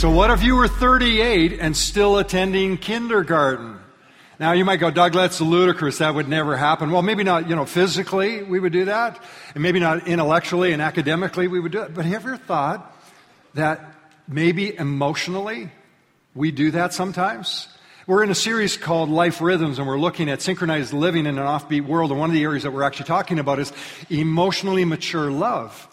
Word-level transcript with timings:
So, 0.00 0.08
what 0.08 0.30
if 0.30 0.42
you 0.42 0.56
were 0.56 0.66
38 0.66 1.60
and 1.60 1.76
still 1.76 2.16
attending 2.16 2.78
kindergarten? 2.78 3.78
Now, 4.38 4.52
you 4.52 4.64
might 4.64 4.78
go, 4.78 4.90
Doug, 4.90 5.12
that's 5.12 5.42
ludicrous. 5.42 5.98
That 5.98 6.14
would 6.14 6.26
never 6.26 6.56
happen. 6.56 6.90
Well, 6.90 7.02
maybe 7.02 7.22
not, 7.22 7.50
you 7.50 7.54
know, 7.54 7.66
physically 7.66 8.42
we 8.42 8.58
would 8.60 8.72
do 8.72 8.86
that, 8.86 9.22
and 9.52 9.62
maybe 9.62 9.78
not 9.78 10.08
intellectually 10.08 10.72
and 10.72 10.80
academically 10.80 11.48
we 11.48 11.60
would 11.60 11.72
do 11.72 11.82
it. 11.82 11.92
But 11.92 12.06
have 12.06 12.24
you 12.24 12.30
ever 12.30 12.38
thought 12.38 12.98
that 13.52 13.94
maybe 14.26 14.74
emotionally 14.74 15.70
we 16.34 16.50
do 16.50 16.70
that 16.70 16.94
sometimes? 16.94 17.68
We're 18.06 18.22
in 18.22 18.30
a 18.30 18.34
series 18.34 18.78
called 18.78 19.10
Life 19.10 19.42
Rhythms, 19.42 19.78
and 19.78 19.86
we're 19.86 20.00
looking 20.00 20.30
at 20.30 20.40
synchronized 20.40 20.94
living 20.94 21.26
in 21.26 21.36
an 21.36 21.44
offbeat 21.44 21.84
world. 21.84 22.10
And 22.10 22.18
one 22.18 22.30
of 22.30 22.34
the 22.34 22.42
areas 22.42 22.62
that 22.62 22.70
we're 22.70 22.84
actually 22.84 23.04
talking 23.04 23.38
about 23.38 23.58
is 23.58 23.70
emotionally 24.08 24.86
mature 24.86 25.30
love. 25.30 25.89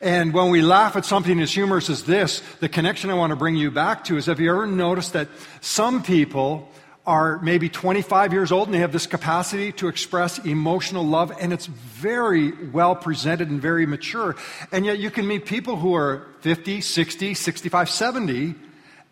And 0.00 0.32
when 0.32 0.50
we 0.50 0.62
laugh 0.62 0.96
at 0.96 1.04
something 1.04 1.40
as 1.40 1.52
humorous 1.52 1.90
as 1.90 2.04
this, 2.04 2.42
the 2.60 2.68
connection 2.68 3.10
I 3.10 3.14
want 3.14 3.30
to 3.30 3.36
bring 3.36 3.56
you 3.56 3.70
back 3.70 4.04
to 4.04 4.16
is 4.16 4.26
have 4.26 4.40
you 4.40 4.50
ever 4.50 4.66
noticed 4.66 5.12
that 5.14 5.28
some 5.60 6.02
people 6.02 6.68
are 7.06 7.40
maybe 7.40 7.68
25 7.68 8.32
years 8.32 8.52
old 8.52 8.68
and 8.68 8.74
they 8.74 8.78
have 8.78 8.92
this 8.92 9.06
capacity 9.06 9.72
to 9.72 9.88
express 9.88 10.38
emotional 10.38 11.04
love 11.04 11.32
and 11.40 11.52
it's 11.52 11.66
very 11.66 12.52
well 12.68 12.94
presented 12.94 13.48
and 13.50 13.60
very 13.60 13.86
mature. 13.86 14.36
And 14.70 14.84
yet 14.84 14.98
you 14.98 15.10
can 15.10 15.26
meet 15.26 15.46
people 15.46 15.76
who 15.76 15.94
are 15.94 16.26
50, 16.40 16.80
60, 16.80 17.34
65, 17.34 17.90
70 17.90 18.54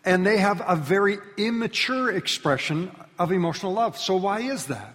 and 0.05 0.25
they 0.25 0.37
have 0.37 0.61
a 0.65 0.75
very 0.75 1.17
immature 1.37 2.11
expression 2.11 2.91
of 3.17 3.31
emotional 3.31 3.73
love. 3.73 3.97
So 3.97 4.15
why 4.15 4.41
is 4.41 4.67
that? 4.67 4.93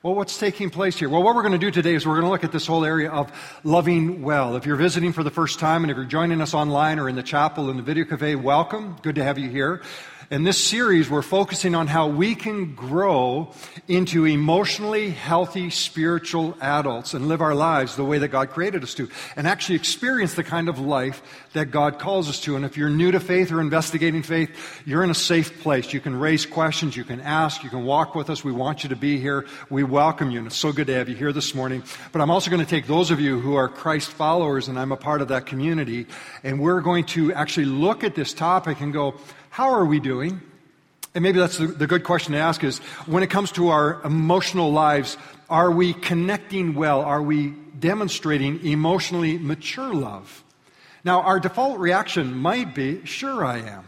Well, 0.00 0.14
what's 0.14 0.38
taking 0.38 0.70
place 0.70 0.96
here? 0.96 1.08
Well, 1.08 1.24
what 1.24 1.34
we're 1.34 1.42
going 1.42 1.54
to 1.54 1.58
do 1.58 1.72
today 1.72 1.96
is 1.96 2.06
we're 2.06 2.14
going 2.14 2.26
to 2.26 2.30
look 2.30 2.44
at 2.44 2.52
this 2.52 2.68
whole 2.68 2.84
area 2.84 3.10
of 3.10 3.32
loving 3.64 4.22
well. 4.22 4.54
If 4.54 4.64
you're 4.64 4.76
visiting 4.76 5.12
for 5.12 5.24
the 5.24 5.30
first 5.30 5.58
time 5.58 5.82
and 5.82 5.90
if 5.90 5.96
you're 5.96 6.06
joining 6.06 6.40
us 6.40 6.54
online 6.54 7.00
or 7.00 7.08
in 7.08 7.16
the 7.16 7.22
chapel 7.24 7.68
in 7.68 7.76
the 7.76 7.82
video 7.82 8.04
cafe, 8.04 8.36
welcome. 8.36 8.96
Good 9.02 9.16
to 9.16 9.24
have 9.24 9.38
you 9.38 9.50
here. 9.50 9.82
In 10.30 10.42
this 10.42 10.62
series, 10.62 11.08
we're 11.08 11.22
focusing 11.22 11.74
on 11.74 11.86
how 11.86 12.08
we 12.08 12.34
can 12.34 12.74
grow 12.74 13.50
into 13.88 14.26
emotionally 14.26 15.08
healthy 15.08 15.70
spiritual 15.70 16.54
adults 16.60 17.14
and 17.14 17.28
live 17.28 17.40
our 17.40 17.54
lives 17.54 17.96
the 17.96 18.04
way 18.04 18.18
that 18.18 18.28
God 18.28 18.50
created 18.50 18.82
us 18.82 18.92
to 18.96 19.08
and 19.36 19.48
actually 19.48 19.76
experience 19.76 20.34
the 20.34 20.44
kind 20.44 20.68
of 20.68 20.78
life 20.78 21.22
that 21.54 21.70
God 21.70 21.98
calls 21.98 22.28
us 22.28 22.42
to. 22.42 22.56
And 22.56 22.66
if 22.66 22.76
you're 22.76 22.90
new 22.90 23.10
to 23.10 23.20
faith 23.20 23.50
or 23.50 23.62
investigating 23.62 24.22
faith, 24.22 24.50
you're 24.84 25.02
in 25.02 25.08
a 25.08 25.14
safe 25.14 25.62
place. 25.62 25.94
You 25.94 26.00
can 26.00 26.14
raise 26.14 26.44
questions, 26.44 26.94
you 26.94 27.04
can 27.04 27.22
ask, 27.22 27.64
you 27.64 27.70
can 27.70 27.86
walk 27.86 28.14
with 28.14 28.28
us. 28.28 28.44
We 28.44 28.52
want 28.52 28.82
you 28.82 28.90
to 28.90 28.96
be 28.96 29.18
here. 29.18 29.46
We 29.70 29.82
welcome 29.82 30.30
you, 30.30 30.40
and 30.40 30.46
it's 30.46 30.56
so 30.56 30.72
good 30.72 30.88
to 30.88 30.94
have 30.94 31.08
you 31.08 31.16
here 31.16 31.32
this 31.32 31.54
morning. 31.54 31.82
But 32.12 32.20
I'm 32.20 32.30
also 32.30 32.50
going 32.50 32.62
to 32.62 32.68
take 32.68 32.86
those 32.86 33.10
of 33.10 33.18
you 33.18 33.40
who 33.40 33.54
are 33.54 33.66
Christ 33.66 34.10
followers, 34.10 34.68
and 34.68 34.78
I'm 34.78 34.92
a 34.92 34.96
part 34.98 35.22
of 35.22 35.28
that 35.28 35.46
community, 35.46 36.06
and 36.42 36.60
we're 36.60 36.82
going 36.82 37.06
to 37.06 37.32
actually 37.32 37.64
look 37.64 38.04
at 38.04 38.14
this 38.14 38.34
topic 38.34 38.82
and 38.82 38.92
go, 38.92 39.14
how 39.58 39.74
are 39.74 39.84
we 39.84 39.98
doing? 39.98 40.40
And 41.16 41.22
maybe 41.24 41.40
that's 41.40 41.58
the, 41.58 41.88
good 41.88 42.04
question 42.04 42.32
to 42.34 42.38
ask 42.38 42.62
is 42.62 42.78
when 43.06 43.24
it 43.24 43.26
comes 43.28 43.50
to 43.52 43.70
our 43.70 44.00
emotional 44.04 44.70
lives, 44.70 45.16
are 45.50 45.68
we 45.68 45.94
connecting 45.94 46.76
well? 46.76 47.00
Are 47.00 47.20
we 47.20 47.54
demonstrating 47.76 48.64
emotionally 48.64 49.36
mature 49.36 49.92
love? 49.92 50.44
Now, 51.02 51.22
our 51.22 51.40
default 51.40 51.80
reaction 51.80 52.38
might 52.38 52.72
be, 52.72 53.04
sure 53.04 53.44
I 53.44 53.58
am. 53.58 53.84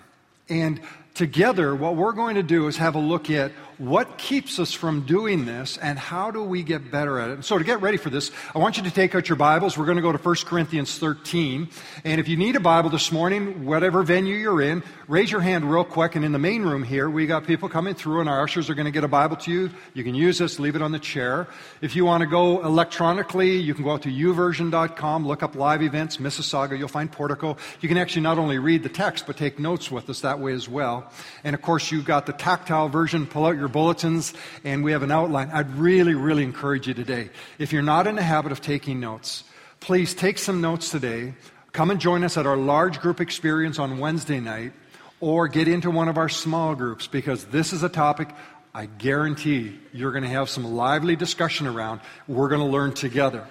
And 0.49 0.81
together, 1.15 1.73
what 1.77 1.95
we're 1.95 2.15
going 2.15 2.35
to 2.35 2.43
do 2.43 2.67
is 2.67 2.79
have 2.79 2.97
a 2.97 2.99
look 2.99 3.31
at 3.31 3.53
what 3.81 4.19
keeps 4.19 4.59
us 4.59 4.75
from 4.75 5.07
doing 5.07 5.47
this 5.47 5.79
and 5.79 5.99
how 5.99 6.31
do 6.31 6.43
we 6.43 6.63
get 6.63 6.91
better 6.91 7.19
at 7.19 7.31
it. 7.31 7.33
And 7.33 7.45
so 7.45 7.57
to 7.57 7.65
get 7.65 7.81
ready 7.81 7.97
for 7.97 8.11
this, 8.11 8.31
I 8.55 8.59
want 8.59 8.77
you 8.77 8.83
to 8.83 8.91
take 8.91 9.15
out 9.15 9.27
your 9.27 9.37
Bibles. 9.37 9.79
We're 9.79 9.87
going 9.87 9.97
to 9.97 10.03
go 10.03 10.13
to 10.13 10.19
1 10.19 10.37
Corinthians 10.45 10.99
13. 10.99 11.67
And 12.05 12.21
if 12.21 12.29
you 12.29 12.37
need 12.37 12.57
a 12.57 12.61
Bible 12.61 12.91
this 12.91 13.11
morning, 13.11 13.65
whatever 13.65 14.03
venue 14.03 14.35
you're 14.35 14.61
in, 14.61 14.83
raise 15.09 15.33
your 15.33 15.41
hand 15.41 15.65
real 15.65 15.85
quick. 15.85 16.15
And 16.15 16.27
in 16.27 16.33
the 16.33 16.39
main 16.39 16.63
room 16.63 16.83
here, 16.83 17.09
we 17.09 17.27
got 17.27 17.47
people 17.47 17.71
coming 17.71 17.95
through 17.95 18.21
and 18.21 18.29
our 18.29 18.43
ushers 18.43 18.69
are 18.69 18.75
going 18.75 18.85
to 18.85 18.91
get 18.91 19.03
a 19.03 19.09
Bible 19.09 19.37
to 19.37 19.51
you. 19.51 19.71
You 19.95 20.05
can 20.05 20.15
use 20.15 20.37
this, 20.37 20.59
leave 20.59 20.77
it 20.77 20.83
on 20.83 20.93
the 20.93 20.99
chair. 20.99 21.49
If 21.81 21.97
you 21.97 22.05
want 22.05 22.21
to 22.21 22.27
go 22.27 22.63
electronically, 22.63 23.57
you 23.57 23.73
can 23.73 23.85
go 23.85 23.93
out 23.93 24.03
to 24.03 24.11
youversion.com, 24.11 25.27
look 25.27 25.43
up 25.43 25.55
live 25.55 25.81
events, 25.81 26.19
Mississauga, 26.19 26.79
you'll 26.79 26.89
find 26.89 27.11
Portico. 27.11 27.57
You 27.81 27.89
can 27.89 27.97
actually 27.97 28.23
not 28.23 28.37
only 28.37 28.59
read 28.59 28.83
the 28.83 28.91
text, 28.91 29.27
but 29.27 29.39
take 29.39 29.59
notes 29.59 29.91
with 29.91 30.11
us 30.11 30.21
that 30.21 30.39
way 30.39 30.53
as 30.53 30.69
well. 30.69 31.11
And 31.45 31.55
of 31.55 31.63
course, 31.63 31.91
you've 31.91 32.05
got 32.05 32.27
the 32.27 32.35
tactile 32.35 32.91
version. 32.91 33.27
Pull 33.27 33.47
out 33.47 33.57
your 33.57 33.70
bulletins 33.71 34.35
and 34.65 34.85
we 34.85 34.93
have 34.93 35.03
an 35.03 35.11
outline. 35.11 35.51
I'd 35.51 35.75
really, 35.75 36.15
really 36.15 36.45
encourage 36.45 36.87
you 36.87 36.95
today. 36.95 37.31
If 37.59 37.73
you're 37.73 37.83
not 37.83 38.07
in 38.07 38.17
the 38.17 38.23
habit 38.23 38.53
of 38.53 38.61
taking 38.61 39.01
notes, 39.01 39.45
please 39.81 40.15
take 40.15 40.39
some 40.39 40.61
notes 40.61 40.91
today. 40.91 41.35
Come 41.73 41.91
and 41.91 42.01
join 42.01 42.25
us 42.25 42.37
at 42.37 42.47
our 42.47 42.57
large 42.57 43.01
group 43.01 43.21
experience 43.21 43.79
on 43.79 43.99
Wednesday 43.99 44.41
night 44.41 44.73
or 45.21 45.49
get 45.49 45.69
into 45.69 45.91
one 45.91 46.09
of 46.09 46.19
our 46.19 46.29
small 46.29 46.75
groups 46.75 47.07
because 47.07 47.45
this 47.47 47.73
is 47.73 47.83
a 47.83 47.89
topic 47.89 48.29
I 48.75 48.87
guarantee 48.87 49.79
you're 49.93 50.13
going 50.13 50.23
to 50.23 50.31
have 50.31 50.49
some 50.49 50.65
lively 50.65 51.17
discussion 51.17 51.67
around. 51.67 52.01
We're 52.29 52.49
going 52.49 52.61
to 52.61 52.67
learn 52.67 52.93
together. 52.93 53.47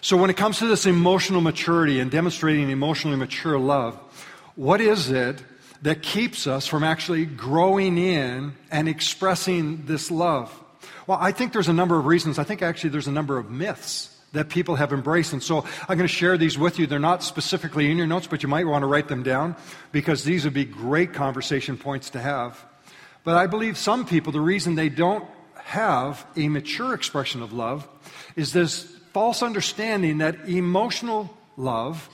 So, 0.00 0.16
when 0.16 0.30
it 0.30 0.36
comes 0.36 0.58
to 0.58 0.66
this 0.66 0.86
emotional 0.86 1.40
maturity 1.40 2.00
and 2.00 2.10
demonstrating 2.10 2.70
emotionally 2.70 3.16
mature 3.16 3.58
love, 3.58 3.96
what 4.54 4.80
is 4.80 5.10
it 5.10 5.42
that 5.82 6.02
keeps 6.02 6.46
us 6.46 6.66
from 6.66 6.84
actually 6.84 7.24
growing 7.24 7.98
in 7.98 8.54
and 8.70 8.88
expressing 8.88 9.86
this 9.86 10.10
love? 10.10 10.52
Well, 11.06 11.18
I 11.20 11.32
think 11.32 11.52
there's 11.52 11.68
a 11.68 11.72
number 11.72 11.98
of 11.98 12.06
reasons. 12.06 12.38
I 12.38 12.44
think 12.44 12.62
actually 12.62 12.90
there's 12.90 13.08
a 13.08 13.12
number 13.12 13.38
of 13.38 13.50
myths 13.50 14.16
that 14.32 14.48
people 14.48 14.76
have 14.76 14.92
embraced. 14.92 15.32
And 15.32 15.42
so 15.42 15.64
I'm 15.88 15.96
going 15.96 16.08
to 16.08 16.08
share 16.08 16.38
these 16.38 16.56
with 16.56 16.78
you. 16.78 16.86
They're 16.86 16.98
not 16.98 17.22
specifically 17.22 17.90
in 17.90 17.96
your 17.96 18.06
notes, 18.06 18.26
but 18.26 18.42
you 18.42 18.48
might 18.48 18.66
want 18.66 18.82
to 18.82 18.86
write 18.86 19.08
them 19.08 19.22
down 19.22 19.56
because 19.92 20.24
these 20.24 20.44
would 20.44 20.54
be 20.54 20.64
great 20.64 21.12
conversation 21.12 21.76
points 21.76 22.10
to 22.10 22.20
have. 22.20 22.64
But 23.24 23.36
I 23.36 23.46
believe 23.46 23.76
some 23.76 24.06
people, 24.06 24.32
the 24.32 24.40
reason 24.40 24.76
they 24.76 24.88
don't 24.88 25.28
have 25.56 26.24
a 26.36 26.48
mature 26.48 26.94
expression 26.94 27.42
of 27.42 27.52
love 27.52 27.86
is 28.36 28.52
this 28.52 28.84
false 29.12 29.42
understanding 29.42 30.18
that 30.18 30.48
emotional 30.48 31.36
love 31.56 32.08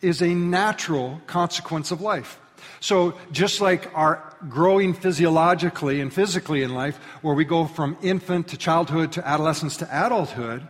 is 0.00 0.22
a 0.22 0.34
natural 0.34 1.20
consequence 1.26 1.90
of 1.90 2.00
life. 2.00 2.38
So, 2.80 3.14
just 3.32 3.60
like 3.60 3.90
our 3.94 4.22
growing 4.48 4.94
physiologically 4.94 6.00
and 6.00 6.12
physically 6.12 6.62
in 6.62 6.74
life, 6.74 6.96
where 7.22 7.34
we 7.34 7.44
go 7.44 7.66
from 7.66 7.96
infant 8.02 8.48
to 8.48 8.56
childhood 8.56 9.12
to 9.12 9.26
adolescence 9.26 9.76
to 9.78 10.06
adulthood, 10.06 10.66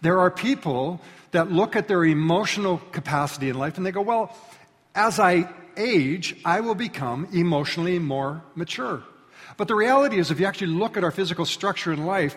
there 0.00 0.20
are 0.20 0.30
people 0.30 1.00
that 1.32 1.50
look 1.50 1.76
at 1.76 1.88
their 1.88 2.04
emotional 2.04 2.78
capacity 2.92 3.48
in 3.48 3.58
life 3.58 3.76
and 3.76 3.84
they 3.84 3.92
go, 3.92 4.00
Well, 4.00 4.36
as 4.94 5.18
I 5.18 5.48
age, 5.76 6.36
I 6.44 6.60
will 6.60 6.74
become 6.74 7.28
emotionally 7.32 7.98
more 7.98 8.42
mature. 8.54 9.02
But 9.56 9.68
the 9.68 9.74
reality 9.74 10.18
is, 10.18 10.30
if 10.30 10.40
you 10.40 10.46
actually 10.46 10.68
look 10.68 10.96
at 10.96 11.04
our 11.04 11.10
physical 11.10 11.44
structure 11.44 11.92
in 11.92 12.06
life, 12.06 12.36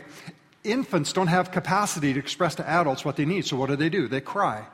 infants 0.63 1.13
don't 1.13 1.27
have 1.27 1.51
capacity 1.51 2.13
to 2.13 2.19
express 2.19 2.55
to 2.55 2.67
adults 2.67 3.05
what 3.05 3.15
they 3.15 3.25
need. 3.25 3.45
So, 3.45 3.57
what 3.57 3.69
do 3.69 3.75
they 3.75 3.89
do? 3.89 4.07
They 4.07 4.21
cry. 4.21 4.65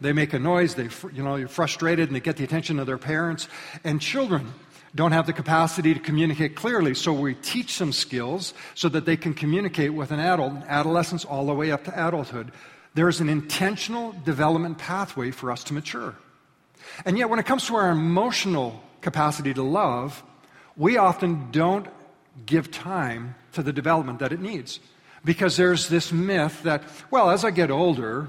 They 0.00 0.12
make 0.12 0.34
a 0.34 0.38
noise, 0.38 0.74
they, 0.74 0.88
you 1.12 1.22
know, 1.22 1.36
you're 1.36 1.48
frustrated, 1.48 2.08
and 2.08 2.16
they 2.16 2.20
get 2.20 2.36
the 2.36 2.44
attention 2.44 2.78
of 2.78 2.86
their 2.86 2.98
parents. 2.98 3.48
And 3.82 4.00
children 4.00 4.52
don't 4.94 5.12
have 5.12 5.26
the 5.26 5.32
capacity 5.32 5.94
to 5.94 6.00
communicate 6.00 6.54
clearly, 6.54 6.94
so 6.94 7.12
we 7.12 7.34
teach 7.34 7.78
them 7.78 7.92
skills 7.92 8.54
so 8.74 8.88
that 8.90 9.04
they 9.06 9.16
can 9.16 9.34
communicate 9.34 9.94
with 9.94 10.10
an 10.10 10.20
adult, 10.20 10.54
adolescence 10.66 11.24
all 11.24 11.46
the 11.46 11.54
way 11.54 11.70
up 11.70 11.84
to 11.84 12.06
adulthood. 12.06 12.52
There's 12.94 13.20
an 13.20 13.28
intentional 13.28 14.14
development 14.24 14.78
pathway 14.78 15.30
for 15.30 15.50
us 15.50 15.64
to 15.64 15.74
mature. 15.74 16.14
And 17.04 17.18
yet, 17.18 17.28
when 17.28 17.38
it 17.38 17.46
comes 17.46 17.66
to 17.66 17.76
our 17.76 17.90
emotional 17.90 18.82
capacity 19.00 19.52
to 19.54 19.62
love, 19.62 20.22
we 20.76 20.96
often 20.96 21.50
don't 21.50 21.86
give 22.44 22.70
time 22.70 23.34
to 23.52 23.62
the 23.62 23.72
development 23.72 24.18
that 24.20 24.32
it 24.32 24.40
needs. 24.40 24.80
Because 25.24 25.56
there's 25.56 25.88
this 25.88 26.12
myth 26.12 26.62
that, 26.62 26.84
well, 27.10 27.30
as 27.30 27.44
I 27.44 27.50
get 27.50 27.70
older, 27.70 28.28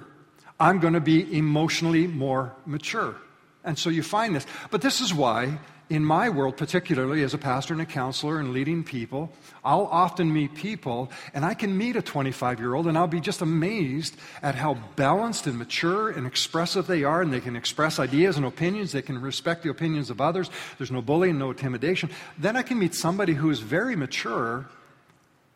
I'm 0.59 0.79
going 0.79 0.93
to 0.93 1.01
be 1.01 1.37
emotionally 1.37 2.07
more 2.07 2.53
mature. 2.65 3.15
And 3.63 3.77
so 3.77 3.89
you 3.89 4.01
find 4.01 4.35
this. 4.35 4.45
But 4.71 4.81
this 4.81 5.01
is 5.01 5.13
why, 5.13 5.59
in 5.89 6.03
my 6.03 6.29
world, 6.29 6.57
particularly 6.57 7.21
as 7.23 7.33
a 7.33 7.37
pastor 7.37 7.73
and 7.73 7.81
a 7.81 7.85
counselor 7.85 8.39
and 8.39 8.53
leading 8.53 8.83
people, 8.83 9.31
I'll 9.63 9.85
often 9.85 10.33
meet 10.33 10.55
people, 10.55 11.11
and 11.33 11.45
I 11.45 11.53
can 11.53 11.77
meet 11.77 11.95
a 11.95 12.01
25 12.01 12.59
year 12.59 12.73
old, 12.73 12.87
and 12.87 12.97
I'll 12.97 13.07
be 13.07 13.19
just 13.19 13.41
amazed 13.41 14.15
at 14.41 14.55
how 14.55 14.75
balanced 14.95 15.47
and 15.47 15.57
mature 15.57 16.09
and 16.09 16.25
expressive 16.25 16.87
they 16.87 17.03
are, 17.03 17.21
and 17.21 17.31
they 17.31 17.39
can 17.39 17.55
express 17.55 17.99
ideas 17.99 18.37
and 18.37 18.45
opinions. 18.45 18.93
They 18.93 19.01
can 19.01 19.21
respect 19.21 19.63
the 19.63 19.69
opinions 19.69 20.09
of 20.09 20.19
others. 20.19 20.49
There's 20.77 20.91
no 20.91 21.01
bullying, 21.01 21.37
no 21.37 21.51
intimidation. 21.51 22.09
Then 22.37 22.55
I 22.55 22.63
can 22.63 22.79
meet 22.79 22.95
somebody 22.95 23.33
who 23.33 23.49
is 23.49 23.59
very 23.59 23.95
mature. 23.95 24.65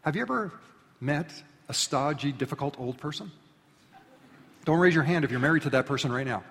Have 0.01 0.15
you 0.15 0.21
ever 0.21 0.51
met 1.00 1.31
a 1.68 1.74
stodgy, 1.74 2.31
difficult 2.31 2.80
old 2.80 2.98
person? 2.98 3.31
Don't 4.66 4.80
raise 4.80 4.94
your 4.94 5.04
hand 5.04 5.25
if 5.25 5.31
you're 5.31 5.40
married 5.40 5.63
to 5.63 5.69
that 5.72 5.86
person 5.86 6.12
right 6.12 6.25
now. 6.25 6.44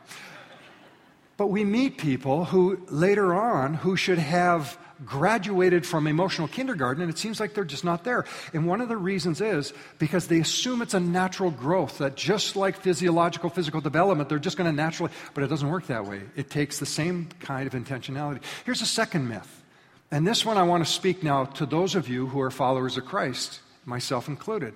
But 1.37 1.47
we 1.47 1.65
meet 1.65 1.97
people 1.97 2.45
who 2.45 2.85
later 2.91 3.33
on 3.33 3.75
who 3.75 3.97
should 3.97 4.19
have 4.19 4.77
graduated 5.07 5.87
from 5.87 6.07
emotional 6.07 6.47
kindergarten 6.47 7.03
and 7.03 7.11
it 7.11 7.17
seems 7.17 7.41
like 7.41 7.55
they're 7.55 7.65
just 7.65 7.85
not 7.85 8.05
there. 8.05 8.27
And 8.53 8.67
one 8.67 8.83
of 8.83 8.89
the 8.89 8.97
reasons 8.97 9.41
is 9.41 9.73
because 9.99 10.27
they 10.27 10.41
assume 10.41 10.83
it's 10.83 10.93
a 10.93 11.01
natural 11.01 11.51
growth, 11.51 11.99
that 11.99 12.17
just 12.17 12.57
like 12.57 12.77
physiological, 12.77 13.49
physical 13.49 13.81
development, 13.81 14.29
they're 14.29 14.39
just 14.39 14.59
going 14.59 14.71
to 14.71 14.77
naturally, 14.77 15.13
but 15.33 15.43
it 15.43 15.47
doesn't 15.47 15.71
work 15.71 15.87
that 15.87 16.05
way. 16.05 16.21
It 16.37 16.51
takes 16.51 16.79
the 16.79 16.87
same 16.87 17.29
kind 17.41 17.67
of 17.67 17.73
intentionality. 17.73 18.43
Here's 18.67 18.83
a 18.83 18.87
second 18.87 19.29
myth. 19.29 19.63
And 20.11 20.27
this 20.27 20.45
one 20.45 20.59
I 20.59 20.65
want 20.65 20.85
to 20.85 20.93
speak 20.93 21.23
now 21.23 21.45
to 21.45 21.65
those 21.65 21.95
of 21.95 22.09
you 22.09 22.27
who 22.27 22.41
are 22.41 22.51
followers 22.51 22.99
of 22.99 23.07
Christ, 23.07 23.61
myself 23.87 24.29
included. 24.29 24.75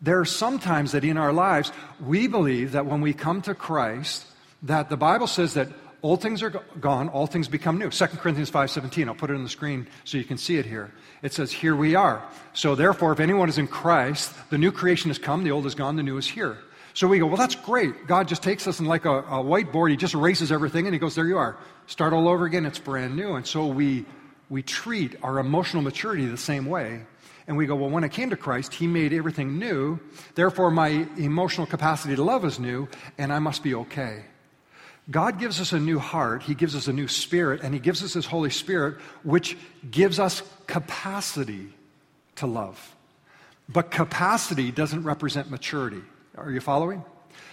There 0.00 0.20
are 0.20 0.24
sometimes 0.24 0.92
that 0.92 1.04
in 1.04 1.16
our 1.16 1.32
lives, 1.32 1.72
we 2.00 2.28
believe 2.28 2.72
that 2.72 2.86
when 2.86 3.00
we 3.00 3.12
come 3.12 3.42
to 3.42 3.54
Christ, 3.54 4.26
that 4.62 4.88
the 4.88 4.96
Bible 4.96 5.26
says 5.26 5.54
that 5.54 5.68
old 6.02 6.22
things 6.22 6.42
are 6.42 6.50
gone, 6.50 7.08
all 7.08 7.26
things 7.26 7.48
become 7.48 7.78
new. 7.78 7.90
2 7.90 8.06
Corinthians 8.18 8.50
5:17. 8.50 9.08
I'll 9.08 9.14
put 9.14 9.30
it 9.30 9.34
on 9.34 9.42
the 9.42 9.48
screen 9.48 9.88
so 10.04 10.18
you 10.18 10.24
can 10.24 10.38
see 10.38 10.56
it 10.56 10.66
here. 10.66 10.92
It 11.22 11.32
says, 11.32 11.50
"Here 11.50 11.74
we 11.74 11.96
are." 11.96 12.22
So 12.52 12.74
therefore, 12.74 13.12
if 13.12 13.20
anyone 13.20 13.48
is 13.48 13.58
in 13.58 13.66
Christ, 13.66 14.32
the 14.50 14.58
new 14.58 14.70
creation 14.70 15.10
has 15.10 15.18
come, 15.18 15.42
the 15.42 15.50
old 15.50 15.66
is 15.66 15.74
gone, 15.74 15.96
the 15.96 16.02
new 16.04 16.16
is 16.16 16.28
here. 16.28 16.58
So 16.98 17.06
we 17.06 17.20
go, 17.20 17.26
well, 17.26 17.36
that's 17.36 17.54
great. 17.54 18.08
God 18.08 18.26
just 18.26 18.42
takes 18.42 18.66
us 18.66 18.80
and 18.80 18.88
like 18.88 19.04
a, 19.04 19.18
a 19.18 19.42
whiteboard, 19.44 19.90
He 19.90 19.96
just 19.96 20.14
erases 20.14 20.50
everything 20.50 20.84
and 20.86 20.92
He 20.92 20.98
goes, 20.98 21.14
there 21.14 21.26
you 21.26 21.38
are. 21.38 21.56
Start 21.86 22.12
all 22.12 22.26
over 22.26 22.44
again, 22.44 22.66
it's 22.66 22.80
brand 22.80 23.14
new. 23.14 23.34
And 23.34 23.46
so 23.46 23.68
we, 23.68 24.04
we 24.50 24.64
treat 24.64 25.14
our 25.22 25.38
emotional 25.38 25.80
maturity 25.80 26.26
the 26.26 26.36
same 26.36 26.66
way. 26.66 27.02
And 27.48 27.56
we 27.56 27.66
go, 27.66 27.74
well, 27.74 27.88
when 27.88 28.04
I 28.04 28.08
came 28.08 28.28
to 28.30 28.36
Christ, 28.36 28.74
He 28.74 28.86
made 28.86 29.12
everything 29.12 29.58
new. 29.58 29.98
Therefore, 30.34 30.70
my 30.70 31.08
emotional 31.16 31.66
capacity 31.66 32.14
to 32.14 32.22
love 32.22 32.44
is 32.44 32.60
new, 32.60 32.88
and 33.16 33.32
I 33.32 33.38
must 33.38 33.62
be 33.62 33.74
okay. 33.74 34.22
God 35.10 35.40
gives 35.40 35.58
us 35.58 35.72
a 35.72 35.80
new 35.80 35.98
heart, 35.98 36.42
He 36.42 36.54
gives 36.54 36.76
us 36.76 36.86
a 36.86 36.92
new 36.92 37.08
spirit, 37.08 37.62
and 37.62 37.72
He 37.72 37.80
gives 37.80 38.04
us 38.04 38.12
His 38.12 38.26
Holy 38.26 38.50
Spirit, 38.50 38.98
which 39.24 39.56
gives 39.90 40.20
us 40.20 40.42
capacity 40.66 41.72
to 42.36 42.46
love. 42.46 42.94
But 43.66 43.90
capacity 43.90 44.70
doesn't 44.70 45.02
represent 45.02 45.50
maturity. 45.50 46.02
Are 46.36 46.50
you 46.50 46.60
following? 46.60 47.02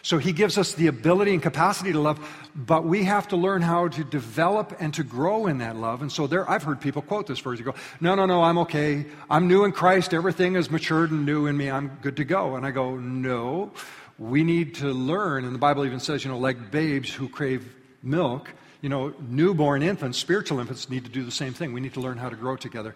So 0.06 0.19
he 0.19 0.34
gives 0.34 0.57
us 0.57 0.74
the 0.74 0.86
ability 0.86 1.34
and 1.34 1.42
capacity 1.42 1.92
to 1.92 2.00
love, 2.00 2.19
but 2.56 2.86
we 2.86 3.06
have 3.06 3.28
to 3.30 3.38
learn 3.38 3.63
how 3.63 3.88
to 3.88 4.04
develop 4.04 4.75
and 4.80 4.94
to 4.94 5.04
grow 5.04 5.48
in 5.48 5.57
that 5.57 5.75
love. 5.75 6.04
And 6.04 6.12
so 6.12 6.28
there, 6.28 6.48
I've 6.48 6.62
heard 6.62 6.80
people 6.80 7.02
quote 7.02 7.25
this 7.25 7.40
verse. 7.40 7.57
You 7.57 7.66
go, 7.66 7.75
no, 8.00 8.13
no, 8.13 8.28
no, 8.28 8.44
I'm 8.44 8.60
okay. 8.60 9.07
I'm 9.30 9.48
new 9.48 9.66
in 9.66 9.72
Christ. 9.72 10.13
Everything 10.13 10.56
is 10.56 10.69
matured 10.69 11.10
and 11.10 11.25
new 11.25 11.48
in 11.48 11.57
me. 11.57 11.72
I'm 11.72 11.98
good 12.04 12.18
to 12.18 12.24
go. 12.24 12.56
And 12.56 12.66
I 12.66 12.72
go, 12.72 12.98
no 12.98 13.72
we 14.18 14.44
need 14.44 14.75
to 14.75 14.88
learn, 14.88 15.44
and 15.44 15.54
the 15.54 15.60
Bible 15.60 15.86
even 15.86 16.00
says, 16.00 16.24
you 16.24 16.31
know, 16.31 16.38
like 16.38 16.72
babes 16.72 17.13
who 17.13 17.28
crave 17.28 17.68
milk, 18.02 18.50
you 18.81 18.90
know, 18.90 19.13
newborn 19.28 19.81
infants, 19.84 20.18
spiritual 20.18 20.60
infants 20.60 20.90
need 20.90 21.04
to 21.06 21.12
do 21.12 21.24
the 21.24 21.31
same 21.31 21.54
thing. 21.54 21.74
We 21.74 21.81
need 21.81 21.96
to 21.96 22.00
learn 22.00 22.18
how 22.18 22.30
to 22.30 22.36
grow 22.36 22.56
together. 22.56 22.96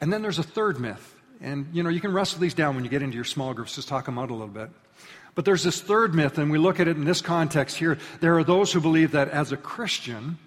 And 0.00 0.12
then 0.12 0.22
there's 0.22 0.38
a 0.38 0.44
third 0.44 0.78
myth. 0.78 1.16
And, 1.40 1.66
you 1.72 1.82
know, 1.82 1.88
you 1.88 2.00
can 2.00 2.12
wrestle 2.12 2.38
these 2.38 2.54
down 2.54 2.74
when 2.74 2.84
you 2.84 2.90
get 2.90 3.02
into 3.02 3.14
your 3.14 3.24
small 3.24 3.54
groups, 3.54 3.74
just 3.74 3.88
talk 3.88 4.04
them 4.04 4.18
out 4.18 4.30
a 4.30 4.34
little 4.34 4.48
bit. 4.48 4.70
But 5.34 5.44
there's 5.44 5.62
this 5.62 5.80
third 5.80 6.14
myth, 6.14 6.38
and 6.38 6.50
we 6.50 6.58
look 6.58 6.80
at 6.80 6.88
it 6.88 6.96
in 6.96 7.04
this 7.04 7.20
context 7.20 7.76
here. 7.76 7.98
There 8.20 8.36
are 8.38 8.44
those 8.44 8.72
who 8.72 8.80
believe 8.80 9.12
that 9.12 9.28
as 9.28 9.52
a 9.52 9.56
Christian, 9.56 10.38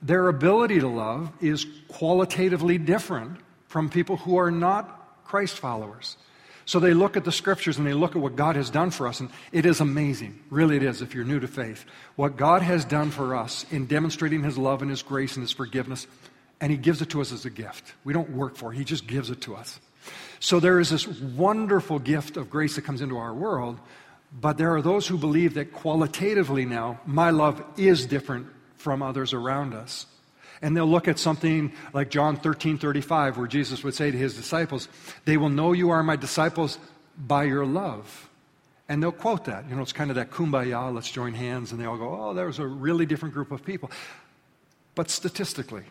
their 0.00 0.28
ability 0.28 0.80
to 0.80 0.88
love 0.88 1.30
is 1.40 1.66
qualitatively 1.88 2.78
different 2.78 3.38
from 3.66 3.90
people 3.90 4.16
who 4.16 4.36
are 4.36 4.50
not 4.50 5.24
Christ 5.24 5.58
followers. 5.58 6.16
So 6.64 6.80
they 6.80 6.92
look 6.92 7.16
at 7.16 7.24
the 7.24 7.32
scriptures 7.32 7.78
and 7.78 7.86
they 7.86 7.94
look 7.94 8.14
at 8.14 8.20
what 8.20 8.36
God 8.36 8.54
has 8.56 8.68
done 8.68 8.90
for 8.90 9.08
us, 9.08 9.20
and 9.20 9.30
it 9.52 9.64
is 9.64 9.80
amazing. 9.80 10.38
Really, 10.50 10.76
it 10.76 10.82
is, 10.82 11.00
if 11.00 11.14
you're 11.14 11.24
new 11.24 11.40
to 11.40 11.48
faith. 11.48 11.84
What 12.14 12.36
God 12.36 12.60
has 12.60 12.84
done 12.84 13.10
for 13.10 13.34
us 13.34 13.64
in 13.70 13.86
demonstrating 13.86 14.42
His 14.42 14.58
love 14.58 14.82
and 14.82 14.90
His 14.90 15.02
grace 15.02 15.36
and 15.36 15.42
His 15.42 15.52
forgiveness, 15.52 16.06
and 16.60 16.70
He 16.70 16.76
gives 16.76 17.00
it 17.00 17.08
to 17.10 17.22
us 17.22 17.32
as 17.32 17.46
a 17.46 17.50
gift. 17.50 17.94
We 18.04 18.12
don't 18.12 18.30
work 18.30 18.56
for 18.56 18.72
it, 18.72 18.76
He 18.76 18.84
just 18.84 19.06
gives 19.06 19.30
it 19.30 19.40
to 19.42 19.56
us. 19.56 19.80
So 20.40 20.60
there 20.60 20.78
is 20.78 20.90
this 20.90 21.08
wonderful 21.08 21.98
gift 21.98 22.36
of 22.36 22.50
grace 22.50 22.76
that 22.76 22.82
comes 22.82 23.00
into 23.00 23.16
our 23.16 23.32
world, 23.32 23.80
but 24.32 24.58
there 24.58 24.74
are 24.74 24.82
those 24.82 25.06
who 25.06 25.16
believe 25.18 25.54
that 25.54 25.72
qualitatively 25.72 26.64
now, 26.64 27.00
my 27.06 27.30
love 27.30 27.62
is 27.76 28.06
different 28.06 28.46
from 28.76 29.02
others 29.02 29.32
around 29.32 29.74
us. 29.74 30.06
And 30.60 30.76
they'll 30.76 30.86
look 30.86 31.08
at 31.08 31.18
something 31.18 31.72
like 31.92 32.10
John 32.10 32.36
13 32.36 32.78
35, 32.78 33.38
where 33.38 33.46
Jesus 33.46 33.84
would 33.84 33.94
say 33.94 34.10
to 34.10 34.18
his 34.18 34.34
disciples, 34.34 34.88
They 35.24 35.36
will 35.36 35.50
know 35.50 35.72
you 35.72 35.90
are 35.90 36.02
my 36.02 36.16
disciples 36.16 36.78
by 37.16 37.44
your 37.44 37.64
love. 37.64 38.28
And 38.88 39.02
they'll 39.02 39.12
quote 39.12 39.44
that. 39.44 39.68
You 39.68 39.76
know, 39.76 39.82
it's 39.82 39.92
kind 39.92 40.10
of 40.10 40.16
that 40.16 40.30
kumbaya, 40.30 40.92
let's 40.92 41.10
join 41.10 41.34
hands. 41.34 41.70
And 41.70 41.80
they 41.80 41.84
all 41.84 41.96
go, 41.96 42.08
Oh, 42.08 42.34
there's 42.34 42.58
a 42.58 42.66
really 42.66 43.06
different 43.06 43.34
group 43.34 43.52
of 43.52 43.64
people. 43.64 43.90
But 44.94 45.10
statistically, 45.10 45.84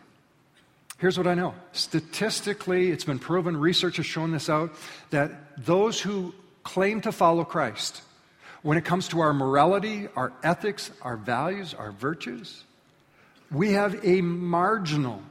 here's 0.98 1.16
what 1.16 1.26
I 1.26 1.34
know. 1.34 1.54
Statistically, 1.72 2.90
it's 2.90 3.04
been 3.04 3.18
proven, 3.18 3.56
research 3.56 3.96
has 3.96 4.06
shown 4.06 4.32
this 4.32 4.50
out, 4.50 4.74
that 5.10 5.64
those 5.64 6.00
who 6.00 6.34
claim 6.62 7.00
to 7.00 7.12
follow 7.12 7.44
Christ, 7.44 8.02
when 8.62 8.76
it 8.78 8.84
comes 8.84 9.08
to 9.08 9.20
our 9.20 9.32
morality, 9.32 10.08
our 10.16 10.32
ethics, 10.42 10.90
our 11.02 11.16
values, 11.16 11.74
our 11.74 11.92
virtues, 11.92 12.64
we 13.50 13.72
have 13.72 14.04
a 14.04 14.20
marginal, 14.20 15.22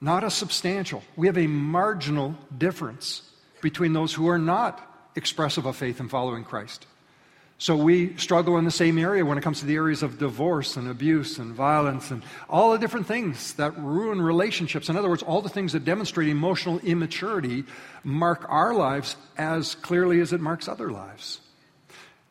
not 0.00 0.24
a 0.24 0.30
substantial, 0.30 1.02
we 1.16 1.26
have 1.26 1.38
a 1.38 1.46
marginal 1.46 2.34
difference 2.56 3.22
between 3.60 3.92
those 3.92 4.12
who 4.14 4.28
are 4.28 4.38
not 4.38 4.80
expressive 5.14 5.66
of 5.66 5.76
faith 5.76 6.00
and 6.00 6.10
following 6.10 6.44
Christ. 6.44 6.86
So 7.58 7.76
we 7.76 8.16
struggle 8.16 8.56
in 8.56 8.64
the 8.64 8.70
same 8.70 8.96
area 8.96 9.22
when 9.22 9.36
it 9.36 9.42
comes 9.42 9.60
to 9.60 9.66
the 9.66 9.74
areas 9.74 10.02
of 10.02 10.18
divorce 10.18 10.78
and 10.78 10.88
abuse 10.88 11.38
and 11.38 11.52
violence 11.52 12.10
and 12.10 12.22
all 12.48 12.72
the 12.72 12.78
different 12.78 13.06
things 13.06 13.52
that 13.54 13.78
ruin 13.78 14.22
relationships. 14.22 14.88
In 14.88 14.96
other 14.96 15.10
words, 15.10 15.22
all 15.22 15.42
the 15.42 15.50
things 15.50 15.74
that 15.74 15.84
demonstrate 15.84 16.28
emotional 16.30 16.78
immaturity 16.78 17.64
mark 18.02 18.46
our 18.48 18.72
lives 18.72 19.14
as 19.36 19.74
clearly 19.74 20.20
as 20.20 20.32
it 20.32 20.40
marks 20.40 20.68
other 20.68 20.90
lives. 20.90 21.40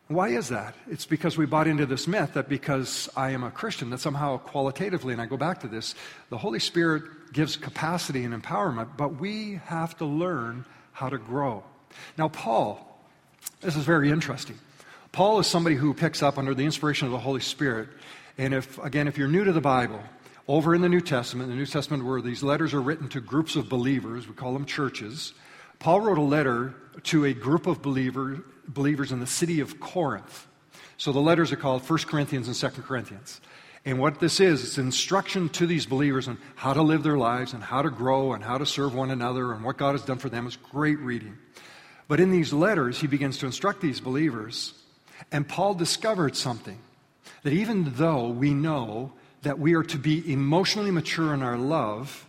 Why 0.10 0.30
is 0.30 0.50
that? 0.50 0.74
It's 0.90 1.06
because 1.06 1.38
we 1.38 1.46
bought 1.46 1.68
into 1.68 1.86
this 1.86 2.08
myth 2.08 2.34
that 2.34 2.50
because 2.50 3.08
I 3.16 3.30
am 3.30 3.44
a 3.44 3.52
Christian, 3.52 3.92
that 3.92 4.00
somehow 4.00 4.40
qualitatively, 4.40 5.14
and 5.14 5.22
I 5.22 5.28
go 5.28 5.38
back 5.38 5.60
to 5.60 5.68
this, 5.68 5.94
the 6.32 6.38
Holy 6.38 6.58
Spirit 6.58 7.32
gives 7.32 7.56
capacity 7.56 8.24
and 8.24 8.34
empowerment, 8.34 8.98
but 8.98 9.20
we 9.20 9.62
have 9.66 9.96
to 10.00 10.06
learn 10.06 10.66
how 10.94 11.10
to 11.10 11.20
grow. 11.20 11.64
Now, 12.18 12.28
Paul, 12.28 13.00
this 13.62 13.76
is 13.76 13.86
very 13.86 14.10
interesting. 14.10 14.58
Paul 15.12 15.40
is 15.40 15.46
somebody 15.46 15.76
who 15.76 15.94
picks 15.94 16.24
up 16.24 16.40
under 16.40 16.56
the 16.56 16.66
inspiration 16.66 17.06
of 17.06 17.12
the 17.12 17.20
Holy 17.20 17.42
Spirit. 17.42 17.90
And 18.40 18.56
if, 18.56 18.80
again, 18.80 19.08
if 19.08 19.16
you're 19.16 19.28
new 19.28 19.44
to 19.44 19.54
the 19.54 19.62
Bible, 19.62 20.02
over 20.48 20.74
in 20.74 20.82
the 20.82 20.90
New 20.90 21.02
Testament, 21.02 21.50
the 21.50 21.56
New 21.56 21.68
Testament 21.68 22.04
where 22.04 22.20
these 22.20 22.42
letters 22.42 22.74
are 22.74 22.82
written 22.82 23.10
to 23.10 23.22
groups 23.22 23.56
of 23.56 23.70
believers, 23.70 24.28
we 24.28 24.34
call 24.34 24.54
them 24.54 24.66
churches, 24.66 25.34
Paul 25.78 26.02
wrote 26.02 26.18
a 26.18 26.24
letter 26.24 26.74
to 27.04 27.26
a 27.26 27.34
group 27.34 27.68
of 27.68 27.84
believer, 27.84 28.44
believers 28.74 29.12
in 29.12 29.20
the 29.20 29.28
city 29.28 29.60
of 29.60 29.80
Corinth. 29.80 30.48
So 30.98 31.12
the 31.12 31.20
letters 31.20 31.52
are 31.52 31.58
called 31.58 31.88
1 31.90 32.00
Corinthians 32.00 32.48
and 32.48 32.56
2 32.56 32.82
Corinthians. 32.82 33.42
And 33.86 34.00
what 34.00 34.20
this 34.20 34.40
is, 34.40 34.64
it's 34.64 34.78
instruction 34.78 35.50
to 35.50 35.66
these 35.66 35.86
believers 35.86 36.28
on 36.28 36.38
how 36.56 36.74
to 36.74 36.82
live 36.82 37.04
their 37.04 37.18
lives 37.18 37.54
and 37.54 37.64
how 37.64 37.82
to 37.82 37.90
grow 37.90 38.34
and 38.34 38.44
how 38.44 38.58
to 38.58 38.66
serve 38.66 38.94
one 38.94 39.10
another 39.10 39.54
and 39.54 39.64
what 39.64 39.78
God 39.78 39.94
has 39.94 40.04
done 40.04 40.18
for 40.18 40.30
them. 40.30 40.46
It's 40.46 40.58
great 40.58 41.00
reading. 41.00 41.38
But 42.08 42.20
in 42.20 42.32
these 42.32 42.52
letters, 42.52 43.00
he 43.00 43.08
begins 43.08 43.38
to 43.40 43.46
instruct 43.46 43.82
these 43.82 44.02
believers. 44.02 44.74
And 45.32 45.48
Paul 45.48 45.74
discovered 45.74 46.36
something 46.36 46.80
that 47.44 47.54
even 47.54 47.94
though 47.96 48.28
we 48.28 48.54
know 48.54 49.14
that 49.44 49.60
we 49.60 49.74
are 49.74 49.84
to 49.84 49.98
be 49.98 50.30
emotionally 50.32 50.92
mature 50.92 51.34
in 51.34 51.42
our 51.42 51.58
love, 51.58 52.26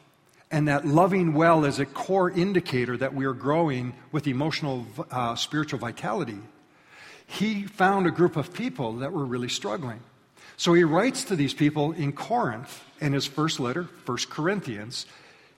and 0.50 0.69
that 0.69 0.87
loving 0.87 1.35
well 1.35 1.64
is 1.64 1.78
a 1.78 1.87
core 1.87 2.30
indicator 2.30 2.97
that 2.97 3.14
we 3.14 3.25
are 3.25 3.33
growing 3.33 3.95
with 4.11 4.26
emotional, 4.26 4.87
uh, 5.11 5.35
spiritual 5.37 5.78
vitality. 5.78 6.38
He 7.26 7.64
found 7.64 8.07
a 8.07 8.11
group 8.11 8.37
of 8.37 8.52
people 8.52 8.95
that 8.95 9.12
were 9.12 9.25
really 9.25 9.49
struggling. 9.49 10.00
So 10.57 10.75
he 10.75 10.85
writes 10.85 11.25
to 11.25 11.37
these 11.37 11.54
people 11.54 11.92
in 11.92 12.12
Corinth 12.12 12.83
in 13.00 13.12
his 13.12 13.26
first 13.26 13.61
letter, 13.61 13.88
1 14.04 14.19
Corinthians. 14.28 15.07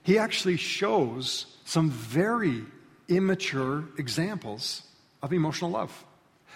He 0.03 0.17
actually 0.17 0.57
shows 0.57 1.47
some 1.65 1.89
very 1.89 2.63
immature 3.09 3.85
examples 3.97 4.83
of 5.21 5.33
emotional 5.33 5.71
love. 5.71 6.05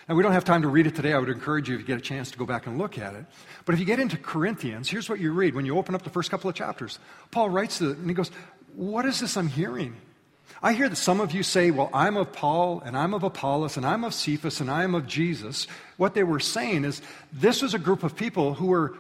Now, 0.08 0.16
we 0.16 0.24
don't 0.24 0.32
have 0.32 0.46
time 0.46 0.62
to 0.62 0.70
read 0.70 0.88
it 0.88 0.96
today. 0.96 1.12
I 1.12 1.18
would 1.18 1.28
encourage 1.28 1.68
you, 1.68 1.76
if 1.76 1.82
you 1.82 1.88
get 1.88 1.98
a 1.98 2.02
chance, 2.02 2.32
to 2.32 2.38
go 2.38 2.46
back 2.46 2.66
and 2.66 2.78
look 2.78 2.98
at 2.98 3.14
it. 3.14 3.26
But 3.66 3.74
if 3.74 3.80
you 3.80 3.86
get 3.86 4.00
into 4.00 4.16
Corinthians, 4.16 4.90
here's 4.90 5.10
what 5.10 5.20
you 5.20 5.34
read 5.34 5.54
when 5.54 5.66
you 5.66 5.78
open 5.78 5.96
up 5.96 6.04
the 6.04 6.10
first 6.10 6.32
couple 6.32 6.50
of 6.50 6.56
chapters. 6.56 6.98
Paul 7.30 7.50
writes 7.50 7.80
to 7.80 7.92
it, 7.92 7.98
and 7.98 8.08
he 8.08 8.14
goes, 8.14 8.32
What 8.74 9.06
is 9.06 9.20
this 9.20 9.36
I'm 9.36 9.50
hearing? 9.50 9.98
I 10.64 10.74
hear 10.74 10.88
that 10.88 10.96
some 10.96 11.20
of 11.20 11.34
you 11.34 11.44
say, 11.44 11.72
Well, 11.72 11.90
I'm 11.94 12.16
of 12.16 12.32
Paul, 12.32 12.82
and 12.86 12.98
I'm 12.98 13.14
of 13.14 13.24
Apollos, 13.24 13.76
and 13.76 13.86
I'm 13.86 14.06
of 14.06 14.14
Cephas, 14.14 14.62
and 14.62 14.72
I 14.72 14.84
am 14.84 14.96
of 14.96 15.08
Jesus. 15.08 15.68
What 15.98 16.14
they 16.14 16.24
were 16.24 16.40
saying 16.40 16.86
is 16.86 17.02
this 17.34 17.62
was 17.62 17.74
a 17.74 17.80
group 17.80 18.04
of 18.04 18.16
people 18.16 18.54
who 18.54 18.68
were 18.68 18.96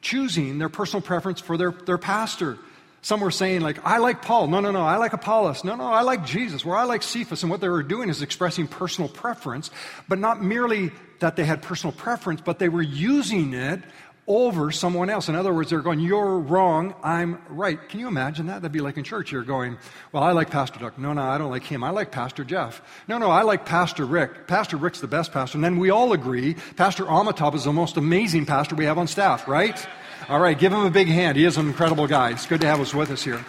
choosing 0.00 0.58
their 0.58 0.70
personal 0.70 1.02
preference 1.02 1.38
for 1.38 1.58
their, 1.58 1.70
their 1.70 1.98
pastor. 1.98 2.58
Some 3.06 3.20
were 3.20 3.30
saying, 3.30 3.60
like, 3.60 3.78
I 3.86 3.98
like 3.98 4.20
Paul. 4.22 4.48
No, 4.48 4.58
no, 4.58 4.72
no, 4.72 4.80
I 4.80 4.96
like 4.96 5.12
Apollos. 5.12 5.62
No, 5.62 5.76
no, 5.76 5.84
I 5.84 6.02
like 6.02 6.26
Jesus. 6.26 6.64
Where 6.64 6.74
I 6.74 6.82
like 6.82 7.04
Cephas. 7.04 7.44
And 7.44 7.52
what 7.52 7.60
they 7.60 7.68
were 7.68 7.84
doing 7.84 8.08
is 8.08 8.20
expressing 8.20 8.66
personal 8.66 9.08
preference, 9.08 9.70
but 10.08 10.18
not 10.18 10.42
merely 10.42 10.90
that 11.20 11.36
they 11.36 11.44
had 11.44 11.62
personal 11.62 11.92
preference, 11.92 12.40
but 12.40 12.58
they 12.58 12.68
were 12.68 12.82
using 12.82 13.54
it 13.54 13.80
over 14.26 14.72
someone 14.72 15.08
else. 15.08 15.28
In 15.28 15.36
other 15.36 15.54
words, 15.54 15.70
they're 15.70 15.82
going, 15.82 16.00
You're 16.00 16.40
wrong, 16.40 16.96
I'm 17.04 17.40
right. 17.48 17.78
Can 17.88 18.00
you 18.00 18.08
imagine 18.08 18.46
that? 18.46 18.62
That'd 18.62 18.72
be 18.72 18.80
like 18.80 18.96
in 18.96 19.04
church. 19.04 19.30
You're 19.30 19.44
going, 19.44 19.78
Well, 20.10 20.24
I 20.24 20.32
like 20.32 20.50
Pastor 20.50 20.80
Doug. 20.80 20.98
No, 20.98 21.12
no, 21.12 21.22
I 21.22 21.38
don't 21.38 21.52
like 21.52 21.62
him. 21.62 21.84
I 21.84 21.90
like 21.90 22.10
Pastor 22.10 22.42
Jeff. 22.42 22.82
No, 23.06 23.18
no, 23.18 23.30
I 23.30 23.42
like 23.42 23.64
Pastor 23.64 24.04
Rick. 24.04 24.48
Pastor 24.48 24.78
Rick's 24.78 25.00
the 25.00 25.06
best 25.06 25.32
pastor. 25.32 25.58
And 25.58 25.64
then 25.64 25.78
we 25.78 25.90
all 25.90 26.12
agree 26.12 26.56
Pastor 26.74 27.04
Amitabh 27.04 27.54
is 27.54 27.62
the 27.62 27.72
most 27.72 27.96
amazing 27.96 28.46
pastor 28.46 28.74
we 28.74 28.86
have 28.86 28.98
on 28.98 29.06
staff, 29.06 29.46
right? 29.46 29.86
All 30.28 30.40
right, 30.40 30.58
give 30.58 30.72
him 30.72 30.84
a 30.84 30.90
big 30.90 31.06
hand. 31.06 31.36
He 31.36 31.44
is 31.44 31.56
an 31.56 31.68
incredible 31.68 32.08
guy. 32.08 32.30
It's 32.30 32.46
good 32.46 32.60
to 32.62 32.66
have 32.66 32.80
us 32.80 32.92
with 32.92 33.10
us 33.12 33.22
here. 33.22 33.44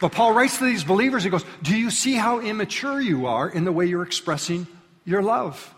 But 0.00 0.12
Paul 0.12 0.32
writes 0.32 0.58
to 0.58 0.64
these 0.64 0.84
believers, 0.84 1.24
he 1.24 1.30
goes, 1.30 1.44
Do 1.62 1.76
you 1.76 1.90
see 1.90 2.14
how 2.14 2.40
immature 2.40 3.00
you 3.00 3.26
are 3.26 3.48
in 3.48 3.64
the 3.64 3.72
way 3.72 3.86
you're 3.86 4.04
expressing 4.04 4.68
your 5.04 5.22
love? 5.22 5.74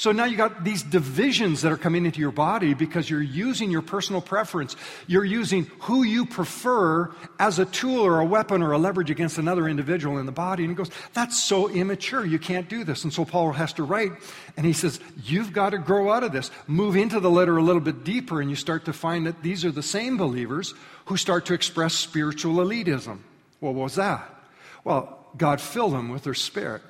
So 0.00 0.12
now 0.12 0.24
you 0.24 0.34
got 0.34 0.64
these 0.64 0.82
divisions 0.82 1.60
that 1.60 1.70
are 1.70 1.76
coming 1.76 2.06
into 2.06 2.20
your 2.20 2.32
body 2.32 2.72
because 2.72 3.10
you're 3.10 3.20
using 3.20 3.70
your 3.70 3.82
personal 3.82 4.22
preference. 4.22 4.74
You're 5.06 5.26
using 5.26 5.70
who 5.80 6.04
you 6.04 6.24
prefer 6.24 7.14
as 7.38 7.58
a 7.58 7.66
tool 7.66 8.00
or 8.00 8.18
a 8.18 8.24
weapon 8.24 8.62
or 8.62 8.72
a 8.72 8.78
leverage 8.78 9.10
against 9.10 9.36
another 9.36 9.68
individual 9.68 10.16
in 10.16 10.24
the 10.24 10.32
body. 10.32 10.62
And 10.62 10.70
he 10.70 10.74
goes, 10.74 10.90
that's 11.12 11.38
so 11.38 11.68
immature. 11.68 12.24
You 12.24 12.38
can't 12.38 12.66
do 12.66 12.82
this. 12.82 13.04
And 13.04 13.12
so 13.12 13.26
Paul 13.26 13.52
has 13.52 13.74
to 13.74 13.82
write 13.82 14.12
and 14.56 14.64
he 14.64 14.72
says, 14.72 15.00
you've 15.22 15.52
got 15.52 15.70
to 15.70 15.78
grow 15.78 16.10
out 16.10 16.24
of 16.24 16.32
this. 16.32 16.50
Move 16.66 16.96
into 16.96 17.20
the 17.20 17.30
letter 17.30 17.58
a 17.58 17.62
little 17.62 17.82
bit 17.82 18.02
deeper 18.02 18.40
and 18.40 18.48
you 18.48 18.56
start 18.56 18.86
to 18.86 18.94
find 18.94 19.26
that 19.26 19.42
these 19.42 19.66
are 19.66 19.70
the 19.70 19.82
same 19.82 20.16
believers 20.16 20.72
who 21.04 21.18
start 21.18 21.44
to 21.44 21.52
express 21.52 21.92
spiritual 21.92 22.54
elitism. 22.64 23.18
Well, 23.60 23.74
what 23.74 23.82
was 23.82 23.96
that? 23.96 24.26
Well, 24.82 25.26
God 25.36 25.60
filled 25.60 25.92
them 25.92 26.08
with 26.08 26.22
their 26.22 26.32
spirit. 26.32 26.80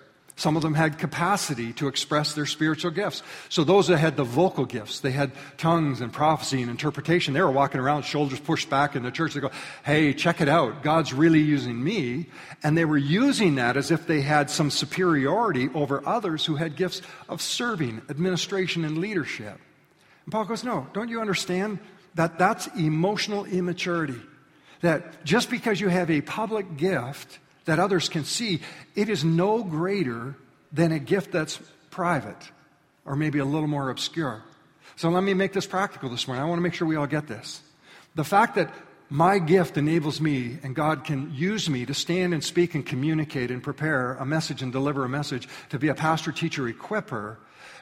Some 0.40 0.56
of 0.56 0.62
them 0.62 0.72
had 0.72 0.96
capacity 0.96 1.74
to 1.74 1.86
express 1.86 2.32
their 2.32 2.46
spiritual 2.46 2.92
gifts. 2.92 3.22
So 3.50 3.62
those 3.62 3.88
that 3.88 3.98
had 3.98 4.16
the 4.16 4.24
vocal 4.24 4.64
gifts, 4.64 5.00
they 5.00 5.10
had 5.10 5.32
tongues 5.58 6.00
and 6.00 6.10
prophecy 6.10 6.62
and 6.62 6.70
interpretation. 6.70 7.34
They 7.34 7.42
were 7.42 7.50
walking 7.50 7.78
around, 7.78 8.04
shoulders 8.04 8.40
pushed 8.40 8.70
back 8.70 8.96
in 8.96 9.02
the 9.02 9.10
church. 9.10 9.34
They 9.34 9.40
go, 9.40 9.50
hey, 9.84 10.14
check 10.14 10.40
it 10.40 10.48
out. 10.48 10.82
God's 10.82 11.12
really 11.12 11.40
using 11.40 11.84
me. 11.84 12.24
And 12.62 12.74
they 12.74 12.86
were 12.86 12.96
using 12.96 13.56
that 13.56 13.76
as 13.76 13.90
if 13.90 14.06
they 14.06 14.22
had 14.22 14.48
some 14.48 14.70
superiority 14.70 15.68
over 15.74 16.02
others 16.08 16.46
who 16.46 16.56
had 16.56 16.74
gifts 16.74 17.02
of 17.28 17.42
serving, 17.42 18.00
administration, 18.08 18.86
and 18.86 18.96
leadership. 18.96 19.58
And 20.24 20.32
Paul 20.32 20.46
goes, 20.46 20.64
no, 20.64 20.86
don't 20.94 21.10
you 21.10 21.20
understand 21.20 21.80
that 22.14 22.38
that's 22.38 22.66
emotional 22.78 23.44
immaturity? 23.44 24.22
That 24.80 25.22
just 25.22 25.50
because 25.50 25.82
you 25.82 25.88
have 25.88 26.10
a 26.10 26.22
public 26.22 26.78
gift, 26.78 27.40
that 27.64 27.78
others 27.78 28.08
can 28.08 28.24
see, 28.24 28.60
it 28.94 29.08
is 29.08 29.24
no 29.24 29.62
greater 29.62 30.34
than 30.72 30.92
a 30.92 30.98
gift 30.98 31.32
that's 31.32 31.60
private 31.90 32.50
or 33.04 33.16
maybe 33.16 33.38
a 33.38 33.44
little 33.44 33.68
more 33.68 33.90
obscure. 33.90 34.42
So 34.96 35.08
let 35.08 35.22
me 35.22 35.34
make 35.34 35.52
this 35.52 35.66
practical 35.66 36.08
this 36.10 36.26
morning. 36.26 36.42
I 36.42 36.46
want 36.46 36.58
to 36.58 36.62
make 36.62 36.74
sure 36.74 36.86
we 36.86 36.96
all 36.96 37.06
get 37.06 37.26
this. 37.26 37.62
The 38.14 38.24
fact 38.24 38.56
that 38.56 38.72
my 39.08 39.38
gift 39.38 39.76
enables 39.76 40.20
me 40.20 40.58
and 40.62 40.74
God 40.74 41.04
can 41.04 41.34
use 41.34 41.68
me 41.68 41.84
to 41.86 41.94
stand 41.94 42.32
and 42.32 42.44
speak 42.44 42.74
and 42.74 42.86
communicate 42.86 43.50
and 43.50 43.62
prepare 43.62 44.14
a 44.14 44.24
message 44.24 44.62
and 44.62 44.70
deliver 44.70 45.04
a 45.04 45.08
message 45.08 45.48
to 45.70 45.78
be 45.78 45.88
a 45.88 45.94
pastor, 45.94 46.30
teacher, 46.30 46.62
equiper 46.72 47.36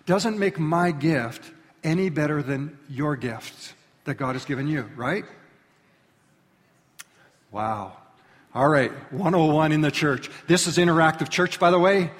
doesn't 0.06 0.38
make 0.38 0.58
my 0.58 0.90
gift 0.90 1.50
any 1.84 2.08
better 2.08 2.42
than 2.42 2.78
your 2.88 3.14
gift 3.14 3.74
that 4.04 4.14
God 4.14 4.34
has 4.34 4.46
given 4.46 4.66
you, 4.66 4.88
right? 4.96 5.24
Wow. 7.50 7.96
All 8.54 8.68
right, 8.68 8.90
101 9.12 9.72
in 9.72 9.82
the 9.82 9.90
church. 9.90 10.30
This 10.46 10.66
is 10.66 10.78
interactive 10.78 11.28
church, 11.28 11.60
by 11.60 11.70
the 11.70 11.78
way. 11.78 12.10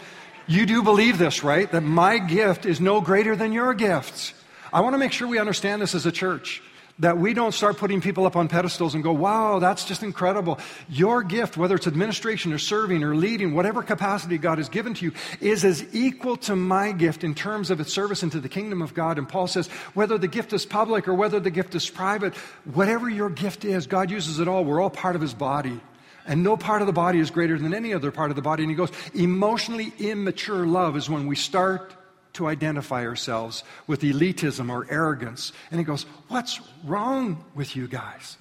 You 0.47 0.67
do 0.67 0.83
believe 0.83 1.17
this, 1.17 1.43
right? 1.43 1.71
That 1.73 1.81
my 1.81 2.19
gift 2.19 2.67
is 2.67 2.81
no 2.81 3.01
greater 3.01 3.35
than 3.35 3.53
your 3.53 3.73
gifts. 3.73 4.35
I 4.71 4.83
want 4.83 4.93
to 4.93 4.99
make 4.99 5.13
sure 5.13 5.27
we 5.27 5.39
understand 5.39 5.81
this 5.81 5.95
as 5.95 6.05
a 6.05 6.13
church. 6.13 6.63
That 6.99 7.17
we 7.17 7.33
don't 7.33 7.53
start 7.53 7.79
putting 7.79 8.01
people 8.01 8.27
up 8.27 8.37
on 8.37 8.49
pedestals 8.49 8.95
and 8.95 9.05
go, 9.05 9.13
wow, 9.13 9.59
that's 9.59 9.85
just 9.85 10.03
incredible. 10.03 10.59
Your 10.91 11.23
gift, 11.23 11.57
whether 11.57 11.77
it's 11.77 11.87
administration 11.87 12.53
or 12.53 12.59
serving 12.59 13.05
or 13.05 13.15
leading, 13.15 13.55
whatever 13.55 13.83
capacity 13.83 14.37
God 14.37 14.59
has 14.59 14.69
given 14.69 14.95
to 14.95 15.05
you, 15.07 15.13
is 15.41 15.65
as 15.65 15.87
equal 15.95 16.37
to 16.39 16.57
my 16.57 16.93
gift 16.93 17.25
in 17.25 17.35
terms 17.35 17.71
of 17.71 17.81
its 17.81 17.93
service 17.93 18.23
into 18.23 18.41
the 18.41 18.49
kingdom 18.49 18.83
of 18.83 18.95
God. 18.95 19.17
And 19.17 19.29
Paul 19.29 19.47
says, 19.47 19.69
whether 19.95 20.19
the 20.19 20.29
gift 20.29 20.53
is 20.53 20.67
public 20.67 21.09
or 21.09 21.15
whether 21.15 21.41
the 21.41 21.51
gift 21.51 21.75
is 21.75 21.89
private, 21.89 22.35
whatever 22.65 23.09
your 23.09 23.31
gift 23.31 23.65
is, 23.65 23.87
God 23.87 24.11
uses 24.11 24.41
it 24.41 24.49
all. 24.49 24.65
We're 24.65 24.81
all 24.81 24.91
part 24.91 25.15
of 25.15 25.23
his 25.23 25.35
body. 25.35 25.81
And 26.29 26.45
no 26.45 26.57
part 26.59 26.83
of 26.83 26.87
the 26.87 26.93
body 26.93 27.19
is 27.19 27.31
greater 27.31 27.59
than 27.59 27.75
any 27.75 27.95
other 27.95 28.13
part 28.13 28.31
of 28.31 28.37
the 28.37 28.43
body. 28.43 28.63
And 28.63 28.71
he 28.71 28.77
goes, 28.77 28.93
emotionally 29.15 29.93
immature 29.99 30.67
love 30.67 30.97
is 30.97 31.09
when 31.09 31.27
we 31.27 31.35
start 31.35 31.95
to 32.35 32.47
identify 32.47 33.05
ourselves 33.05 33.65
with 33.87 34.03
elitism 34.03 34.71
or 34.71 34.87
arrogance. 34.91 35.53
And 35.71 35.81
he 35.81 35.85
goes, 35.85 36.05
What's 36.29 36.61
wrong 36.85 37.45
with 37.55 37.75
you 37.75 37.89
guys? 37.89 38.37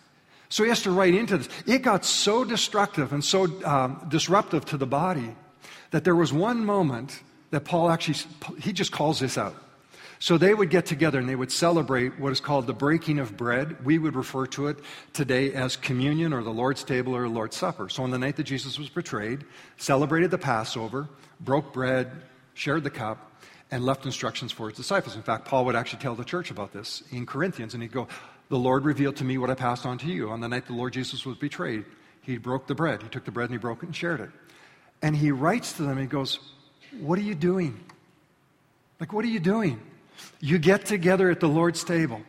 So 0.49 0.63
he 0.63 0.69
has 0.69 0.83
to 0.83 0.91
write 0.91 1.15
into 1.15 1.37
this. 1.37 1.49
It 1.65 1.81
got 1.81 2.05
so 2.05 2.43
destructive 2.43 3.13
and 3.13 3.23
so 3.23 3.45
um, 3.65 4.05
disruptive 4.09 4.65
to 4.65 4.77
the 4.77 4.85
body 4.85 5.35
that 5.91 6.03
there 6.03 6.15
was 6.15 6.31
one 6.31 6.65
moment 6.65 7.21
that 7.51 7.65
Paul 7.65 7.89
actually, 7.89 8.17
he 8.59 8.73
just 8.73 8.91
calls 8.91 9.19
this 9.19 9.37
out. 9.37 9.55
So 10.19 10.37
they 10.37 10.53
would 10.53 10.69
get 10.69 10.85
together 10.85 11.19
and 11.19 11.29
they 11.29 11.35
would 11.35 11.51
celebrate 11.51 12.19
what 12.19 12.31
is 12.31 12.39
called 12.39 12.65
the 12.65 12.73
breaking 12.73 13.19
of 13.19 13.37
bread. 13.37 13.85
We 13.85 13.99
would 13.99 14.15
refer 14.15 14.47
to 14.47 14.67
it 14.67 14.79
today 15.13 15.53
as 15.53 15.75
communion 15.75 16.33
or 16.33 16.43
the 16.43 16.53
Lord's 16.53 16.83
table 16.83 17.15
or 17.15 17.27
Lord's 17.27 17.55
supper. 17.55 17.89
So 17.89 18.03
on 18.03 18.11
the 18.11 18.17
night 18.17 18.35
that 18.37 18.43
Jesus 18.43 18.79
was 18.79 18.89
betrayed, 18.89 19.45
celebrated 19.77 20.31
the 20.31 20.37
Passover, 20.37 21.07
broke 21.39 21.71
bread, 21.71 22.11
shared 22.55 22.83
the 22.83 22.89
cup, 22.89 23.31
and 23.69 23.85
left 23.85 24.05
instructions 24.05 24.51
for 24.51 24.69
his 24.69 24.77
disciples. 24.77 25.15
In 25.15 25.21
fact, 25.21 25.45
Paul 25.45 25.65
would 25.65 25.75
actually 25.75 25.99
tell 25.99 26.15
the 26.15 26.23
church 26.23 26.49
about 26.49 26.71
this 26.71 27.03
in 27.11 27.25
Corinthians, 27.25 27.73
and 27.73 27.83
he'd 27.83 27.91
go, 27.91 28.07
The 28.49 28.57
Lord 28.57 28.85
revealed 28.85 29.17
to 29.17 29.23
me 29.23 29.37
what 29.37 29.49
I 29.49 29.55
passed 29.55 29.85
on 29.85 29.97
to 29.99 30.07
you. 30.07 30.29
On 30.29 30.39
the 30.39 30.47
night 30.47 30.65
the 30.65 30.73
Lord 30.73 30.93
Jesus 30.93 31.25
was 31.25 31.37
betrayed, 31.37 31.85
he 32.21 32.37
broke 32.37 32.65
the 32.65 32.75
bread. 32.75 33.03
He 33.03 33.09
took 33.09 33.25
the 33.25 33.31
bread 33.31 33.49
and 33.49 33.53
he 33.53 33.57
broke 33.57 33.83
it 33.83 33.87
and 33.87 33.95
shared 33.95 34.19
it. 34.19 34.29
And 35.01 35.15
he 35.15 35.31
writes 35.31 35.73
to 35.73 35.83
them, 35.83 35.97
he 35.97 36.05
goes, 36.05 36.39
What 36.99 37.19
are 37.19 37.23
you 37.23 37.35
doing? 37.35 37.79
Like, 38.99 39.13
what 39.13 39.23
are 39.23 39.29
you 39.29 39.39
doing? 39.39 39.79
You 40.39 40.57
get 40.57 40.85
together 40.85 41.29
at 41.29 41.39
the 41.39 41.47
Lord's 41.47 41.83
table 41.83 42.21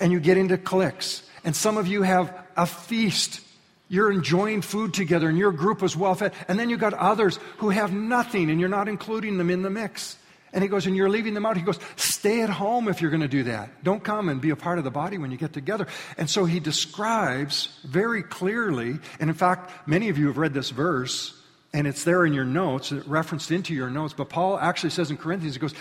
and 0.00 0.12
you 0.12 0.20
get 0.20 0.36
into 0.36 0.58
cliques. 0.58 1.22
And 1.44 1.54
some 1.54 1.76
of 1.76 1.86
you 1.86 2.02
have 2.02 2.32
a 2.56 2.66
feast. 2.66 3.40
You're 3.88 4.10
enjoying 4.10 4.62
food 4.62 4.94
together 4.94 5.28
and 5.28 5.36
your 5.36 5.52
group 5.52 5.82
is 5.82 5.96
well 5.96 6.14
fed. 6.14 6.32
And 6.48 6.58
then 6.58 6.70
you 6.70 6.76
got 6.76 6.94
others 6.94 7.38
who 7.58 7.70
have 7.70 7.92
nothing 7.92 8.50
and 8.50 8.58
you're 8.58 8.68
not 8.68 8.88
including 8.88 9.38
them 9.38 9.50
in 9.50 9.62
the 9.62 9.70
mix. 9.70 10.16
And 10.54 10.62
he 10.62 10.68
goes, 10.68 10.86
and 10.86 10.94
you're 10.94 11.08
leaving 11.08 11.32
them 11.32 11.46
out. 11.46 11.56
He 11.56 11.62
goes, 11.62 11.78
stay 11.96 12.42
at 12.42 12.50
home 12.50 12.86
if 12.86 13.00
you're 13.00 13.10
going 13.10 13.22
to 13.22 13.28
do 13.28 13.44
that. 13.44 13.82
Don't 13.82 14.04
come 14.04 14.28
and 14.28 14.38
be 14.38 14.50
a 14.50 14.56
part 14.56 14.76
of 14.76 14.84
the 14.84 14.90
body 14.90 15.16
when 15.16 15.30
you 15.30 15.38
get 15.38 15.54
together. 15.54 15.86
And 16.18 16.28
so 16.28 16.44
he 16.44 16.60
describes 16.60 17.78
very 17.84 18.22
clearly, 18.22 18.98
and 19.18 19.30
in 19.30 19.34
fact, 19.34 19.88
many 19.88 20.10
of 20.10 20.18
you 20.18 20.26
have 20.26 20.36
read 20.36 20.52
this 20.52 20.68
verse, 20.68 21.34
and 21.72 21.86
it's 21.86 22.04
there 22.04 22.26
in 22.26 22.34
your 22.34 22.44
notes, 22.44 22.92
referenced 22.92 23.50
into 23.50 23.72
your 23.72 23.88
notes. 23.88 24.12
But 24.12 24.28
Paul 24.28 24.58
actually 24.58 24.90
says 24.90 25.10
in 25.10 25.16
Corinthians, 25.16 25.54
he 25.54 25.60
goes, 25.60 25.74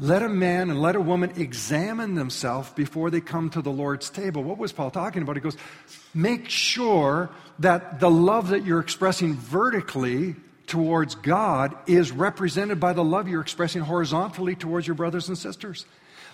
let 0.00 0.22
a 0.22 0.28
man 0.28 0.70
and 0.70 0.80
let 0.80 0.96
a 0.96 1.00
woman 1.00 1.32
examine 1.36 2.14
themselves 2.14 2.70
before 2.70 3.10
they 3.10 3.20
come 3.20 3.50
to 3.50 3.60
the 3.60 3.70
Lord's 3.70 4.08
table. 4.08 4.42
What 4.42 4.56
was 4.56 4.72
Paul 4.72 4.90
talking 4.90 5.22
about? 5.22 5.36
He 5.36 5.42
goes, 5.42 5.58
make 6.14 6.48
sure 6.48 7.28
that 7.58 8.00
the 8.00 8.10
love 8.10 8.48
that 8.48 8.64
you're 8.64 8.80
expressing 8.80 9.34
vertically 9.34 10.36
towards 10.66 11.16
God 11.16 11.76
is 11.86 12.12
represented 12.12 12.80
by 12.80 12.94
the 12.94 13.04
love 13.04 13.28
you're 13.28 13.42
expressing 13.42 13.82
horizontally 13.82 14.54
towards 14.54 14.86
your 14.86 14.94
brothers 14.94 15.28
and 15.28 15.36
sisters. 15.36 15.84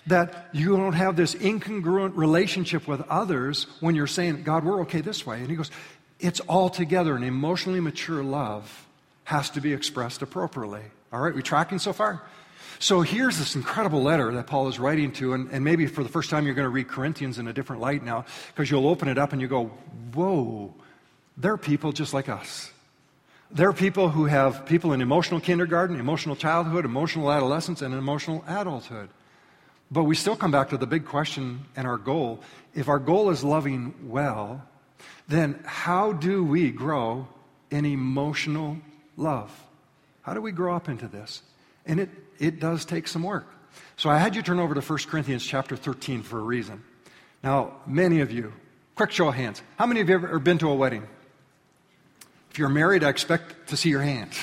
That 0.07 0.51
you 0.53 0.77
don't 0.77 0.93
have 0.93 1.17
this 1.17 1.35
incongruent 1.35 2.17
relationship 2.17 2.87
with 2.87 3.01
others 3.09 3.67
when 3.81 3.97
you're 3.97 4.07
saying, 4.07 4.45
God, 4.45 4.63
we're 4.63 4.83
okay 4.83 5.01
this 5.01 5.27
way. 5.27 5.41
And 5.41 5.51
he 5.51 5.57
goes, 5.57 5.73
it's 6.21 6.41
altogether 6.49 7.17
an 7.17 7.25
emotionally 7.25 7.81
mature 7.81 8.23
love 8.23 8.87
has 9.25 9.51
to 9.51 9.61
be 9.61 9.73
expressed 9.73 10.23
appropriately. 10.23 10.83
All 11.13 11.21
right, 11.21 11.35
we 11.35 11.43
tracking 11.43 11.81
so 11.81 11.93
far? 11.93 12.23
So 12.79 13.01
here's 13.01 13.39
this 13.39 13.57
incredible 13.57 14.03
letter 14.03 14.33
that 14.33 14.47
Paul 14.47 14.69
is 14.69 14.79
writing 14.79 15.13
to, 15.13 15.33
and, 15.33 15.51
and 15.51 15.65
maybe 15.65 15.87
for 15.87 16.03
the 16.03 16.09
first 16.09 16.29
time 16.29 16.45
you're 16.45 16.55
going 16.55 16.67
to 16.67 16.71
read 16.71 16.89
Corinthians 16.89 17.39
in 17.39 17.49
a 17.49 17.53
different 17.53 17.81
light 17.81 18.03
now, 18.03 18.27
because 18.49 18.71
you'll 18.71 18.89
open 18.89 19.09
it 19.09 19.19
up 19.19 19.33
and 19.33 19.41
you 19.41 19.49
go, 19.49 19.67
whoa, 20.15 20.75
they're 21.37 21.57
people 21.57 21.93
just 21.93 22.13
like 22.13 22.29
us. 22.29 22.71
They're 23.51 23.73
people 23.73 24.09
who 24.09 24.27
have 24.27 24.67
people 24.67 24.93
in 24.93 25.01
emotional 25.01 25.41
kindergarten, 25.41 25.99
emotional 25.99 26.37
childhood, 26.37 26.85
emotional 26.85 27.31
adolescence, 27.31 27.81
and 27.81 27.95
emotional 27.95 28.45
adulthood. 28.47 29.09
But 29.91 30.03
we 30.03 30.17
still 30.17 30.37
come 30.37 30.51
back 30.51 30.71
to 30.71 30.77
the 30.77 30.87
big 30.87 31.05
question 31.05 31.65
and 31.77 31.87
our 31.87 31.97
goal. 31.97 32.41
If 32.75 32.89
our 32.89 32.99
goal 32.99 33.31
is 33.31 33.45
loving 33.45 33.95
well, 34.11 34.67
then 35.29 35.61
how 35.65 36.13
do 36.13 36.45
we 36.45 36.71
grow 36.71 37.29
in 37.71 37.85
emotional 37.85 38.79
love? 39.17 39.53
How 40.23 40.35
do 40.35 40.41
we 40.41 40.51
grow 40.51 40.75
up 40.75 40.89
into 40.89 41.07
this? 41.07 41.43
And 41.87 42.01
it 42.01 42.11
it 42.39 42.61
does 42.61 42.85
take 42.85 43.09
some 43.09 43.23
work. 43.23 43.47
So 43.97 44.11
I 44.11 44.19
had 44.19 44.37
you 44.37 44.43
turn 44.43 44.59
over 44.59 44.75
to 44.75 44.81
1 44.81 44.99
Corinthians 45.09 45.45
chapter 45.45 45.77
13 45.77 46.23
for 46.23 46.39
a 46.39 46.43
reason. 46.43 46.83
Now, 47.43 47.77
many 47.87 48.21
of 48.21 48.31
you, 48.31 48.53
quick 48.95 49.11
show 49.11 49.29
of 49.29 49.35
hands, 49.35 49.63
how 49.79 49.87
many 49.87 50.01
of 50.01 50.09
you 50.09 50.15
have 50.15 50.25
ever 50.25 50.39
been 50.39 50.59
to 50.59 50.69
a 50.69 50.75
wedding? 50.75 51.07
If 52.51 52.59
you're 52.59 52.69
married, 52.69 53.05
I 53.05 53.09
expect 53.09 53.69
to 53.69 53.77
see 53.77 53.91
your 53.91 54.03
hands. 54.03 54.37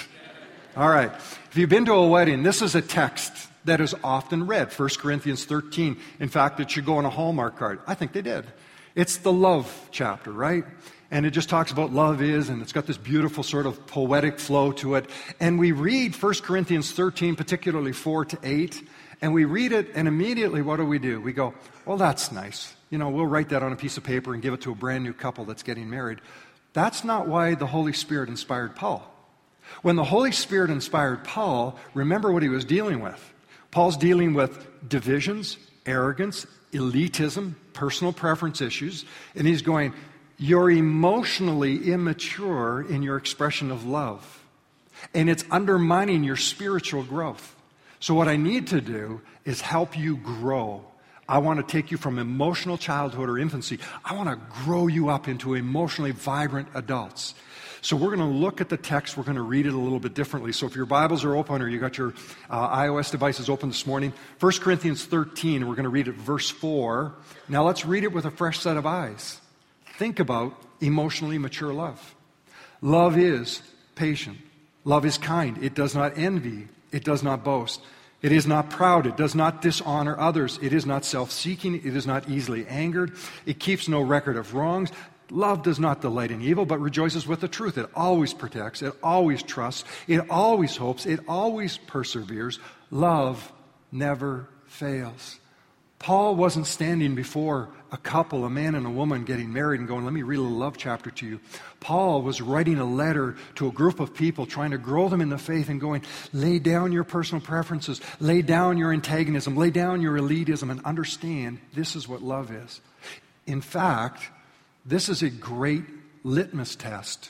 All 0.76 0.90
right. 0.90 1.12
If 1.14 1.58
you've 1.58 1.70
been 1.70 1.86
to 1.86 1.94
a 1.94 2.08
wedding, 2.08 2.44
this 2.44 2.62
is 2.62 2.76
a 2.76 2.82
text 2.82 3.32
that 3.66 3.80
is 3.80 3.96
often 4.04 4.48
read 4.48 4.72
1 4.72 4.90
Corinthians 4.98 5.46
13. 5.46 5.98
In 6.20 6.30
fact, 6.30 6.60
it 6.60 6.72
should 6.72 6.86
go 6.86 6.98
on 6.98 7.06
a 7.06 7.10
Hallmark 7.10 7.58
card. 7.58 7.80
I 7.88 7.96
think 7.96 8.12
they 8.14 8.22
did. 8.22 8.46
It's 8.96 9.18
the 9.18 9.32
love 9.32 9.88
chapter, 9.92 10.32
right? 10.32 10.64
And 11.14 11.28
it 11.28 11.30
just 11.30 11.48
talks 11.48 11.72
about 11.72 11.94
love 11.94 12.24
is, 12.24 12.50
and 12.50 12.60
it's 12.64 12.74
got 12.74 12.88
this 12.88 12.98
beautiful 12.98 13.44
sort 13.44 13.68
of 13.68 13.86
poetic 13.86 14.40
flow 14.40 14.72
to 14.72 14.96
it. 14.96 15.08
And 15.40 15.60
we 15.60 15.72
read 15.72 16.16
1 16.16 16.34
Corinthians 16.42 16.92
13, 16.92 17.36
particularly 17.36 17.92
4 17.92 18.26
to 18.26 18.40
8, 18.42 18.90
and 19.22 19.32
we 19.32 19.46
read 19.46 19.74
it, 19.74 19.92
and 19.94 20.08
immediately 20.08 20.64
what 20.64 20.78
do 20.78 20.86
we 20.86 20.98
do? 20.98 21.22
We 21.22 21.32
go, 21.32 21.54
well, 21.86 21.98
that's 21.98 22.32
nice. 22.32 22.74
You 22.90 22.98
know, 22.98 23.10
we'll 23.10 23.28
write 23.28 23.50
that 23.50 23.62
on 23.62 23.72
a 23.72 23.76
piece 23.76 23.96
of 23.96 24.04
paper 24.04 24.34
and 24.34 24.42
give 24.42 24.56
it 24.56 24.62
to 24.62 24.72
a 24.72 24.76
brand 24.76 25.04
new 25.04 25.14
couple 25.14 25.46
that's 25.46 25.62
getting 25.62 25.88
married. 25.88 26.20
That's 26.74 27.04
not 27.04 27.28
why 27.28 27.54
the 27.54 27.68
Holy 27.68 27.94
Spirit 27.94 28.28
inspired 28.28 28.76
Paul. 28.76 29.08
When 29.84 29.98
the 29.98 30.04
Holy 30.04 30.32
Spirit 30.32 30.72
inspired 30.72 31.24
Paul, 31.24 31.78
remember 31.94 32.32
what 32.32 32.42
he 32.42 32.50
was 32.50 32.66
dealing 32.66 33.02
with. 33.02 33.34
Paul's 33.70 33.98
dealing 33.98 34.34
with 34.34 34.90
divisions, 34.90 35.58
arrogance, 35.86 36.48
elitism, 36.72 37.54
personal 37.74 38.14
preference 38.14 38.62
issues, 38.62 39.06
and 39.36 39.46
he's 39.46 39.62
going, 39.62 39.94
You're 40.38 40.72
emotionally 40.72 41.92
immature 41.92 42.82
in 42.82 43.04
your 43.04 43.18
expression 43.18 43.72
of 43.72 43.86
love, 43.86 44.44
and 45.14 45.30
it's 45.30 45.46
undermining 45.52 46.24
your 46.24 46.36
spiritual 46.36 47.04
growth. 47.04 47.56
So, 48.00 48.14
what 48.14 48.28
I 48.28 48.36
need 48.36 48.68
to 48.68 48.82
do 48.82 49.22
is 49.46 49.62
help 49.62 49.98
you 49.98 50.18
grow. 50.18 50.84
I 51.28 51.38
want 51.38 51.66
to 51.66 51.72
take 51.72 51.92
you 51.92 51.98
from 51.98 52.20
emotional 52.20 52.78
childhood 52.78 53.30
or 53.30 53.38
infancy. 53.40 53.80
I 54.04 54.16
want 54.16 54.30
to 54.30 54.36
grow 54.64 54.88
you 54.88 55.10
up 55.10 55.28
into 55.28 55.54
emotionally 55.54 56.12
vibrant 56.12 56.68
adults. 56.74 57.34
So 57.84 57.98
we're 57.98 58.16
going 58.16 58.32
to 58.32 58.38
look 58.38 58.62
at 58.62 58.70
the 58.70 58.78
text. 58.78 59.18
We're 59.18 59.24
going 59.24 59.36
to 59.36 59.42
read 59.42 59.66
it 59.66 59.74
a 59.74 59.78
little 59.78 60.00
bit 60.00 60.14
differently. 60.14 60.54
So 60.54 60.66
if 60.68 60.76
your 60.76 60.86
Bibles 60.86 61.26
are 61.26 61.36
open 61.36 61.62
or 61.62 61.68
you 61.68 61.80
got 61.80 61.98
your 61.98 62.14
uh, 62.50 62.78
iOS 62.78 63.12
devices 63.12 63.50
open 63.50 63.70
this 63.70 63.86
morning, 63.86 64.14
1 64.40 64.52
Corinthians 64.60 65.04
13, 65.04 65.68
we're 65.68 65.76
going 65.76 65.84
to 65.84 65.90
read 65.90 66.08
it 66.08 66.16
verse 66.16 66.50
4. 66.50 67.14
Now 67.50 67.66
let's 67.66 67.86
read 67.86 68.06
it 68.06 68.14
with 68.14 68.24
a 68.24 68.32
fresh 68.32 68.60
set 68.60 68.78
of 68.78 68.86
eyes. 68.86 69.42
Think 69.94 70.20
about 70.20 70.56
emotionally 70.82 71.38
mature 71.38 71.74
love. 71.74 72.16
Love 72.82 73.18
is 73.18 73.62
patient. 73.96 74.38
Love 74.84 75.06
is 75.06 75.18
kind. 75.18 75.64
It 75.64 75.76
does 75.76 75.96
not 75.96 76.18
envy. 76.18 76.68
It 76.92 77.04
does 77.04 77.24
not 77.24 77.44
boast. 77.44 77.82
It 78.22 78.32
is 78.32 78.48
not 78.48 78.70
proud. 78.70 79.06
It 79.06 79.18
does 79.18 79.36
not 79.36 79.62
dishonor 79.62 80.18
others. 80.20 80.58
It 80.62 80.74
is 80.74 80.86
not 80.86 81.06
self 81.06 81.32
seeking. 81.32 81.76
It 81.76 81.96
is 81.96 82.08
not 82.08 82.30
easily 82.30 82.66
angered. 82.68 83.16
It 83.46 83.60
keeps 83.60 83.88
no 83.88 84.02
record 84.02 84.38
of 84.38 84.54
wrongs. 84.54 84.92
Love 85.30 85.64
does 85.64 85.80
not 85.80 86.02
delight 86.02 86.32
in 86.32 86.42
evil, 86.42 86.66
but 86.66 86.80
rejoices 86.80 87.26
with 87.28 87.42
the 87.42 87.48
truth. 87.48 87.78
It 87.78 87.90
always 87.96 88.34
protects, 88.34 88.82
it 88.82 88.94
always 89.02 89.42
trusts, 89.42 89.84
it 90.08 90.30
always 90.30 90.76
hopes, 90.76 91.06
it 91.06 91.22
always 91.28 91.78
perseveres. 91.78 92.60
Love 92.92 93.52
never 93.92 94.48
fails. 94.68 95.40
Paul 95.98 96.36
wasn't 96.36 96.68
standing 96.68 97.16
before 97.16 97.70
a 97.94 97.98
couple, 97.98 98.44
a 98.44 98.50
man 98.50 98.74
and 98.74 98.88
a 98.88 98.90
woman 98.90 99.24
getting 99.24 99.54
married, 99.54 99.80
and 99.80 99.88
going, 99.88 100.04
Let 100.04 100.14
me 100.14 100.24
read 100.24 100.40
a 100.40 100.42
love 100.42 100.78
chapter 100.78 101.12
to 101.12 101.28
you. 101.28 101.40
Paul 101.80 102.24
was 102.24 102.42
writing 102.42 102.80
a 102.80 102.86
letter 102.86 103.38
to 103.56 103.68
a 103.68 103.72
group 103.72 104.00
of 104.00 104.16
people, 104.16 104.48
trying 104.48 104.72
to 104.72 104.80
grow 104.80 105.08
them 105.08 105.22
in 105.22 105.30
the 105.30 105.38
faith, 105.38 105.70
and 105.70 105.80
going, 105.80 106.02
Lay 106.34 106.58
down 106.58 106.92
your 106.92 107.04
personal 107.04 107.40
preferences, 107.40 108.02
lay 108.20 108.42
down 108.42 108.80
your 108.80 108.92
antagonism, 108.92 109.56
lay 109.56 109.70
down 109.70 110.02
your 110.02 110.18
elitism, 110.18 110.72
and 110.72 110.84
understand 110.84 111.60
this 111.74 111.96
is 111.96 112.08
what 112.08 112.24
love 112.24 112.52
is. 112.52 112.82
In 113.46 113.62
fact, 113.62 114.24
this 114.86 115.08
is 115.08 115.22
a 115.22 115.30
great 115.30 115.84
litmus 116.24 116.76
test 116.76 117.30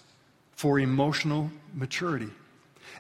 for 0.55 0.79
emotional 0.79 1.51
maturity. 1.74 2.29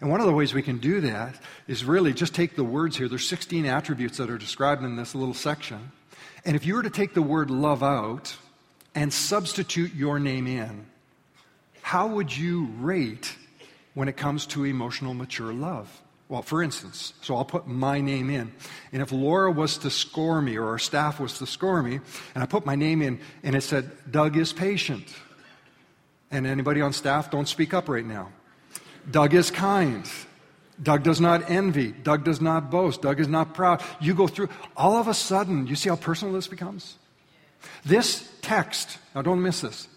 And 0.01 0.09
one 0.09 0.19
of 0.19 0.25
the 0.25 0.33
ways 0.33 0.53
we 0.53 0.63
can 0.63 0.79
do 0.79 0.99
that 1.01 1.39
is 1.67 1.85
really 1.85 2.11
just 2.11 2.35
take 2.35 2.57
the 2.57 2.63
words 2.63 2.97
here. 2.97 3.07
There's 3.07 3.27
16 3.27 3.65
attributes 3.65 4.17
that 4.17 4.29
are 4.29 4.37
described 4.37 4.83
in 4.83 4.97
this 4.97 5.15
little 5.15 5.33
section. 5.33 5.91
And 6.45 6.55
if 6.55 6.65
you 6.65 6.75
were 6.75 6.83
to 6.83 6.89
take 6.89 7.13
the 7.13 7.21
word 7.21 7.49
love 7.49 7.83
out 7.83 8.35
and 8.95 9.13
substitute 9.13 9.93
your 9.93 10.19
name 10.19 10.47
in, 10.47 10.85
how 11.81 12.07
would 12.07 12.35
you 12.35 12.65
rate 12.79 13.35
when 13.93 14.07
it 14.07 14.17
comes 14.17 14.45
to 14.47 14.65
emotional 14.65 15.13
mature 15.13 15.53
love? 15.53 16.01
Well, 16.29 16.41
for 16.41 16.63
instance, 16.63 17.13
so 17.21 17.35
I'll 17.35 17.45
put 17.45 17.67
my 17.67 18.01
name 18.01 18.29
in. 18.29 18.51
And 18.91 19.01
if 19.01 19.11
Laura 19.11 19.51
was 19.51 19.77
to 19.79 19.89
score 19.89 20.41
me 20.41 20.57
or 20.57 20.67
our 20.69 20.79
staff 20.79 21.19
was 21.19 21.37
to 21.39 21.45
score 21.45 21.83
me, 21.83 21.99
and 22.33 22.43
I 22.43 22.45
put 22.45 22.65
my 22.65 22.75
name 22.75 23.01
in 23.01 23.19
and 23.43 23.55
it 23.55 23.61
said, 23.61 23.91
Doug 24.09 24.35
is 24.37 24.51
patient. 24.51 25.13
And 26.31 26.47
anybody 26.47 26.81
on 26.81 26.93
staff, 26.93 27.29
don't 27.29 27.47
speak 27.47 27.73
up 27.73 27.87
right 27.87 28.05
now. 28.05 28.31
Doug 29.09 29.33
is 29.33 29.51
kind. 29.51 30.09
Doug 30.81 31.03
does 31.03 31.21
not 31.21 31.49
envy. 31.49 31.91
Doug 31.91 32.23
does 32.23 32.41
not 32.41 32.71
boast. 32.71 33.01
Doug 33.01 33.19
is 33.19 33.27
not 33.27 33.53
proud. 33.53 33.83
You 34.01 34.13
go 34.13 34.27
through, 34.27 34.49
all 34.75 34.97
of 34.97 35.07
a 35.07 35.13
sudden, 35.13 35.67
you 35.67 35.75
see 35.75 35.89
how 35.89 35.95
personal 35.95 36.33
this 36.33 36.47
becomes? 36.47 36.95
This 37.85 38.29
text, 38.41 38.97
now 39.13 39.21
don't 39.21 39.41
miss 39.41 39.61
this, 39.61 39.87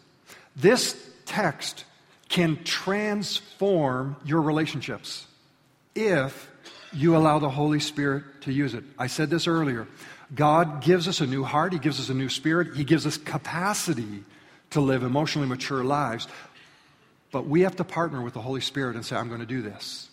this 0.55 0.97
text 1.25 1.85
can 2.29 2.63
transform 2.65 4.17
your 4.25 4.43
relationships 4.43 5.27
if 5.95 6.51
you 6.93 7.17
allow 7.17 7.39
the 7.39 7.49
Holy 7.49 7.81
Spirit 7.81 8.25
to 8.43 8.53
use 8.53 8.75
it. 8.75 8.85
I 8.99 9.07
said 9.07 9.31
this 9.31 9.47
earlier. 9.47 9.87
God 10.35 10.83
gives 10.83 11.07
us 11.07 11.21
a 11.21 11.27
new 11.27 11.45
heart, 11.45 11.73
He 11.73 11.79
gives 11.79 12.01
us 12.01 12.09
a 12.09 12.15
new 12.15 12.29
spirit, 12.29 12.77
He 12.77 12.85
gives 12.85 13.07
us 13.07 13.17
capacity 13.17 14.25
to 14.71 14.81
live 14.81 15.03
emotionally 15.03 15.49
mature 15.49 15.85
lives. 15.85 16.27
But 17.31 17.47
we 17.47 17.63
have 17.63 17.77
to 17.77 17.85
partner 17.85 18.23
with 18.23 18.35
the 18.35 18.41
Holy 18.41 18.61
Spirit 18.61 18.97
and 18.97 19.05
say, 19.05 19.17
I'm 19.17 19.29
going 19.29 19.41
to 19.41 19.47
do 19.47 19.63
this. 19.63 20.09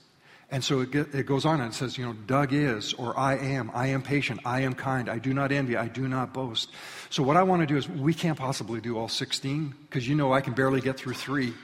And 0.53 0.63
so 0.63 0.81
it, 0.81 0.91
get, 0.91 1.15
it 1.15 1.25
goes 1.25 1.45
on 1.45 1.61
and 1.61 1.73
it 1.73 1.75
says, 1.75 1.97
you 1.97 2.05
know, 2.05 2.13
Doug 2.13 2.53
is, 2.53 2.93
or 2.93 3.17
I 3.17 3.37
am, 3.37 3.71
I 3.73 3.87
am 3.87 4.03
patient, 4.03 4.39
I 4.45 4.59
am 4.59 4.75
kind, 4.75 5.09
I 5.09 5.17
do 5.17 5.33
not 5.33 5.51
envy, 5.51 5.75
I 5.75 5.87
do 5.87 6.07
not 6.07 6.31
boast. 6.31 6.69
So 7.09 7.23
what 7.23 7.37
I 7.37 7.41
want 7.41 7.63
to 7.63 7.65
do 7.65 7.75
is, 7.75 7.89
we 7.89 8.13
can't 8.13 8.37
possibly 8.37 8.79
do 8.79 8.95
all 8.95 9.07
16, 9.07 9.73
because 9.89 10.07
you 10.07 10.13
know 10.13 10.31
I 10.31 10.41
can 10.41 10.53
barely 10.53 10.79
get 10.79 10.95
through 10.95 11.15
three, 11.15 11.55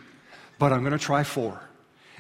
but 0.58 0.74
I'm 0.74 0.80
going 0.80 0.98
to 0.98 0.98
try 0.98 1.24
four. 1.24 1.62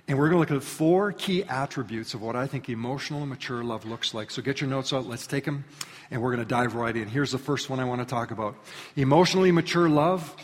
And 0.08 0.19
we're 0.19 0.29
going 0.29 0.45
to 0.45 0.53
look 0.53 0.62
at 0.62 0.63
four 0.63 1.12
key 1.12 1.43
attributes 1.43 2.13
of 2.13 2.21
what 2.21 2.36
I 2.36 2.45
think 2.45 2.69
emotional 2.69 3.21
and 3.21 3.29
mature 3.32 3.63
love 3.63 3.84
looks 3.86 4.13
like. 4.13 4.29
So 4.29 4.43
get 4.43 4.62
your 4.62 4.69
notes 4.69 4.93
out, 4.93 5.08
let's 5.08 5.25
take 5.25 5.45
them, 5.45 5.65
and 6.12 6.21
we're 6.21 6.36
going 6.36 6.47
to 6.47 6.49
dive 6.49 6.75
right 6.75 6.95
in. 6.95 7.08
Here's 7.08 7.32
the 7.32 7.39
first 7.39 7.71
one 7.71 7.79
I 7.79 7.86
want 7.86 8.01
to 8.01 8.05
talk 8.05 8.29
about 8.29 8.55
Emotionally 8.95 9.51
mature 9.51 9.89
love 9.89 10.36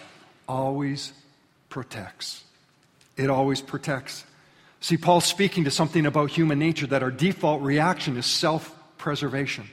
always 0.50 1.14
protects. 1.70 2.44
It 3.16 3.30
always 3.30 3.62
protects. 3.62 4.26
See, 4.86 4.98
Paul's 4.98 5.26
speaking 5.26 5.64
to 5.64 5.72
something 5.72 6.06
about 6.06 6.30
human 6.30 6.60
nature 6.60 6.86
that 6.86 7.02
our 7.02 7.10
default 7.10 7.64
reaction 7.64 8.18
is 8.18 8.28
self 8.28 8.72
preservation. 9.00 9.68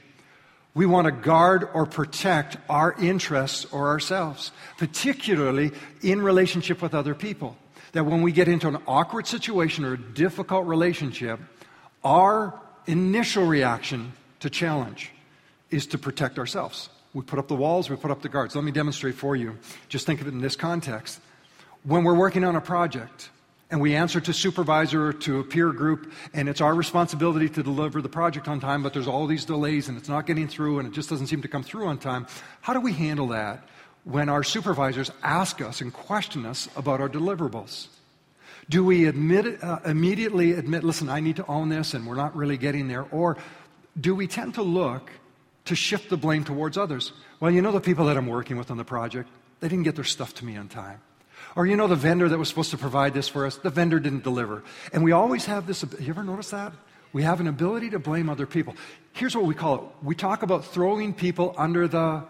We 0.73 0.87
want 0.87 1.05
to 1.05 1.11
guard 1.11 1.69
or 1.75 1.85
protect 1.85 2.57
our 2.67 2.93
interests 2.93 3.65
or 3.65 3.89
ourselves, 3.89 4.51
particularly 4.79 5.69
in 6.01 6.19
relationship 6.19 6.81
with 6.81 6.95
other 6.95 7.13
people 7.13 7.55
that 7.91 8.07
when 8.07 8.23
we 8.23 8.31
get 8.31 8.47
into 8.47 8.67
an 8.67 8.79
awkward 8.87 9.27
situation 9.27 9.85
or 9.85 9.93
a 9.93 9.97
difficult 9.99 10.65
relationship, 10.65 11.39
our 12.03 12.59
initial 12.87 13.45
reaction 13.45 14.13
to 14.39 14.49
challenge 14.49 15.11
is 15.69 15.85
to 15.85 15.99
protect 15.99 16.39
ourselves. 16.39 16.89
We 17.13 17.21
put 17.21 17.37
up 17.37 17.47
the 17.47 17.55
walls, 17.55 17.87
we 17.87 17.97
put 17.97 18.09
up 18.09 18.23
the 18.23 18.29
guards. 18.29 18.55
Let 18.55 18.63
me 18.63 18.71
demonstrate 18.71 19.13
for 19.13 19.35
you. 19.35 19.59
Just 19.89 20.07
think 20.07 20.21
of 20.21 20.27
it 20.27 20.33
in 20.33 20.41
this 20.41 20.55
context. 20.55 21.21
When 21.83 22.03
we're 22.03 22.15
working 22.15 22.43
on 22.43 22.55
a 22.55 22.61
project 22.61 23.29
and 23.73 23.81
we 23.81 23.95
answer 23.95 24.21
to 24.21 24.31
supervisor 24.31 25.07
or 25.07 25.13
to 25.13 25.39
a 25.39 25.43
peer 25.43 25.71
group, 25.71 26.13
and 26.31 26.47
it's 26.47 26.61
our 26.61 26.75
responsibility 26.75 27.49
to 27.49 27.63
deliver 27.63 28.03
the 28.03 28.07
project 28.07 28.47
on 28.47 28.59
time, 28.59 28.83
but 28.83 28.93
there's 28.93 29.07
all 29.07 29.25
these 29.25 29.45
delays 29.45 29.89
and 29.89 29.97
it's 29.97 30.07
not 30.07 30.27
getting 30.27 30.47
through 30.47 30.77
and 30.77 30.87
it 30.87 30.93
just 30.93 31.09
doesn't 31.09 31.25
seem 31.25 31.41
to 31.41 31.47
come 31.47 31.63
through 31.63 31.87
on 31.87 31.97
time, 31.97 32.27
how 32.61 32.73
do 32.73 32.79
we 32.79 32.93
handle 32.93 33.29
that 33.29 33.67
when 34.03 34.29
our 34.29 34.43
supervisors 34.43 35.09
ask 35.23 35.59
us 35.59 35.81
and 35.81 35.91
question 35.91 36.45
us 36.45 36.69
about 36.75 37.01
our 37.01 37.09
deliverables? 37.09 37.87
Do 38.69 38.85
we 38.85 39.07
admit, 39.07 39.63
uh, 39.63 39.79
immediately 39.85 40.51
admit, 40.51 40.83
listen, 40.83 41.09
I 41.09 41.19
need 41.19 41.37
to 41.37 41.47
own 41.47 41.69
this 41.69 41.95
and 41.95 42.05
we're 42.05 42.13
not 42.13 42.35
really 42.35 42.57
getting 42.57 42.87
there? 42.87 43.07
Or 43.09 43.37
do 43.99 44.13
we 44.13 44.27
tend 44.27 44.53
to 44.53 44.61
look 44.61 45.09
to 45.65 45.73
shift 45.73 46.11
the 46.11 46.17
blame 46.17 46.43
towards 46.43 46.77
others? 46.77 47.11
Well, 47.39 47.49
you 47.49 47.63
know 47.63 47.71
the 47.71 47.81
people 47.81 48.05
that 48.05 48.17
I'm 48.17 48.27
working 48.27 48.57
with 48.57 48.69
on 48.69 48.77
the 48.77 48.85
project, 48.85 49.29
they 49.61 49.67
didn't 49.67 49.85
get 49.85 49.95
their 49.95 50.03
stuff 50.03 50.35
to 50.35 50.45
me 50.45 50.57
on 50.57 50.67
time. 50.67 51.01
Or 51.55 51.65
you 51.65 51.75
know 51.75 51.87
the 51.87 51.95
vendor 51.95 52.27
that 52.29 52.37
was 52.37 52.49
supposed 52.49 52.71
to 52.71 52.77
provide 52.77 53.13
this 53.13 53.27
for 53.27 53.45
us, 53.45 53.57
the 53.57 53.69
vendor 53.69 53.99
didn't 53.99 54.23
deliver. 54.23 54.63
And 54.91 55.03
we 55.03 55.11
always 55.11 55.45
have 55.45 55.67
this, 55.67 55.83
you 55.99 56.09
ever 56.09 56.23
notice 56.23 56.49
that? 56.49 56.73
We 57.11 57.21
have 57.23 57.39
an 57.39 57.47
ability 57.47 57.91
to 57.91 57.99
blame 57.99 58.27
other 58.27 58.47
people. 58.47 58.75
Here's 59.11 59.35
what 59.35 59.45
we 59.45 59.53
call 59.53 59.75
it 59.75 59.81
we 60.01 60.15
talk 60.15 60.41
about 60.41 60.65
throwing 60.65 61.13
people 61.13 61.53
under 61.57 61.87
the 61.87 62.23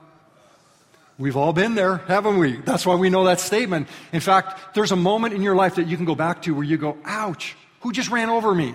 We've 1.20 1.38
all 1.38 1.54
been 1.54 1.76
there, 1.76 1.98
haven't 1.98 2.40
we? 2.40 2.58
That's 2.58 2.88
why 2.88 2.96
we 2.96 3.10
know 3.10 3.26
that 3.26 3.40
statement. 3.40 3.88
In 4.12 4.20
fact, 4.20 4.74
there's 4.74 4.92
a 4.92 4.96
moment 4.96 5.36
in 5.36 5.44
your 5.44 5.56
life 5.56 5.76
that 5.76 5.86
you 5.88 5.96
can 5.96 6.06
go 6.06 6.16
back 6.16 6.42
to 6.44 6.56
where 6.56 6.64
you 6.64 6.76
go, 6.76 6.98
ouch, 7.06 7.56
who 7.82 7.92
just 7.92 8.10
ran 8.10 8.30
over 8.30 8.56
me? 8.56 8.74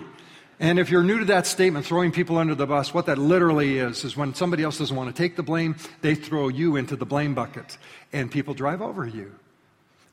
And 0.60 0.78
if 0.78 0.90
you're 0.90 1.02
new 1.02 1.18
to 1.18 1.24
that 1.26 1.46
statement, 1.46 1.84
throwing 1.84 2.12
people 2.12 2.38
under 2.38 2.54
the 2.54 2.66
bus, 2.66 2.94
what 2.94 3.06
that 3.06 3.18
literally 3.18 3.78
is, 3.78 4.04
is 4.04 4.16
when 4.16 4.34
somebody 4.34 4.62
else 4.62 4.78
doesn't 4.78 4.96
want 4.96 5.14
to 5.14 5.20
take 5.20 5.36
the 5.36 5.42
blame, 5.42 5.76
they 6.00 6.14
throw 6.14 6.48
you 6.48 6.76
into 6.76 6.94
the 6.96 7.06
blame 7.06 7.34
bucket 7.34 7.76
and 8.12 8.30
people 8.30 8.54
drive 8.54 8.82
over 8.82 9.06
you. 9.06 9.32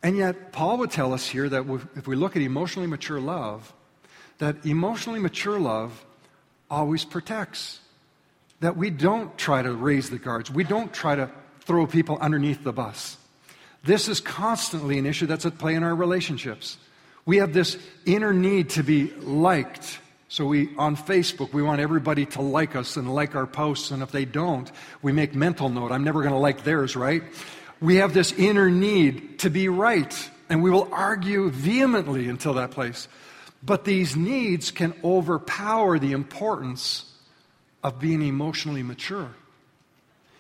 And 0.06 0.16
yet, 0.16 0.52
Paul 0.52 0.78
would 0.78 0.92
tell 0.92 1.16
us 1.16 1.28
here 1.28 1.50
that 1.50 1.66
if 1.96 2.06
we 2.06 2.16
look 2.16 2.36
at 2.36 2.44
emotionally 2.44 2.88
mature 2.88 3.20
love, 3.20 3.74
that 4.38 4.64
emotionally 4.64 5.20
mature 5.20 5.60
love 5.60 6.06
always 6.70 7.04
protects. 7.04 7.80
That 8.60 8.78
we 8.78 8.92
don't 8.92 9.36
try 9.36 9.64
to 9.64 9.72
raise 9.72 10.12
the 10.12 10.20
guards. 10.20 10.52
We 10.52 10.64
don't 10.64 10.94
try 10.94 11.16
to 11.16 11.32
throw 11.62 11.88
people 11.88 12.20
underneath 12.22 12.64
the 12.64 12.72
bus. 12.72 13.18
This 13.84 14.08
is 14.08 14.22
constantly 14.22 15.00
an 15.00 15.08
issue 15.08 15.26
that's 15.26 15.48
at 15.48 15.58
play 15.58 15.74
in 15.74 15.82
our 15.82 15.96
relationships. 15.96 16.78
We 17.26 17.38
have 17.38 17.52
this 17.52 17.76
inner 18.06 18.32
need 18.32 18.70
to 18.72 18.84
be 18.84 19.10
liked. 19.14 19.98
So 20.28 20.46
we 20.46 20.70
on 20.78 20.98
Facebook, 20.98 21.52
we 21.52 21.64
want 21.64 21.82
everybody 21.82 22.28
to 22.28 22.44
like 22.44 22.76
us 22.76 22.96
and 22.96 23.12
like 23.12 23.34
our 23.34 23.48
posts, 23.48 23.90
and 23.90 24.04
if 24.04 24.12
they 24.12 24.26
don't, 24.26 24.72
we 25.02 25.12
make 25.14 25.34
mental 25.34 25.68
note. 25.68 25.92
I'm 25.92 26.04
never 26.04 26.22
going 26.22 26.34
to 26.34 26.40
like 26.40 26.64
theirs, 26.64 26.96
right? 26.96 27.24
We 27.86 27.98
have 27.98 28.16
this 28.16 28.32
inner 28.32 28.72
need 28.72 29.40
to 29.40 29.52
be 29.52 29.70
right, 29.70 30.30
and 30.50 30.64
we 30.64 30.72
will 30.72 30.90
argue 30.92 31.52
vehemently 31.52 32.28
until 32.30 32.56
that 32.56 32.72
place. 32.72 33.08
But 33.62 33.86
these 33.86 34.16
needs 34.16 34.72
can 34.72 34.96
overpower 35.04 36.00
the 36.00 36.14
importance 36.14 37.06
of 37.84 38.00
being 38.00 38.24
emotionally 38.24 38.82
mature. 38.82 39.30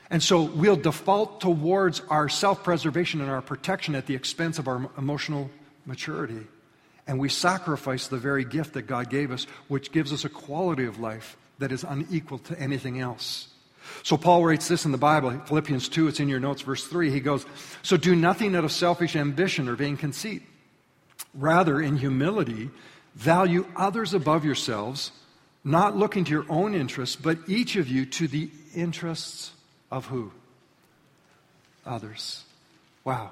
And 0.09 0.23
so 0.23 0.41
we'll 0.41 0.75
default 0.75 1.39
towards 1.39 2.01
our 2.09 2.29
self 2.29 2.63
preservation 2.63 3.21
and 3.21 3.29
our 3.29 3.43
protection 3.43 3.93
at 3.93 4.07
the 4.07 4.15
expense 4.15 4.57
of 4.57 4.67
our 4.67 4.89
emotional 4.97 5.51
maturity. 5.85 6.47
And 7.05 7.19
we 7.19 7.29
sacrifice 7.29 8.07
the 8.07 8.17
very 8.17 8.43
gift 8.43 8.73
that 8.73 8.87
God 8.87 9.11
gave 9.11 9.29
us, 9.29 9.45
which 9.67 9.91
gives 9.91 10.11
us 10.11 10.25
a 10.25 10.29
quality 10.29 10.85
of 10.85 10.99
life 10.99 11.37
that 11.59 11.71
is 11.71 11.83
unequal 11.83 12.39
to 12.39 12.59
anything 12.59 12.99
else. 12.99 13.49
So 14.03 14.17
Paul 14.17 14.45
writes 14.45 14.67
this 14.67 14.85
in 14.85 14.91
the 14.91 14.97
Bible, 14.97 15.31
Philippians 15.45 15.89
2, 15.89 16.07
it's 16.07 16.19
in 16.19 16.29
your 16.29 16.39
notes, 16.39 16.61
verse 16.61 16.85
3. 16.85 17.11
He 17.11 17.19
goes, 17.19 17.45
So 17.81 17.97
do 17.97 18.15
nothing 18.15 18.55
out 18.55 18.63
of 18.63 18.71
selfish 18.71 19.15
ambition 19.15 19.67
or 19.67 19.75
vain 19.75 19.97
conceit. 19.97 20.43
Rather, 21.33 21.81
in 21.81 21.97
humility, 21.97 22.69
value 23.15 23.65
others 23.75 24.13
above 24.13 24.45
yourselves, 24.45 25.11
not 25.63 25.97
looking 25.97 26.23
to 26.25 26.31
your 26.31 26.45
own 26.49 26.75
interests, 26.75 27.15
but 27.15 27.39
each 27.47 27.75
of 27.75 27.87
you 27.87 28.05
to 28.05 28.27
the 28.27 28.49
interests 28.75 29.51
of 29.91 30.05
who? 30.05 30.31
Others. 31.85 32.43
Wow. 33.03 33.31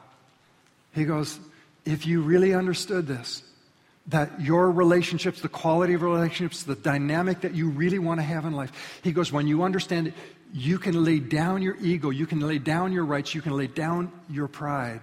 He 0.94 1.06
goes, 1.06 1.40
if 1.86 2.06
you 2.06 2.22
really 2.22 2.54
understood 2.54 3.08
this, 3.08 3.44
that 4.08 4.42
your 4.42 4.70
relationships, 4.70 5.42
the 5.42 5.50
quality 5.50 5.94
of 5.94 6.02
relationships, 6.02 6.64
the 6.64 6.76
dynamic 6.76 7.42
that 7.42 7.54
you 7.54 7.70
really 7.70 8.00
want 8.00 8.20
to 8.20 8.24
have 8.24 8.46
in 8.46 8.54
life. 8.54 9.00
He 9.04 9.12
goes, 9.12 9.32
when 9.32 9.48
you 9.48 9.64
understand 9.64 10.08
it, 10.08 10.14
you 10.54 10.78
can 10.78 11.04
lay 11.04 11.20
down 11.20 11.64
your 11.64 11.76
ego, 11.82 12.12
you 12.12 12.28
can 12.28 12.40
lay 12.40 12.60
down 12.60 12.94
your 12.94 13.06
rights, 13.06 13.34
you 13.34 13.42
can 13.42 13.58
lay 13.58 13.68
down 13.68 14.12
your 14.30 14.48
pride. 14.48 15.02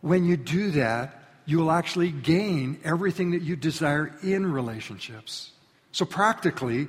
When 0.00 0.24
you 0.24 0.36
do 0.36 0.70
that, 0.70 1.20
you 1.46 1.58
will 1.58 1.72
actually 1.72 2.12
gain 2.12 2.78
everything 2.84 3.32
that 3.32 3.42
you 3.42 3.56
desire 3.56 4.14
in 4.22 4.50
relationships. 4.50 5.50
So, 5.90 6.04
practically, 6.04 6.88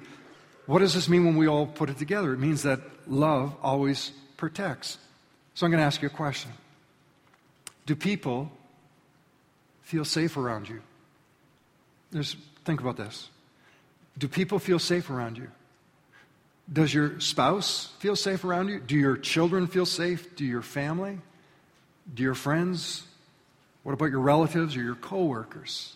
what 0.68 0.80
does 0.80 0.94
this 0.94 1.10
mean 1.10 1.26
when 1.26 1.36
we 1.36 1.48
all 1.48 1.66
put 1.66 1.90
it 1.90 1.98
together? 1.98 2.34
It 2.34 2.40
means 2.40 2.62
that 2.64 2.80
love 3.08 3.56
always 3.64 4.12
protects. 4.38 5.00
So, 5.56 5.66
I'm 5.66 5.72
going 5.72 5.82
to 5.82 5.86
ask 5.86 6.02
you 6.02 6.08
a 6.10 6.12
question 6.12 6.52
Do 7.88 7.96
people 7.96 8.52
feel 9.82 10.06
safe 10.06 10.38
around 10.38 10.70
you? 10.70 10.82
Just 12.14 12.38
think 12.66 12.82
about 12.82 12.98
this. 12.98 13.30
Do 14.18 14.28
people 14.28 14.60
feel 14.60 14.78
safe 14.78 15.10
around 15.10 15.38
you? 15.38 15.50
Does 16.72 16.94
your 16.94 17.20
spouse 17.20 17.92
feel 18.00 18.16
safe 18.16 18.44
around 18.44 18.70
you? 18.70 18.80
Do 18.80 18.96
your 18.96 19.18
children 19.18 19.68
feel 19.68 19.86
safe? 19.86 20.36
Do 20.36 20.46
your 20.46 20.62
family? 20.62 21.20
Do 22.14 22.24
your 22.24 22.36
friends? 22.36 23.04
What 23.84 23.94
about 23.94 24.12
your 24.12 24.20
relatives 24.20 24.76
or 24.76 24.82
your 24.82 24.96
coworkers? 24.96 25.96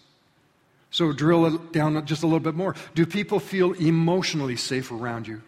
So 0.89 1.11
drill 1.11 1.45
it 1.47 1.73
down 1.73 2.05
just 2.05 2.23
a 2.23 2.27
little 2.27 2.39
bit 2.39 2.55
more. 2.55 2.75
Do 2.95 3.05
people 3.05 3.39
feel 3.39 3.73
emotionally 3.73 4.55
safe 4.55 4.91
around 4.91 5.27
you? 5.27 5.41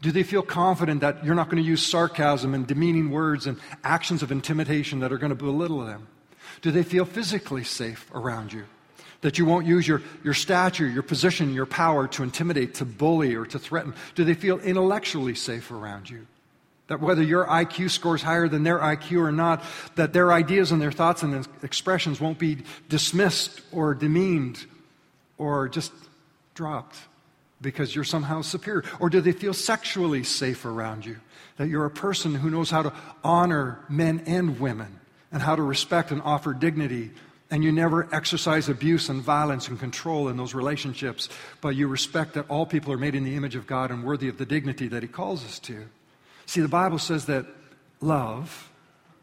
Do 0.00 0.12
they 0.12 0.22
feel 0.22 0.42
confident 0.42 1.00
that 1.00 1.24
you're 1.24 1.34
not 1.34 1.48
going 1.48 1.62
to 1.62 1.68
use 1.68 1.84
sarcasm 1.84 2.54
and 2.54 2.66
demeaning 2.66 3.10
words 3.10 3.46
and 3.46 3.58
actions 3.82 4.22
of 4.22 4.30
intimidation 4.30 5.00
that 5.00 5.12
are 5.12 5.18
going 5.18 5.30
to 5.30 5.36
belittle 5.36 5.84
them? 5.84 6.06
Do 6.60 6.70
they 6.70 6.82
feel 6.82 7.04
physically 7.04 7.64
safe 7.64 8.10
around 8.14 8.52
you? 8.52 8.64
That 9.22 9.38
you 9.38 9.46
won't 9.46 9.66
use 9.66 9.88
your, 9.88 10.02
your 10.22 10.34
stature, 10.34 10.86
your 10.86 11.02
position, 11.02 11.54
your 11.54 11.66
power 11.66 12.06
to 12.08 12.22
intimidate, 12.22 12.74
to 12.74 12.84
bully, 12.84 13.34
or 13.34 13.46
to 13.46 13.58
threaten? 13.58 13.94
Do 14.14 14.24
they 14.24 14.34
feel 14.34 14.58
intellectually 14.58 15.34
safe 15.34 15.70
around 15.70 16.10
you? 16.10 16.26
That 16.88 17.00
whether 17.00 17.22
your 17.22 17.46
IQ 17.46 17.90
scores 17.90 18.22
higher 18.22 18.48
than 18.48 18.62
their 18.62 18.78
IQ 18.78 19.22
or 19.22 19.32
not, 19.32 19.64
that 19.96 20.12
their 20.12 20.32
ideas 20.32 20.70
and 20.70 20.80
their 20.80 20.92
thoughts 20.92 21.22
and 21.22 21.46
expressions 21.62 22.20
won't 22.20 22.38
be 22.38 22.58
dismissed 22.88 23.60
or 23.72 23.94
demeaned 23.94 24.64
or 25.38 25.68
just 25.68 25.92
dropped 26.54 26.96
because 27.60 27.94
you're 27.94 28.04
somehow 28.04 28.42
superior? 28.42 28.84
Or 29.00 29.10
do 29.10 29.20
they 29.20 29.32
feel 29.32 29.54
sexually 29.54 30.22
safe 30.22 30.64
around 30.64 31.04
you? 31.04 31.16
That 31.56 31.68
you're 31.68 31.86
a 31.86 31.90
person 31.90 32.34
who 32.34 32.50
knows 32.50 32.70
how 32.70 32.82
to 32.82 32.92
honor 33.24 33.80
men 33.88 34.22
and 34.26 34.60
women 34.60 35.00
and 35.32 35.42
how 35.42 35.56
to 35.56 35.62
respect 35.62 36.10
and 36.10 36.22
offer 36.22 36.52
dignity 36.52 37.10
and 37.50 37.62
you 37.62 37.70
never 37.70 38.08
exercise 38.12 38.68
abuse 38.68 39.08
and 39.08 39.22
violence 39.22 39.68
and 39.68 39.78
control 39.78 40.28
in 40.28 40.36
those 40.36 40.54
relationships, 40.54 41.28
but 41.60 41.70
you 41.70 41.86
respect 41.86 42.34
that 42.34 42.48
all 42.48 42.66
people 42.66 42.92
are 42.92 42.98
made 42.98 43.14
in 43.14 43.24
the 43.24 43.36
image 43.36 43.54
of 43.54 43.66
God 43.66 43.90
and 43.90 44.04
worthy 44.04 44.28
of 44.28 44.38
the 44.38 44.46
dignity 44.46 44.88
that 44.88 45.02
He 45.02 45.08
calls 45.08 45.44
us 45.44 45.58
to. 45.60 45.84
See, 46.46 46.60
the 46.60 46.68
Bible 46.68 46.98
says 46.98 47.26
that 47.26 47.46
love 48.00 48.70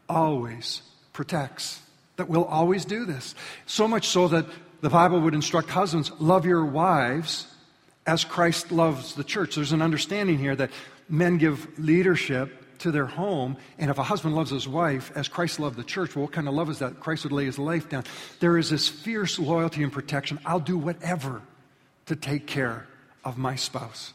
always 0.08 0.82
protects, 1.12 1.80
that 2.16 2.28
we'll 2.28 2.44
always 2.44 2.84
do 2.84 3.04
this. 3.04 3.34
So 3.66 3.86
much 3.86 4.08
so 4.08 4.28
that 4.28 4.46
the 4.80 4.90
Bible 4.90 5.20
would 5.20 5.34
instruct 5.34 5.70
husbands 5.70 6.10
love 6.18 6.46
your 6.46 6.64
wives 6.64 7.46
as 8.06 8.24
Christ 8.24 8.72
loves 8.72 9.14
the 9.14 9.24
church. 9.24 9.54
There's 9.54 9.72
an 9.72 9.82
understanding 9.82 10.38
here 10.38 10.56
that 10.56 10.70
men 11.08 11.38
give 11.38 11.78
leadership 11.78 12.63
to 12.80 12.90
their 12.90 13.06
home. 13.06 13.56
And 13.78 13.90
if 13.90 13.98
a 13.98 14.02
husband 14.02 14.34
loves 14.34 14.50
his 14.50 14.68
wife 14.68 15.12
as 15.14 15.28
Christ 15.28 15.60
loved 15.60 15.76
the 15.76 15.84
church, 15.84 16.14
well, 16.14 16.24
what 16.24 16.32
kind 16.32 16.48
of 16.48 16.54
love 16.54 16.70
is 16.70 16.78
that? 16.80 17.00
Christ 17.00 17.24
would 17.24 17.32
lay 17.32 17.44
his 17.44 17.58
life 17.58 17.88
down. 17.88 18.04
There 18.40 18.58
is 18.58 18.70
this 18.70 18.88
fierce 18.88 19.38
loyalty 19.38 19.82
and 19.82 19.92
protection. 19.92 20.38
I'll 20.44 20.60
do 20.60 20.78
whatever 20.78 21.42
to 22.06 22.16
take 22.16 22.46
care 22.46 22.86
of 23.24 23.38
my 23.38 23.56
spouse. 23.56 24.12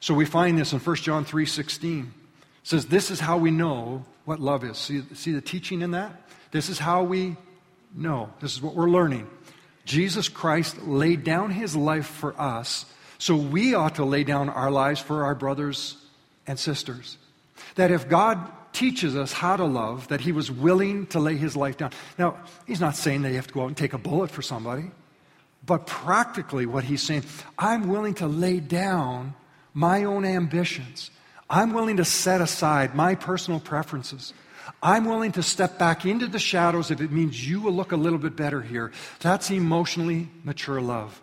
So 0.00 0.14
we 0.14 0.24
find 0.24 0.58
this 0.58 0.72
in 0.72 0.80
1 0.80 0.96
John 0.96 1.24
3 1.24 1.46
16. 1.46 2.00
It 2.00 2.68
says, 2.68 2.86
This 2.86 3.10
is 3.10 3.20
how 3.20 3.38
we 3.38 3.50
know 3.50 4.04
what 4.24 4.40
love 4.40 4.64
is. 4.64 4.78
See, 4.78 5.02
see 5.14 5.32
the 5.32 5.40
teaching 5.40 5.82
in 5.82 5.92
that? 5.92 6.12
This 6.50 6.68
is 6.68 6.78
how 6.78 7.02
we 7.02 7.36
know. 7.94 8.30
This 8.40 8.54
is 8.54 8.62
what 8.62 8.74
we're 8.74 8.90
learning. 8.90 9.28
Jesus 9.84 10.28
Christ 10.28 10.82
laid 10.82 11.24
down 11.24 11.50
his 11.50 11.76
life 11.76 12.06
for 12.06 12.38
us, 12.40 12.86
so 13.18 13.36
we 13.36 13.74
ought 13.74 13.96
to 13.96 14.04
lay 14.04 14.24
down 14.24 14.48
our 14.48 14.70
lives 14.70 15.00
for 15.00 15.24
our 15.24 15.34
brothers 15.34 15.96
and 16.46 16.58
sisters. 16.58 17.18
That 17.76 17.90
if 17.90 18.08
God 18.08 18.38
teaches 18.72 19.16
us 19.16 19.32
how 19.32 19.56
to 19.56 19.64
love, 19.64 20.08
that 20.08 20.20
he 20.20 20.32
was 20.32 20.50
willing 20.50 21.06
to 21.06 21.20
lay 21.20 21.36
his 21.36 21.56
life 21.56 21.76
down. 21.76 21.92
Now, 22.18 22.36
he's 22.66 22.80
not 22.80 22.96
saying 22.96 23.22
that 23.22 23.30
you 23.30 23.36
have 23.36 23.46
to 23.46 23.54
go 23.54 23.62
out 23.62 23.68
and 23.68 23.76
take 23.76 23.92
a 23.92 23.98
bullet 23.98 24.30
for 24.30 24.42
somebody, 24.42 24.90
but 25.64 25.86
practically 25.86 26.66
what 26.66 26.84
he's 26.84 27.02
saying, 27.02 27.24
I'm 27.58 27.88
willing 27.88 28.14
to 28.14 28.26
lay 28.26 28.60
down 28.60 29.34
my 29.72 30.04
own 30.04 30.24
ambitions. 30.24 31.10
I'm 31.48 31.72
willing 31.72 31.98
to 31.98 32.04
set 32.04 32.40
aside 32.40 32.94
my 32.94 33.14
personal 33.14 33.60
preferences. 33.60 34.34
I'm 34.82 35.04
willing 35.04 35.32
to 35.32 35.42
step 35.42 35.78
back 35.78 36.04
into 36.04 36.26
the 36.26 36.38
shadows 36.38 36.90
if 36.90 37.00
it 37.00 37.12
means 37.12 37.48
you 37.48 37.60
will 37.60 37.72
look 37.72 37.92
a 37.92 37.96
little 37.96 38.18
bit 38.18 38.36
better 38.36 38.60
here. 38.60 38.92
That's 39.20 39.50
emotionally 39.50 40.28
mature 40.42 40.80
love. 40.80 41.20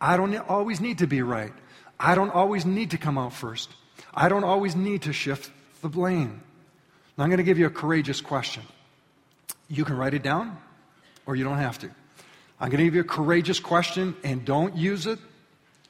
I 0.00 0.16
don't 0.16 0.36
always 0.48 0.80
need 0.80 0.98
to 0.98 1.06
be 1.06 1.22
right. 1.22 1.52
I 1.98 2.14
don't 2.14 2.30
always 2.30 2.66
need 2.66 2.90
to 2.90 2.98
come 2.98 3.18
out 3.18 3.32
first. 3.32 3.70
I 4.12 4.28
don't 4.28 4.44
always 4.44 4.76
need 4.76 5.02
to 5.02 5.12
shift 5.12 5.50
the 5.84 5.88
blame. 5.90 6.40
Now, 7.16 7.24
I'm 7.24 7.30
going 7.30 7.36
to 7.36 7.44
give 7.44 7.58
you 7.58 7.66
a 7.66 7.70
courageous 7.70 8.22
question. 8.22 8.62
You 9.68 9.84
can 9.84 9.98
write 9.98 10.14
it 10.14 10.22
down, 10.22 10.56
or 11.26 11.36
you 11.36 11.44
don't 11.44 11.58
have 11.58 11.78
to. 11.80 11.90
I'm 12.58 12.70
going 12.70 12.78
to 12.78 12.84
give 12.84 12.94
you 12.94 13.02
a 13.02 13.04
courageous 13.04 13.60
question, 13.60 14.16
and 14.24 14.46
don't 14.46 14.74
use 14.74 15.06
it 15.06 15.18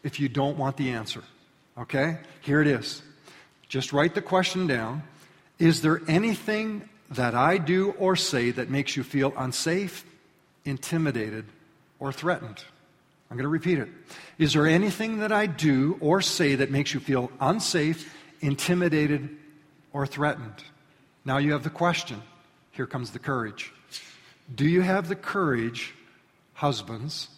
if 0.03 0.19
you 0.19 0.29
don't 0.29 0.59
want 0.59 0.77
the 0.77 0.91
answer. 0.91 1.23
Okay? 1.79 2.19
Here 2.41 2.61
it 2.61 2.67
is. 2.67 3.03
Just 3.69 3.93
write 3.93 4.17
the 4.17 4.21
question 4.21 4.67
down. 4.67 5.05
Is 5.61 5.81
there 5.81 6.01
anything 6.09 6.89
that 7.11 7.37
I 7.37 7.59
do 7.59 7.93
or 7.93 8.17
say 8.17 8.51
that 8.51 8.69
makes 8.69 8.97
you 8.97 9.05
feel 9.05 9.33
unsafe, 9.37 10.05
intimidated, 10.65 11.45
or 12.01 12.13
threatened? 12.13 12.65
I'm 13.31 13.37
going 13.37 13.45
to 13.45 13.49
repeat 13.49 13.79
it. 13.79 13.89
Is 14.39 14.55
there 14.55 14.67
anything 14.67 15.21
that 15.21 15.31
I 15.31 15.47
do 15.47 15.99
or 16.01 16.21
say 16.21 16.57
that 16.57 16.73
makes 16.73 16.93
you 16.95 16.99
feel 16.99 17.31
unsafe, 17.41 18.13
intimidated, 18.41 19.37
or 19.95 20.07
threatened. 20.07 20.63
Now 21.25 21.39
you 21.39 21.53
have 21.53 21.63
the 21.63 21.71
question. 21.71 22.21
Here 22.73 22.87
comes 22.87 23.13
the 23.13 23.19
courage. 23.19 23.73
Do 24.55 24.67
you 24.67 24.83
have 24.83 25.09
the 25.09 25.17
courage, 25.17 25.95
husbands, 26.53 27.29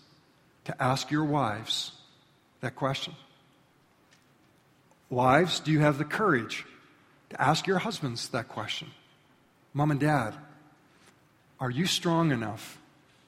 to 0.64 0.82
ask 0.82 1.12
your 1.12 1.24
wives 1.24 1.92
that 2.62 2.74
question? 2.74 3.14
Wives, 5.08 5.60
do 5.60 5.70
you 5.70 5.80
have 5.80 5.98
the 5.98 6.04
courage 6.04 6.64
to 7.30 7.40
ask 7.40 7.66
your 7.66 7.78
husbands 7.78 8.30
that 8.30 8.48
question? 8.48 8.88
Mom 9.72 9.92
and 9.92 10.00
dad, 10.00 10.34
are 11.60 11.70
you 11.70 11.86
strong 11.86 12.32
enough 12.32 12.80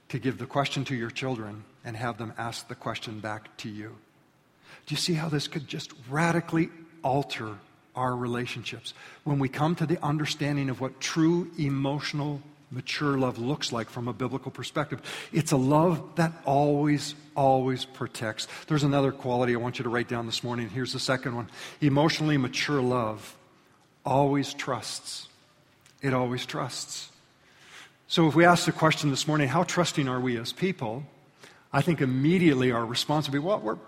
to 0.09 0.19
give 0.19 0.39
the 0.39 0.47
question 0.47 0.85
to 0.87 0.97
your 0.97 1.11
children 1.11 1.65
and 1.85 1.97
have 1.97 2.17
them 2.17 2.33
ask 2.39 2.67
the 2.67 2.75
question 2.75 3.21
back 3.21 3.55
to 3.59 3.69
you? 3.69 3.95
Do 4.87 4.95
you 4.95 4.97
see 4.97 5.15
how 5.15 5.29
this 5.29 5.47
could 5.47 5.69
just 5.69 5.93
radically 6.09 6.71
alter 7.05 7.59
our 7.99 8.17
relationships. 8.17 8.95
When 9.25 9.39
we 9.39 9.49
come 9.49 9.75
to 9.77 9.87
the 9.87 10.03
understanding 10.03 10.71
of 10.71 10.81
what 10.81 11.01
true 11.01 11.51
emotional 11.59 12.41
mature 12.71 13.19
love 13.19 13.39
looks 13.39 13.73
like 13.73 13.89
from 13.89 14.09
a 14.09 14.13
biblical 14.13 14.51
perspective. 14.51 15.01
It's 15.33 15.53
a 15.53 15.57
love 15.57 16.03
that 16.17 16.33
always, 16.45 17.15
always 17.35 17.85
protects. 17.85 18.47
There's 18.67 18.85
another 18.85 19.11
quality 19.11 19.55
I 19.55 19.59
want 19.59 19.79
you 19.79 19.85
to 19.85 19.89
write 19.89 20.09
down 20.09 20.27
this 20.27 20.45
morning. 20.45 20.69
Here's 20.69 20.93
the 20.93 21.01
second 21.01 21.35
one 21.35 21.49
emotionally 21.81 22.37
mature 22.37 22.83
love 22.83 23.35
always 24.05 24.55
trusts. 24.55 25.29
It 26.03 26.15
always 26.15 26.47
trusts. 26.47 27.11
So 28.07 28.29
if 28.29 28.35
we 28.35 28.45
ask 28.45 28.65
the 28.65 28.73
question 28.73 29.11
this 29.11 29.27
morning, 29.27 29.49
how 29.49 29.65
trusting 29.65 30.09
are 30.09 30.21
we 30.21 30.39
as 30.39 30.53
people? 30.53 31.05
I 31.73 31.83
think 31.83 32.01
immediately 32.01 32.71
our 32.71 32.87
response 32.87 33.27
would 33.27 33.33
be, 33.33 33.39
well, 33.39 33.61
we're 33.61 33.79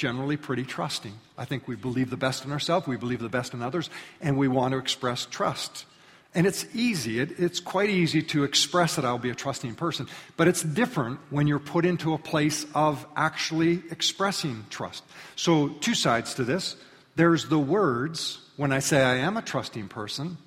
generally 0.00 0.38
pretty 0.38 0.64
trusting. 0.64 1.12
I 1.36 1.44
think 1.44 1.68
we 1.68 1.76
believe 1.76 2.08
the 2.08 2.16
best 2.16 2.46
in 2.46 2.52
ourselves, 2.52 2.86
we 2.86 2.96
believe 2.96 3.20
the 3.20 3.28
best 3.28 3.52
in 3.52 3.60
others, 3.60 3.90
and 4.22 4.38
we 4.38 4.48
want 4.48 4.72
to 4.72 4.78
express 4.78 5.26
trust. 5.26 5.84
And 6.34 6.46
it's 6.46 6.64
easy, 6.74 7.20
it, 7.20 7.38
it's 7.38 7.60
quite 7.60 7.90
easy 7.90 8.22
to 8.22 8.44
express 8.44 8.96
that 8.96 9.04
I'll 9.04 9.18
be 9.18 9.28
a 9.28 9.34
trusting 9.34 9.74
person. 9.74 10.08
But 10.38 10.48
it's 10.48 10.62
different 10.62 11.20
when 11.28 11.46
you're 11.46 11.58
put 11.58 11.84
into 11.84 12.14
a 12.14 12.18
place 12.18 12.64
of 12.74 13.06
actually 13.14 13.82
expressing 13.90 14.64
trust. 14.70 15.04
So, 15.36 15.68
two 15.68 15.94
sides 15.94 16.32
to 16.34 16.44
this 16.44 16.76
there's 17.16 17.48
the 17.50 17.58
words 17.58 18.38
when 18.56 18.72
I 18.72 18.78
say 18.78 19.02
I 19.02 19.16
am 19.16 19.36
a 19.36 19.42
trusting 19.42 19.88
person, 19.88 20.38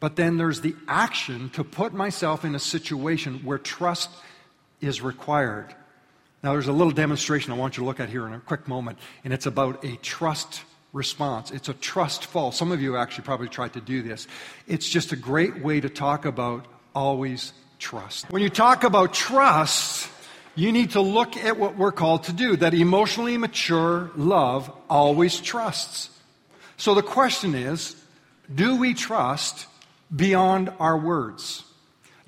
but 0.00 0.16
then 0.16 0.38
there's 0.38 0.62
the 0.62 0.74
action 0.88 1.50
to 1.50 1.62
put 1.62 1.92
myself 1.94 2.44
in 2.44 2.56
a 2.56 2.58
situation 2.58 3.44
where 3.44 3.58
trust 3.58 4.10
is 4.80 5.00
required. 5.00 5.72
Now, 6.42 6.52
there's 6.52 6.68
a 6.68 6.72
little 6.72 6.92
demonstration 6.92 7.52
I 7.52 7.56
want 7.56 7.76
you 7.76 7.82
to 7.82 7.86
look 7.86 7.98
at 7.98 8.08
here 8.08 8.26
in 8.26 8.32
a 8.32 8.38
quick 8.38 8.68
moment, 8.68 8.98
and 9.24 9.32
it's 9.32 9.46
about 9.46 9.84
a 9.84 9.96
trust 9.96 10.62
response. 10.92 11.50
It's 11.50 11.68
a 11.68 11.74
trust 11.74 12.26
fall. 12.26 12.52
Some 12.52 12.70
of 12.72 12.80
you 12.80 12.96
actually 12.96 13.24
probably 13.24 13.48
tried 13.48 13.72
to 13.74 13.80
do 13.80 14.02
this. 14.02 14.26
It's 14.66 14.88
just 14.88 15.12
a 15.12 15.16
great 15.16 15.62
way 15.62 15.80
to 15.80 15.88
talk 15.88 16.24
about 16.24 16.66
always 16.94 17.52
trust. 17.78 18.30
When 18.30 18.42
you 18.42 18.50
talk 18.50 18.84
about 18.84 19.14
trust, 19.14 20.08
you 20.54 20.72
need 20.72 20.92
to 20.92 21.00
look 21.00 21.36
at 21.36 21.58
what 21.58 21.76
we're 21.76 21.92
called 21.92 22.24
to 22.24 22.32
do 22.32 22.56
that 22.56 22.74
emotionally 22.74 23.36
mature 23.36 24.10
love 24.16 24.70
always 24.88 25.40
trusts. 25.40 26.10
So 26.76 26.94
the 26.94 27.02
question 27.02 27.54
is 27.54 27.96
do 28.52 28.76
we 28.76 28.94
trust 28.94 29.66
beyond 30.14 30.72
our 30.78 30.96
words? 30.96 31.64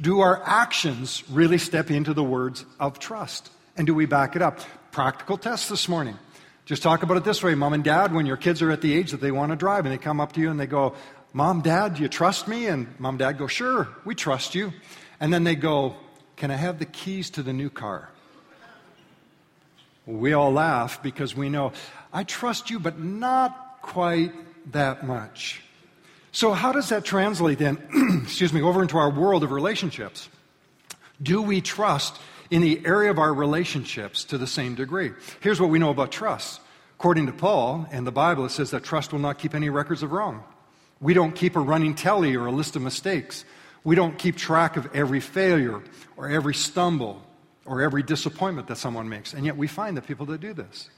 Do 0.00 0.20
our 0.20 0.42
actions 0.44 1.22
really 1.30 1.58
step 1.58 1.90
into 1.90 2.14
the 2.14 2.24
words 2.24 2.64
of 2.78 2.98
trust? 2.98 3.50
And 3.80 3.86
do 3.86 3.94
we 3.94 4.04
back 4.04 4.36
it 4.36 4.42
up? 4.42 4.60
Practical 4.92 5.38
test 5.38 5.70
this 5.70 5.88
morning. 5.88 6.18
Just 6.66 6.82
talk 6.82 7.02
about 7.02 7.16
it 7.16 7.24
this 7.24 7.42
way 7.42 7.54
Mom 7.54 7.72
and 7.72 7.82
dad, 7.82 8.12
when 8.12 8.26
your 8.26 8.36
kids 8.36 8.60
are 8.60 8.70
at 8.70 8.82
the 8.82 8.92
age 8.92 9.12
that 9.12 9.22
they 9.22 9.30
want 9.30 9.52
to 9.52 9.56
drive 9.56 9.86
and 9.86 9.94
they 9.94 9.96
come 9.96 10.20
up 10.20 10.34
to 10.34 10.40
you 10.40 10.50
and 10.50 10.60
they 10.60 10.66
go, 10.66 10.94
Mom, 11.32 11.62
dad, 11.62 11.94
do 11.94 12.02
you 12.02 12.08
trust 12.08 12.46
me? 12.46 12.66
And 12.66 12.88
mom, 12.98 13.16
dad 13.16 13.38
go, 13.38 13.46
Sure, 13.46 13.88
we 14.04 14.14
trust 14.14 14.54
you. 14.54 14.74
And 15.18 15.32
then 15.32 15.44
they 15.44 15.54
go, 15.54 15.96
Can 16.36 16.50
I 16.50 16.56
have 16.56 16.78
the 16.78 16.84
keys 16.84 17.30
to 17.30 17.42
the 17.42 17.54
new 17.54 17.70
car? 17.70 18.10
We 20.04 20.34
all 20.34 20.52
laugh 20.52 21.02
because 21.02 21.34
we 21.34 21.48
know, 21.48 21.72
I 22.12 22.24
trust 22.24 22.68
you, 22.68 22.80
but 22.80 23.00
not 23.00 23.78
quite 23.80 24.34
that 24.72 25.06
much. 25.06 25.62
So, 26.32 26.52
how 26.52 26.72
does 26.72 26.90
that 26.90 27.06
translate 27.06 27.58
then, 27.58 27.78
excuse 28.24 28.52
me, 28.52 28.60
over 28.60 28.82
into 28.82 28.98
our 28.98 29.08
world 29.08 29.42
of 29.42 29.52
relationships? 29.52 30.28
Do 31.22 31.40
we 31.40 31.62
trust 31.62 32.20
in 32.50 32.62
the 32.62 32.84
area 32.84 33.10
of 33.10 33.18
our 33.18 33.32
relationships 33.32 34.24
to 34.24 34.38
the 34.38 34.46
same 34.46 34.74
degree. 34.74 35.12
Here's 35.40 35.60
what 35.60 35.70
we 35.70 35.78
know 35.78 35.90
about 35.90 36.10
trust. 36.10 36.60
According 36.98 37.26
to 37.26 37.32
Paul 37.32 37.86
and 37.90 38.06
the 38.06 38.12
Bible, 38.12 38.44
it 38.44 38.50
says 38.50 38.72
that 38.72 38.84
trust 38.84 39.12
will 39.12 39.20
not 39.20 39.38
keep 39.38 39.54
any 39.54 39.70
records 39.70 40.02
of 40.02 40.12
wrong. 40.12 40.42
We 41.00 41.14
don't 41.14 41.34
keep 41.34 41.56
a 41.56 41.60
running 41.60 41.94
tally 41.94 42.36
or 42.36 42.46
a 42.46 42.52
list 42.52 42.76
of 42.76 42.82
mistakes. 42.82 43.44
We 43.84 43.96
don't 43.96 44.18
keep 44.18 44.36
track 44.36 44.76
of 44.76 44.94
every 44.94 45.20
failure 45.20 45.82
or 46.16 46.28
every 46.28 46.54
stumble 46.54 47.22
or 47.64 47.80
every 47.80 48.02
disappointment 48.02 48.68
that 48.68 48.76
someone 48.76 49.08
makes. 49.08 49.32
And 49.32 49.46
yet 49.46 49.56
we 49.56 49.66
find 49.66 49.96
that 49.96 50.06
people 50.06 50.26
that 50.26 50.40
do 50.40 50.52
this. 50.52 50.90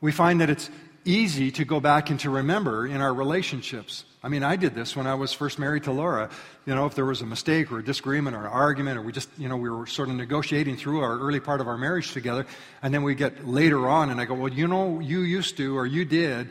We 0.00 0.12
find 0.12 0.40
that 0.40 0.50
it's 0.50 0.68
easy 1.04 1.50
to 1.52 1.64
go 1.64 1.80
back 1.80 2.10
and 2.10 2.20
to 2.20 2.30
remember 2.30 2.86
in 2.86 3.00
our 3.00 3.14
relationships. 3.14 4.04
I 4.24 4.28
mean, 4.28 4.44
I 4.44 4.54
did 4.54 4.74
this 4.74 4.94
when 4.94 5.06
I 5.08 5.14
was 5.14 5.32
first 5.32 5.58
married 5.58 5.84
to 5.84 5.92
Laura. 5.92 6.30
You 6.64 6.74
know, 6.74 6.86
if 6.86 6.94
there 6.94 7.04
was 7.04 7.22
a 7.22 7.26
mistake 7.26 7.72
or 7.72 7.80
a 7.80 7.84
disagreement 7.84 8.36
or 8.36 8.40
an 8.40 8.52
argument, 8.52 8.98
or 8.98 9.02
we 9.02 9.10
just, 9.10 9.28
you 9.36 9.48
know, 9.48 9.56
we 9.56 9.68
were 9.68 9.86
sort 9.86 10.08
of 10.08 10.14
negotiating 10.14 10.76
through 10.76 11.00
our 11.00 11.18
early 11.18 11.40
part 11.40 11.60
of 11.60 11.66
our 11.66 11.76
marriage 11.76 12.12
together, 12.12 12.46
and 12.82 12.94
then 12.94 13.02
we 13.02 13.16
get 13.16 13.48
later 13.48 13.88
on, 13.88 14.10
and 14.10 14.20
I 14.20 14.24
go, 14.24 14.34
well, 14.34 14.52
you 14.52 14.68
know, 14.68 15.00
you 15.00 15.20
used 15.20 15.56
to, 15.56 15.76
or 15.76 15.86
you 15.86 16.04
did. 16.04 16.48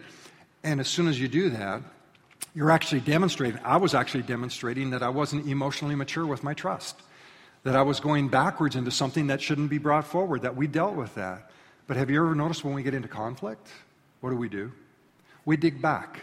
And 0.63 0.81
as 0.81 0.89
soon 0.89 1.07
as 1.07 1.19
you 1.19 1.29
do 1.29 1.49
that, 1.51 1.81
you're 2.53 2.71
actually 2.71 3.01
demonstrating, 3.01 3.61
I 3.63 3.77
was 3.77 3.95
actually 3.95 4.23
demonstrating 4.23 4.89
that 4.89 5.01
I 5.01 5.09
wasn't 5.09 5.47
emotionally 5.47 5.95
mature 5.95 6.25
with 6.25 6.43
my 6.43 6.53
trust, 6.53 7.01
that 7.63 7.77
I 7.77 7.83
was 7.83 8.01
going 8.01 8.27
backwards 8.27 8.75
into 8.75 8.91
something 8.91 9.27
that 9.27 9.41
shouldn't 9.41 9.69
be 9.69 9.77
brought 9.77 10.05
forward, 10.05 10.41
that 10.41 10.57
we 10.57 10.67
dealt 10.67 10.95
with 10.95 11.15
that. 11.15 11.51
But 11.87 11.95
have 11.95 12.09
you 12.09 12.21
ever 12.21 12.35
noticed 12.35 12.65
when 12.65 12.73
we 12.73 12.83
get 12.83 12.93
into 12.93 13.07
conflict? 13.07 13.67
what 14.21 14.29
do 14.29 14.35
we 14.35 14.49
do? 14.49 14.71
We 15.45 15.57
dig 15.57 15.81
back. 15.81 16.21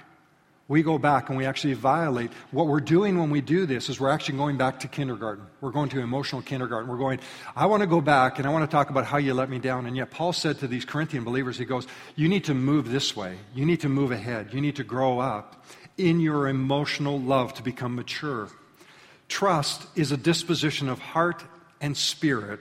We 0.69 0.83
go 0.83 0.99
back 0.99 1.31
and 1.31 1.39
we 1.39 1.47
actually 1.47 1.73
violate. 1.73 2.31
What 2.51 2.67
we're 2.67 2.81
doing 2.81 3.19
when 3.19 3.31
we 3.31 3.41
do 3.41 3.65
this 3.65 3.89
is 3.89 3.99
we're 3.99 4.11
actually 4.11 4.37
going 4.37 4.59
back 4.59 4.81
to 4.81 4.89
kindergarten. 4.89 5.47
We're 5.63 5.71
going 5.71 5.89
to 5.91 6.01
emotional 6.01 6.43
kindergarten. 6.43 6.91
We're 6.91 6.99
going, 6.99 7.21
I 7.57 7.65
want 7.65 7.81
to 7.81 7.87
go 7.87 8.03
back 8.03 8.39
and 8.39 8.47
I 8.47 8.51
want 8.51 8.71
to 8.71 8.75
talk 8.75 8.91
about 8.91 9.07
how 9.07 9.17
you 9.17 9.33
let 9.33 9.49
me 9.49 9.59
down. 9.59 9.87
And 9.87 9.97
yet, 9.97 10.11
Paul 10.11 10.35
said 10.35 10.59
to 10.59 10.69
these 10.69 10.85
Corinthian 10.85 11.25
believers, 11.25 11.57
he 11.57 11.65
goes, 11.65 11.87
You 12.17 12.29
need 12.29 12.45
to 12.45 12.55
move 12.55 12.91
this 12.91 13.17
way. 13.17 13.39
You 13.55 13.65
need 13.65 13.81
to 13.81 13.89
move 13.89 14.13
ahead. 14.13 14.53
You 14.53 14.61
need 14.61 14.77
to 14.77 14.85
grow 14.85 15.21
up 15.21 15.65
in 15.97 16.21
your 16.21 16.49
emotional 16.49 17.19
love 17.19 17.55
to 17.55 17.63
become 17.63 17.95
mature. 17.95 18.51
Trust 19.27 19.87
is 19.97 20.13
a 20.13 20.19
disposition 20.19 20.91
of 20.91 20.99
heart 20.99 21.43
and 21.81 21.97
spirit 21.97 22.61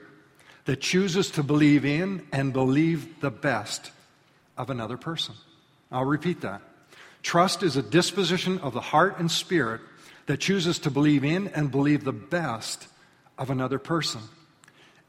that 0.64 0.80
chooses 0.80 1.30
to 1.32 1.42
believe 1.42 1.84
in 1.84 2.26
and 2.32 2.54
believe 2.54 3.20
the 3.20 3.30
best 3.30 3.90
of 4.56 4.70
another 4.70 4.96
person. 4.96 5.34
I'll 5.92 6.04
repeat 6.06 6.40
that. 6.40 6.62
Trust 7.22 7.62
is 7.62 7.76
a 7.76 7.82
disposition 7.82 8.58
of 8.60 8.72
the 8.74 8.80
heart 8.80 9.18
and 9.18 9.30
spirit 9.30 9.80
that 10.26 10.38
chooses 10.38 10.78
to 10.80 10.90
believe 10.90 11.24
in 11.24 11.48
and 11.48 11.70
believe 11.70 12.04
the 12.04 12.12
best 12.12 12.86
of 13.36 13.50
another 13.50 13.78
person. 13.78 14.20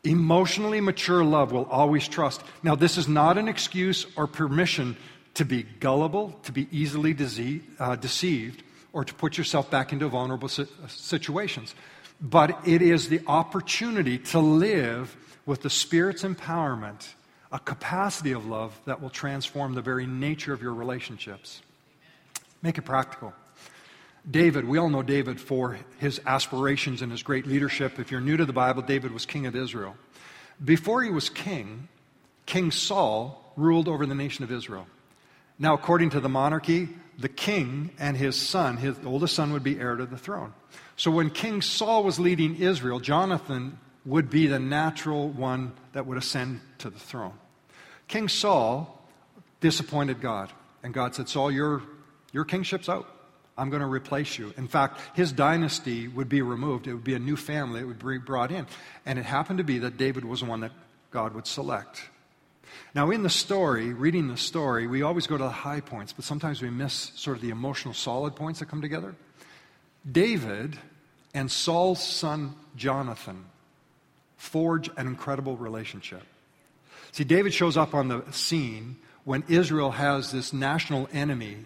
Emotionally 0.04 0.80
mature 0.80 1.24
love 1.24 1.52
will 1.52 1.66
always 1.66 2.08
trust. 2.08 2.42
Now, 2.64 2.76
this 2.76 2.98
is 2.98 3.08
not 3.08 3.38
an 3.38 3.48
excuse 3.48 4.06
or 4.16 4.28
permission 4.28 4.96
to 5.34 5.46
be 5.46 5.64
gullible, 5.64 6.40
to 6.44 6.52
be 6.52 6.68
easily 6.72 7.62
uh, 7.80 7.96
deceived, 7.98 8.64
or 8.94 9.04
to 9.04 9.14
put 9.14 9.38
yourself 9.38 9.70
back 9.70 9.92
into 9.92 10.08
vulnerable 10.08 10.48
situations. 10.48 11.76
But 12.22 12.68
it 12.68 12.82
is 12.82 13.10
the 13.10 13.22
opportunity 13.28 14.18
to 14.18 14.40
live 14.40 15.16
with 15.46 15.62
the 15.62 15.70
Spirit's 15.70 16.24
empowerment 16.24 17.08
a 17.52 17.60
capacity 17.60 18.32
of 18.32 18.46
love 18.46 18.80
that 18.86 19.02
will 19.02 19.10
transform 19.10 19.74
the 19.74 19.82
very 19.82 20.06
nature 20.06 20.54
of 20.54 20.62
your 20.62 20.74
relationships. 20.74 21.62
Make 22.62 22.78
it 22.78 22.84
practical. 22.84 23.34
David, 24.30 24.66
we 24.66 24.78
all 24.78 24.90
know 24.90 25.02
David 25.02 25.40
for 25.40 25.80
his 25.98 26.22
aspirations 26.26 27.02
and 27.02 27.12
his 27.12 27.24
great 27.24 27.48
leadership. 27.48 28.00
If 28.00 28.12
you're 28.12 28.22
new 28.22 28.38
to 28.38 28.46
the 28.46 28.54
Bible, 28.54 28.82
David 28.82 29.12
was 29.12 29.26
king 29.26 29.46
of 29.46 29.56
Israel. 29.56 29.96
Before 30.64 31.02
he 31.02 31.10
was 31.10 31.30
king, 31.30 31.88
King 32.46 32.72
Saul 32.72 33.54
ruled 33.56 33.88
over 33.88 34.06
the 34.06 34.16
nation 34.16 34.44
of 34.44 34.52
Israel. 34.52 34.88
Now, 35.58 35.74
according 35.74 36.12
to 36.12 36.20
the 36.20 36.30
monarchy, 36.30 36.90
the 37.18 37.30
king 37.30 37.92
and 38.00 38.16
his 38.16 38.36
son, 38.36 38.78
his 38.78 38.96
oldest 39.06 39.36
son, 39.36 39.54
would 39.54 39.64
be 39.64 39.80
heir 39.80 39.96
to 39.96 40.06
the 40.06 40.18
throne. 40.18 40.54
So 40.96 41.12
when 41.12 41.30
King 41.30 41.62
Saul 41.62 42.04
was 42.04 42.20
leading 42.20 42.56
Israel, 42.58 43.00
Jonathan 43.00 43.78
would 44.06 44.30
be 44.30 44.48
the 44.48 44.60
natural 44.60 45.30
one 45.30 45.74
that 45.94 46.06
would 46.06 46.18
ascend 46.18 46.62
to 46.80 46.90
the 46.90 47.00
throne. 47.00 47.34
King 48.08 48.28
Saul 48.28 49.02
disappointed 49.60 50.22
God, 50.22 50.52
and 50.84 50.94
God 50.94 51.16
said, 51.16 51.30
Saul, 51.30 51.52
your, 51.52 51.82
your 52.32 52.46
kingship's 52.46 52.90
out. 52.90 53.08
I'm 53.58 53.70
going 53.70 53.82
to 53.82 53.88
replace 53.88 54.38
you. 54.38 54.54
In 54.58 54.68
fact, 54.68 55.02
his 55.16 55.34
dynasty 55.34 56.08
would 56.08 56.30
be 56.30 56.42
removed. 56.42 56.88
It 56.88 56.94
would 56.94 57.04
be 57.04 57.14
a 57.14 57.20
new 57.20 57.36
family 57.36 57.82
that 57.82 57.88
would 57.88 58.00
be 58.00 58.18
brought 58.18 58.52
in. 58.52 58.66
And 59.06 59.20
it 59.20 59.26
happened 59.26 59.58
to 59.58 59.66
be 59.66 59.80
that 59.80 59.98
David 59.98 60.24
was 60.24 60.40
the 60.40 60.46
one 60.46 60.62
that 60.62 60.72
God 61.12 61.34
would 61.34 61.46
select. 61.46 62.02
Now, 62.96 63.12
in 63.12 63.24
the 63.24 63.30
story, 63.30 63.94
reading 63.94 64.30
the 64.30 64.38
story, 64.38 64.88
we 64.88 65.02
always 65.02 65.28
go 65.28 65.38
to 65.38 65.44
the 65.44 65.50
high 65.50 65.82
points, 65.82 66.14
but 66.14 66.24
sometimes 66.24 66.62
we 66.62 66.70
miss 66.70 67.12
sort 67.16 67.38
of 67.38 67.42
the 67.42 67.50
emotional 67.50 67.94
solid 67.94 68.36
points 68.36 68.60
that 68.60 68.68
come 68.68 68.82
together. 68.82 69.16
David 70.10 70.78
and 71.34 71.52
Saul's 71.52 72.02
son 72.02 72.56
Jonathan 72.76 73.46
forge 74.38 74.90
an 74.98 75.06
incredible 75.06 75.58
relationship. 75.58 76.24
See, 77.12 77.24
David 77.24 77.54
shows 77.54 77.76
up 77.76 77.94
on 77.94 78.08
the 78.08 78.24
scene 78.32 78.98
when 79.26 79.44
Israel 79.48 79.92
has 79.92 80.32
this 80.32 80.54
national 80.54 81.10
enemy, 81.12 81.66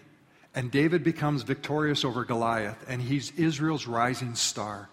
and 0.54 0.70
David 0.70 1.02
becomes 1.02 1.42
victorious 1.42 2.04
over 2.04 2.24
Goliath, 2.24 2.84
and 2.88 3.02
he's 3.02 3.32
Israel's 3.32 3.86
rising 3.86 4.34
star. 4.34 4.88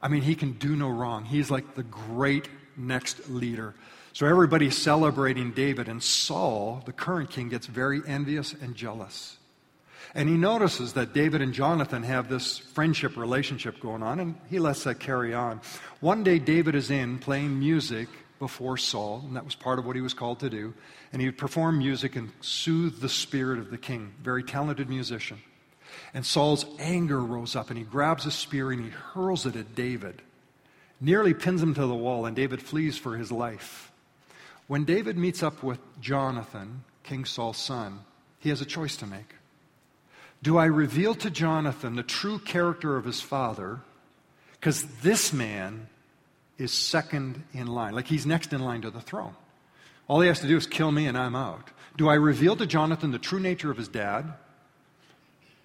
I 0.00 0.08
mean, 0.08 0.22
he 0.22 0.34
can 0.34 0.52
do 0.52 0.76
no 0.76 0.88
wrong. 0.88 1.24
He's 1.24 1.50
like 1.50 1.74
the 1.74 1.82
great 1.82 2.48
next 2.76 3.28
leader. 3.28 3.74
So 4.12 4.26
everybody's 4.26 4.76
celebrating 4.76 5.52
David, 5.52 5.88
and 5.88 6.02
Saul, 6.02 6.82
the 6.84 6.92
current 6.92 7.30
king, 7.30 7.48
gets 7.48 7.66
very 7.66 8.02
envious 8.06 8.52
and 8.52 8.74
jealous. 8.74 9.38
And 10.14 10.28
he 10.28 10.36
notices 10.36 10.92
that 10.92 11.14
David 11.14 11.40
and 11.40 11.54
Jonathan 11.54 12.02
have 12.02 12.28
this 12.28 12.58
friendship 12.58 13.16
relationship 13.16 13.80
going 13.80 14.02
on, 14.02 14.20
and 14.20 14.34
he 14.50 14.58
lets 14.58 14.84
that 14.84 15.00
carry 15.00 15.32
on. 15.32 15.60
One 16.00 16.22
day, 16.22 16.38
David 16.38 16.74
is 16.74 16.90
in 16.90 17.18
playing 17.18 17.58
music 17.58 18.08
before 18.42 18.76
Saul, 18.76 19.22
and 19.24 19.36
that 19.36 19.44
was 19.44 19.54
part 19.54 19.78
of 19.78 19.86
what 19.86 19.94
he 19.94 20.02
was 20.02 20.14
called 20.14 20.40
to 20.40 20.50
do. 20.50 20.74
And 21.12 21.22
he 21.22 21.28
would 21.28 21.38
perform 21.38 21.78
music 21.78 22.16
and 22.16 22.32
soothe 22.40 22.98
the 22.98 23.08
spirit 23.08 23.60
of 23.60 23.70
the 23.70 23.78
king. 23.78 24.14
Very 24.20 24.42
talented 24.42 24.88
musician. 24.88 25.38
And 26.12 26.26
Saul's 26.26 26.66
anger 26.80 27.20
rose 27.20 27.54
up, 27.54 27.70
and 27.70 27.78
he 27.78 27.84
grabs 27.84 28.26
a 28.26 28.32
spear 28.32 28.72
and 28.72 28.82
he 28.82 28.90
hurls 28.90 29.46
it 29.46 29.54
at 29.54 29.76
David, 29.76 30.22
nearly 31.00 31.34
pins 31.34 31.62
him 31.62 31.72
to 31.74 31.86
the 31.86 31.94
wall, 31.94 32.26
and 32.26 32.34
David 32.34 32.60
flees 32.60 32.98
for 32.98 33.16
his 33.16 33.30
life. 33.30 33.92
When 34.66 34.84
David 34.84 35.16
meets 35.16 35.44
up 35.44 35.62
with 35.62 35.78
Jonathan, 36.00 36.82
King 37.04 37.24
Saul's 37.24 37.58
son, 37.58 38.00
he 38.40 38.48
has 38.48 38.60
a 38.60 38.66
choice 38.66 38.96
to 38.96 39.06
make. 39.06 39.36
Do 40.42 40.58
I 40.58 40.64
reveal 40.64 41.14
to 41.14 41.30
Jonathan 41.30 41.94
the 41.94 42.02
true 42.02 42.40
character 42.40 42.96
of 42.96 43.04
his 43.04 43.20
father? 43.20 43.82
Because 44.50 44.82
this 45.02 45.32
man 45.32 45.86
is 46.58 46.72
second 46.72 47.42
in 47.52 47.66
line, 47.66 47.94
like 47.94 48.06
he's 48.06 48.26
next 48.26 48.52
in 48.52 48.62
line 48.62 48.82
to 48.82 48.90
the 48.90 49.00
throne. 49.00 49.34
All 50.08 50.20
he 50.20 50.28
has 50.28 50.40
to 50.40 50.48
do 50.48 50.56
is 50.56 50.66
kill 50.66 50.92
me 50.92 51.06
and 51.06 51.16
I'm 51.16 51.34
out. 51.34 51.70
Do 51.96 52.08
I 52.08 52.14
reveal 52.14 52.56
to 52.56 52.66
Jonathan 52.66 53.10
the 53.10 53.18
true 53.18 53.40
nature 53.40 53.70
of 53.70 53.76
his 53.76 53.88
dad? 53.88 54.32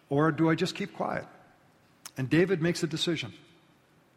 Or 0.09 0.31
do 0.31 0.49
I 0.49 0.55
just 0.55 0.75
keep 0.75 0.93
quiet? 0.93 1.25
And 2.17 2.29
David 2.29 2.61
makes 2.61 2.83
a 2.83 2.87
decision. 2.87 3.33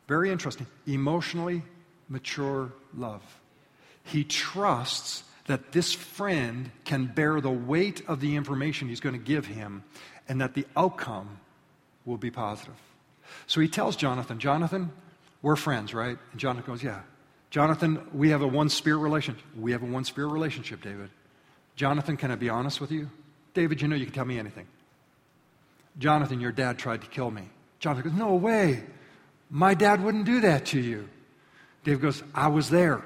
Very 0.09 0.30
interesting. 0.30 0.66
Emotionally 0.87 1.62
mature 2.09 2.72
love. 2.96 3.22
He 4.04 4.24
trusts 4.24 5.24
that 5.46 5.72
this 5.72 5.92
friend 5.92 6.70
can 6.85 7.06
bear 7.06 7.40
the 7.40 7.50
weight 7.50 8.02
of 8.09 8.20
the 8.20 8.37
information 8.37 8.88
he's 8.88 9.00
going 9.00 9.14
to 9.14 9.24
give 9.24 9.46
him 9.46 9.83
and 10.28 10.40
that 10.40 10.54
the 10.54 10.66
outcome 10.76 11.38
will 12.04 12.16
be 12.16 12.30
positive. 12.30 12.74
So 13.46 13.61
he 13.61 13.68
tells 13.68 13.96
Jonathan, 13.96 14.38
Jonathan, 14.38 14.90
we're 15.42 15.57
friends, 15.57 15.94
right? 15.94 16.18
And 16.33 16.40
Jonathan 16.40 16.72
goes, 16.72 16.83
Yeah. 16.83 17.00
Jonathan, 17.50 18.07
we 18.14 18.31
have 18.31 18.42
a 18.42 18.46
one 18.46 18.68
spirit 18.68 18.98
relationship. 18.98 19.42
We 19.59 19.72
have 19.72 19.83
a 19.83 19.87
one 19.87 20.05
spirit 20.05 20.29
relationship, 20.29 20.83
David. 20.83 21.11
Jonathan, 21.74 22.16
can 22.16 22.31
I 22.31 22.37
be 22.37 22.48
honest 22.48 22.81
with 22.81 22.92
you? 22.92 23.11
David, 23.55 23.83
you 23.83 23.88
know 23.88 23.96
you 23.96 24.05
can 24.05 24.14
tell 24.14 24.24
me 24.24 24.38
anything. 24.38 24.66
Jonathan, 25.98 26.40
your 26.40 26.53
dad 26.53 26.79
tried 26.79 27.00
to 27.00 27.09
kill 27.09 27.31
me. 27.31 27.42
Jonathan 27.81 28.11
goes, 28.11 28.18
No 28.18 28.35
way. 28.35 28.85
My 29.50 29.74
dad 29.74 30.03
wouldn't 30.03 30.26
do 30.26 30.42
that 30.42 30.66
to 30.66 30.81
you. 30.81 31.09
David 31.83 32.03
goes, 32.03 32.22
I 32.35 32.48
was 32.48 32.70
there. 32.70 33.03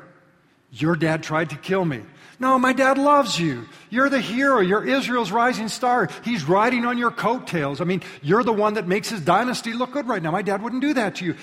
Your 0.73 0.97
dad 0.97 1.23
tried 1.23 1.51
to 1.51 1.57
kill 1.57 1.85
me. 1.85 2.03
No, 2.41 2.59
my 2.59 2.73
dad 2.73 2.99
loves 2.99 3.39
you. 3.39 3.67
You're 3.91 4.09
the 4.09 4.21
hero. 4.21 4.61
You're 4.61 4.85
Israel's 4.85 5.31
rising 5.31 5.69
star. 5.69 6.09
He's 6.25 6.45
riding 6.45 6.85
on 6.85 6.99
your 6.99 7.13
coattails. 7.13 7.81
I 7.81 7.85
mean, 7.85 8.03
you're 8.23 8.43
the 8.43 8.53
one 8.53 8.75
that 8.75 8.89
makes 8.89 9.09
his 9.09 9.21
dynasty 9.21 9.73
look 9.73 9.93
good 9.93 10.09
right 10.09 10.23
now. 10.23 10.33
My 10.33 10.43
dad 10.43 10.61
wouldn't 10.61 10.83
do 10.83 10.95
that 10.95 11.15
to 11.17 11.25
you. 11.25 11.37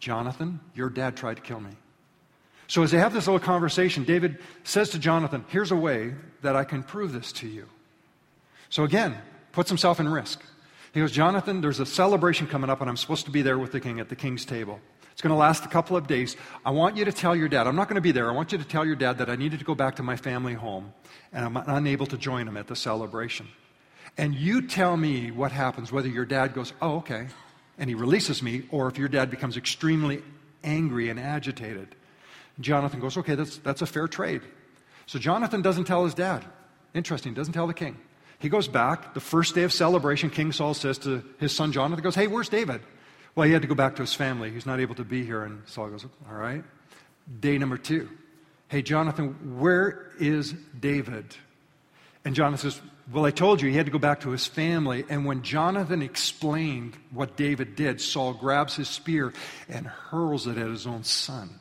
Jonathan, 0.00 0.60
your 0.74 0.90
dad 0.90 1.16
tried 1.16 1.36
to 1.36 1.42
kill 1.42 1.60
me. 1.60 1.70
So, 2.66 2.82
as 2.82 2.90
they 2.90 2.98
have 2.98 3.12
this 3.12 3.26
little 3.26 3.40
conversation, 3.40 4.04
David 4.04 4.38
says 4.64 4.90
to 4.90 4.98
Jonathan, 4.98 5.44
Here's 5.48 5.70
a 5.70 5.76
way 5.76 6.14
that 6.42 6.56
I 6.56 6.64
can 6.64 6.82
prove 6.82 7.12
this 7.12 7.32
to 7.32 7.48
you. 7.48 7.66
So, 8.68 8.84
again, 8.84 9.16
puts 9.52 9.68
himself 9.68 10.00
in 10.00 10.08
risk. 10.08 10.40
He 10.92 11.00
goes, 11.00 11.12
Jonathan, 11.12 11.60
there's 11.60 11.80
a 11.80 11.86
celebration 11.86 12.46
coming 12.46 12.70
up, 12.70 12.80
and 12.80 12.88
I'm 12.88 12.96
supposed 12.96 13.26
to 13.26 13.30
be 13.30 13.42
there 13.42 13.58
with 13.58 13.72
the 13.72 13.80
king 13.80 14.00
at 14.00 14.08
the 14.08 14.16
king's 14.16 14.44
table. 14.44 14.80
It's 15.12 15.22
going 15.22 15.34
to 15.34 15.38
last 15.38 15.64
a 15.64 15.68
couple 15.68 15.96
of 15.96 16.06
days. 16.06 16.36
I 16.64 16.70
want 16.70 16.96
you 16.96 17.04
to 17.04 17.12
tell 17.12 17.36
your 17.36 17.48
dad, 17.48 17.66
I'm 17.66 17.76
not 17.76 17.88
going 17.88 17.96
to 17.96 18.00
be 18.00 18.12
there. 18.12 18.30
I 18.30 18.32
want 18.32 18.52
you 18.52 18.58
to 18.58 18.64
tell 18.64 18.86
your 18.86 18.96
dad 18.96 19.18
that 19.18 19.28
I 19.28 19.36
needed 19.36 19.58
to 19.58 19.64
go 19.64 19.74
back 19.74 19.96
to 19.96 20.02
my 20.02 20.16
family 20.16 20.54
home 20.54 20.94
and 21.32 21.44
I'm 21.44 21.56
unable 21.56 22.06
to 22.06 22.16
join 22.16 22.48
him 22.48 22.56
at 22.56 22.66
the 22.66 22.76
celebration. 22.76 23.48
And 24.16 24.34
you 24.34 24.66
tell 24.66 24.96
me 24.96 25.30
what 25.30 25.52
happens, 25.52 25.92
whether 25.92 26.08
your 26.08 26.24
dad 26.24 26.54
goes, 26.54 26.72
oh, 26.80 26.96
okay, 26.96 27.28
and 27.78 27.88
he 27.88 27.94
releases 27.94 28.42
me, 28.42 28.62
or 28.70 28.88
if 28.88 28.98
your 28.98 29.08
dad 29.08 29.30
becomes 29.30 29.56
extremely 29.56 30.22
angry 30.62 31.08
and 31.08 31.18
agitated. 31.18 31.94
Jonathan 32.60 33.00
goes, 33.00 33.16
okay, 33.16 33.34
that's, 33.34 33.58
that's 33.58 33.82
a 33.82 33.86
fair 33.86 34.06
trade. 34.06 34.42
So 35.06 35.18
Jonathan 35.18 35.62
doesn't 35.62 35.84
tell 35.84 36.04
his 36.04 36.14
dad. 36.14 36.44
Interesting, 36.94 37.34
doesn't 37.34 37.54
tell 37.54 37.66
the 37.66 37.74
king. 37.74 37.96
He 38.38 38.48
goes 38.48 38.68
back. 38.68 39.14
The 39.14 39.20
first 39.20 39.54
day 39.54 39.62
of 39.62 39.72
celebration, 39.72 40.30
King 40.30 40.52
Saul 40.52 40.74
says 40.74 40.98
to 40.98 41.24
his 41.38 41.54
son 41.54 41.72
Jonathan, 41.72 42.02
goes, 42.02 42.14
hey, 42.14 42.26
where's 42.26 42.48
David? 42.48 42.82
Well, 43.34 43.46
he 43.46 43.52
had 43.52 43.62
to 43.62 43.68
go 43.68 43.74
back 43.74 43.96
to 43.96 44.02
his 44.02 44.14
family. 44.14 44.50
He's 44.50 44.66
not 44.66 44.80
able 44.80 44.94
to 44.96 45.04
be 45.04 45.24
here. 45.24 45.44
And 45.44 45.62
Saul 45.66 45.88
goes, 45.88 46.04
All 46.28 46.36
right. 46.36 46.64
Day 47.40 47.58
number 47.58 47.78
two. 47.78 48.08
Hey, 48.68 48.82
Jonathan, 48.82 49.58
where 49.58 50.10
is 50.18 50.52
David? 50.78 51.36
And 52.24 52.34
Jonathan 52.34 52.70
says, 52.70 52.80
Well, 53.12 53.24
I 53.24 53.30
told 53.30 53.60
you 53.60 53.68
he 53.68 53.76
had 53.76 53.86
to 53.86 53.92
go 53.92 53.98
back 53.98 54.20
to 54.20 54.30
his 54.30 54.46
family. 54.46 55.04
And 55.08 55.24
when 55.24 55.42
Jonathan 55.42 56.02
explained 56.02 56.96
what 57.10 57.36
David 57.36 57.74
did, 57.74 58.00
Saul 58.00 58.34
grabs 58.34 58.76
his 58.76 58.88
spear 58.88 59.32
and 59.68 59.86
hurls 59.86 60.46
it 60.46 60.58
at 60.58 60.68
his 60.68 60.86
own 60.86 61.02
son. 61.02 61.58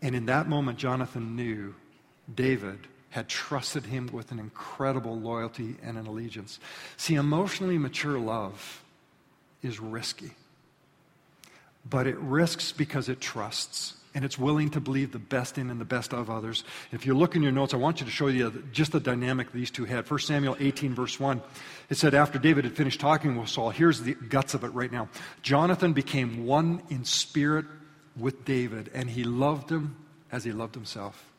And 0.00 0.14
in 0.14 0.26
that 0.26 0.48
moment, 0.48 0.78
Jonathan 0.78 1.36
knew 1.36 1.74
David 2.32 2.78
had 3.10 3.28
trusted 3.28 3.84
him 3.86 4.08
with 4.12 4.32
an 4.32 4.38
incredible 4.38 5.18
loyalty 5.18 5.76
and 5.82 5.98
an 5.98 6.06
allegiance. 6.06 6.58
See, 6.96 7.14
emotionally 7.14 7.78
mature 7.78 8.18
love 8.18 8.82
is 9.62 9.78
risky 9.80 10.32
but 11.88 12.06
it 12.06 12.18
risks 12.18 12.72
because 12.72 13.08
it 13.08 13.20
trusts 13.20 13.94
and 14.14 14.24
it's 14.24 14.38
willing 14.38 14.70
to 14.70 14.80
believe 14.80 15.10
the 15.10 15.18
best 15.18 15.58
in 15.58 15.70
and 15.70 15.80
the 15.80 15.84
best 15.84 16.12
of 16.12 16.30
others. 16.30 16.62
If 16.92 17.04
you 17.04 17.14
look 17.14 17.34
in 17.34 17.42
your 17.42 17.52
notes, 17.52 17.74
I 17.74 17.78
want 17.78 18.00
you 18.00 18.06
to 18.06 18.12
show 18.12 18.28
you 18.28 18.64
just 18.72 18.92
the 18.92 19.00
dynamic 19.00 19.52
these 19.52 19.70
two 19.70 19.84
had. 19.84 20.08
1 20.08 20.20
Samuel 20.20 20.56
18, 20.60 20.94
verse 20.94 21.18
1, 21.18 21.42
it 21.90 21.96
said, 21.96 22.14
After 22.14 22.38
David 22.38 22.64
had 22.64 22.76
finished 22.76 23.00
talking 23.00 23.36
with 23.36 23.48
Saul, 23.48 23.70
here's 23.70 24.00
the 24.02 24.14
guts 24.14 24.54
of 24.54 24.62
it 24.62 24.68
right 24.68 24.90
now. 24.90 25.08
Jonathan 25.42 25.92
became 25.92 26.46
one 26.46 26.82
in 26.90 27.04
spirit 27.04 27.66
with 28.16 28.44
David, 28.44 28.90
and 28.94 29.10
he 29.10 29.24
loved 29.24 29.70
him 29.70 29.96
as 30.30 30.44
he 30.44 30.52
loved 30.52 30.74
himself. 30.74 31.32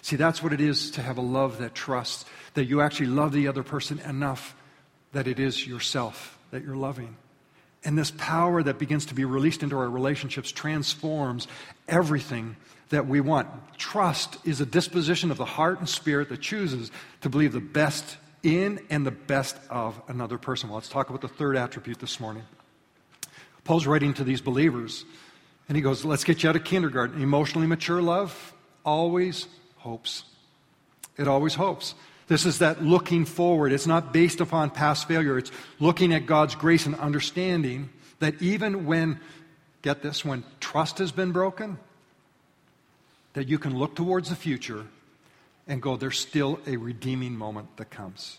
See, 0.00 0.16
that's 0.16 0.42
what 0.42 0.52
it 0.52 0.60
is 0.60 0.92
to 0.92 1.02
have 1.02 1.18
a 1.18 1.22
love 1.22 1.58
that 1.58 1.74
trusts, 1.74 2.24
that 2.54 2.64
you 2.64 2.80
actually 2.80 3.06
love 3.06 3.32
the 3.32 3.48
other 3.48 3.62
person 3.62 3.98
enough 4.00 4.54
that 5.12 5.26
it 5.26 5.38
is 5.38 5.66
yourself 5.66 6.38
that 6.50 6.64
you're 6.64 6.76
loving. 6.76 7.16
And 7.84 7.98
this 7.98 8.12
power 8.12 8.62
that 8.62 8.78
begins 8.78 9.06
to 9.06 9.14
be 9.14 9.24
released 9.24 9.62
into 9.62 9.76
our 9.76 9.90
relationships 9.90 10.52
transforms 10.52 11.48
everything 11.88 12.56
that 12.90 13.06
we 13.06 13.20
want. 13.20 13.48
Trust 13.76 14.36
is 14.44 14.60
a 14.60 14.66
disposition 14.66 15.30
of 15.30 15.36
the 15.36 15.44
heart 15.44 15.80
and 15.80 15.88
spirit 15.88 16.28
that 16.28 16.40
chooses 16.40 16.92
to 17.22 17.28
believe 17.28 17.52
the 17.52 17.60
best 17.60 18.18
in 18.42 18.80
and 18.90 19.06
the 19.06 19.10
best 19.10 19.56
of 19.70 20.00
another 20.08 20.38
person. 20.38 20.68
Well, 20.68 20.76
let's 20.76 20.88
talk 20.88 21.08
about 21.08 21.22
the 21.22 21.28
third 21.28 21.56
attribute 21.56 21.98
this 21.98 22.20
morning. 22.20 22.44
Paul's 23.64 23.86
writing 23.86 24.14
to 24.14 24.24
these 24.24 24.40
believers, 24.40 25.04
and 25.68 25.76
he 25.76 25.82
goes, 25.82 26.04
Let's 26.04 26.24
get 26.24 26.42
you 26.42 26.48
out 26.48 26.56
of 26.56 26.64
kindergarten. 26.64 27.22
Emotionally 27.22 27.66
mature 27.66 28.02
love 28.02 28.52
always 28.84 29.46
hopes. 29.78 30.24
It 31.16 31.28
always 31.28 31.54
hopes. 31.54 31.94
This 32.32 32.46
is 32.46 32.60
that 32.60 32.82
looking 32.82 33.26
forward. 33.26 33.72
It's 33.72 33.86
not 33.86 34.10
based 34.10 34.40
upon 34.40 34.70
past 34.70 35.06
failure. 35.06 35.36
It's 35.36 35.52
looking 35.78 36.14
at 36.14 36.24
God's 36.24 36.54
grace 36.54 36.86
and 36.86 36.94
understanding 36.94 37.90
that 38.20 38.40
even 38.40 38.86
when, 38.86 39.20
get 39.82 40.00
this, 40.00 40.24
when 40.24 40.42
trust 40.58 40.96
has 40.96 41.12
been 41.12 41.32
broken, 41.32 41.76
that 43.34 43.48
you 43.48 43.58
can 43.58 43.76
look 43.76 43.94
towards 43.94 44.30
the 44.30 44.34
future 44.34 44.86
and 45.68 45.82
go, 45.82 45.98
there's 45.98 46.18
still 46.18 46.58
a 46.66 46.78
redeeming 46.78 47.36
moment 47.36 47.76
that 47.76 47.90
comes. 47.90 48.38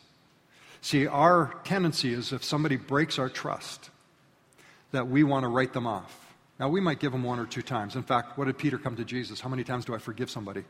See, 0.82 1.06
our 1.06 1.54
tendency 1.64 2.14
is 2.14 2.34
if 2.34 2.44
somebody 2.44 2.78
breaks 2.78 3.20
our 3.20 3.30
trust, 3.30 3.92
that 4.92 5.08
we 5.08 5.24
want 5.24 5.44
to 5.44 5.50
write 5.50 5.74
them 5.74 5.86
off. 5.86 6.34
Now, 6.60 6.68
we 6.68 6.82
might 6.82 7.00
give 7.00 7.12
them 7.12 7.22
one 7.22 7.38
or 7.38 7.46
two 7.46 7.62
times. 7.62 7.96
In 7.96 8.02
fact, 8.02 8.40
what 8.40 8.46
did 8.46 8.58
Peter 8.58 8.80
come 8.80 8.96
to 8.96 9.06
Jesus? 9.06 9.40
How 9.40 9.50
many 9.50 9.64
times 9.64 9.86
do 9.86 9.94
I 9.94 10.00
forgive 10.00 10.32
somebody? 10.32 10.64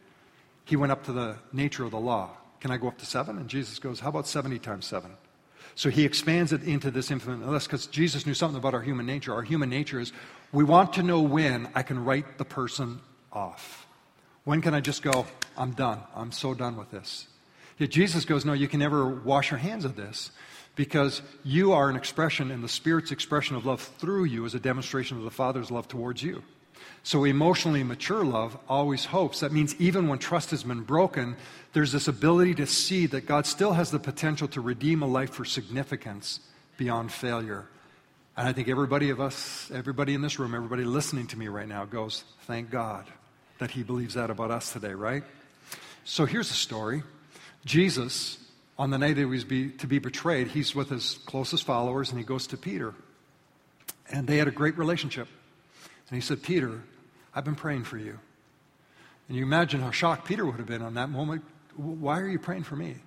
He 0.65 0.75
went 0.75 0.91
up 0.91 1.05
to 1.05 1.13
the 1.13 1.37
nature 1.53 1.85
of 1.85 1.91
the 1.91 2.01
law. 2.01 2.31
Can 2.63 2.71
I 2.71 2.77
go 2.77 2.87
up 2.87 2.97
to 2.99 3.05
seven? 3.05 3.37
And 3.37 3.49
Jesus 3.49 3.77
goes, 3.77 3.99
How 3.99 4.07
about 4.07 4.25
70 4.25 4.57
times 4.59 4.85
seven? 4.85 5.11
So 5.75 5.89
he 5.89 6.05
expands 6.05 6.53
it 6.53 6.63
into 6.63 6.91
this 6.91 7.11
infinite 7.11 7.45
list 7.45 7.67
because 7.67 7.87
Jesus 7.87 8.25
knew 8.25 8.33
something 8.33 8.57
about 8.57 8.73
our 8.73 8.81
human 8.81 9.05
nature. 9.05 9.33
Our 9.33 9.41
human 9.41 9.69
nature 9.69 9.99
is 9.99 10.13
we 10.53 10.63
want 10.63 10.93
to 10.93 11.03
know 11.03 11.19
when 11.19 11.67
I 11.75 11.83
can 11.83 12.05
write 12.05 12.37
the 12.37 12.45
person 12.45 13.01
off. 13.33 13.85
When 14.45 14.61
can 14.61 14.73
I 14.73 14.79
just 14.79 15.01
go, 15.01 15.25
I'm 15.57 15.71
done. 15.71 15.99
I'm 16.15 16.31
so 16.31 16.53
done 16.53 16.77
with 16.77 16.89
this. 16.89 17.27
Yet 17.79 17.89
Jesus 17.89 18.23
goes, 18.23 18.45
No, 18.45 18.53
you 18.53 18.69
can 18.69 18.79
never 18.79 19.09
wash 19.09 19.51
your 19.51 19.57
hands 19.57 19.83
of 19.83 19.97
this 19.97 20.31
because 20.77 21.21
you 21.43 21.73
are 21.73 21.89
an 21.89 21.97
expression, 21.97 22.49
and 22.49 22.63
the 22.63 22.69
Spirit's 22.69 23.11
expression 23.11 23.57
of 23.57 23.65
love 23.65 23.81
through 23.81 24.23
you 24.23 24.45
is 24.45 24.55
a 24.55 24.59
demonstration 24.59 25.17
of 25.17 25.25
the 25.25 25.31
Father's 25.31 25.69
love 25.69 25.89
towards 25.89 26.23
you. 26.23 26.41
So, 27.03 27.25
emotionally 27.25 27.83
mature 27.83 28.23
love 28.23 28.57
always 28.69 29.05
hopes. 29.05 29.41
That 29.41 29.51
means 29.51 29.75
even 29.79 30.07
when 30.07 30.19
trust 30.19 30.51
has 30.51 30.63
been 30.63 30.83
broken, 30.83 31.35
there's 31.73 31.91
this 31.91 32.07
ability 32.07 32.55
to 32.55 32.65
see 32.65 33.05
that 33.07 33.25
God 33.25 33.45
still 33.45 33.73
has 33.73 33.91
the 33.91 33.99
potential 33.99 34.47
to 34.49 34.61
redeem 34.61 35.01
a 35.01 35.07
life 35.07 35.31
for 35.31 35.43
significance 35.43 36.39
beyond 36.77 37.11
failure. 37.11 37.67
And 38.37 38.47
I 38.47 38.53
think 38.53 38.67
everybody 38.67 39.09
of 39.09 39.19
us, 39.19 39.69
everybody 39.71 40.13
in 40.13 40.21
this 40.21 40.39
room, 40.39 40.55
everybody 40.55 40.85
listening 40.85 41.27
to 41.27 41.37
me 41.37 41.47
right 41.49 41.67
now 41.67 41.85
goes, 41.85 42.23
Thank 42.47 42.69
God 42.69 43.05
that 43.59 43.71
He 43.71 43.83
believes 43.83 44.13
that 44.13 44.29
about 44.29 44.51
us 44.51 44.71
today, 44.71 44.93
right? 44.93 45.23
So 46.05 46.25
here's 46.25 46.51
a 46.51 46.55
story 46.55 47.03
Jesus 47.65 48.37
on 48.77 48.89
the 48.89 48.97
night 48.97 49.17
he 49.17 49.25
was 49.25 49.43
be, 49.43 49.69
to 49.69 49.87
be 49.87 49.99
betrayed, 49.99 50.47
he's 50.47 50.73
with 50.73 50.89
his 50.89 51.19
closest 51.25 51.63
followers 51.63 52.09
and 52.09 52.17
he 52.17 52.25
goes 52.25 52.47
to 52.47 52.57
Peter. 52.57 52.93
And 54.11 54.27
they 54.27 54.37
had 54.37 54.47
a 54.47 54.51
great 54.51 54.77
relationship. 54.77 55.27
And 56.09 56.15
he 56.15 56.21
said, 56.21 56.43
Peter, 56.43 56.81
I've 57.33 57.45
been 57.45 57.55
praying 57.55 57.85
for 57.85 57.97
you. 57.97 58.19
And 59.27 59.37
you 59.37 59.43
imagine 59.43 59.81
how 59.81 59.91
shocked 59.91 60.25
Peter 60.25 60.45
would 60.45 60.57
have 60.57 60.67
been 60.67 60.81
on 60.81 60.95
that 60.95 61.09
moment. 61.09 61.43
Why 61.75 62.19
are 62.19 62.27
you 62.27 62.39
praying 62.39 62.63
for 62.63 62.75
me? 62.75 62.89
And 62.89 62.99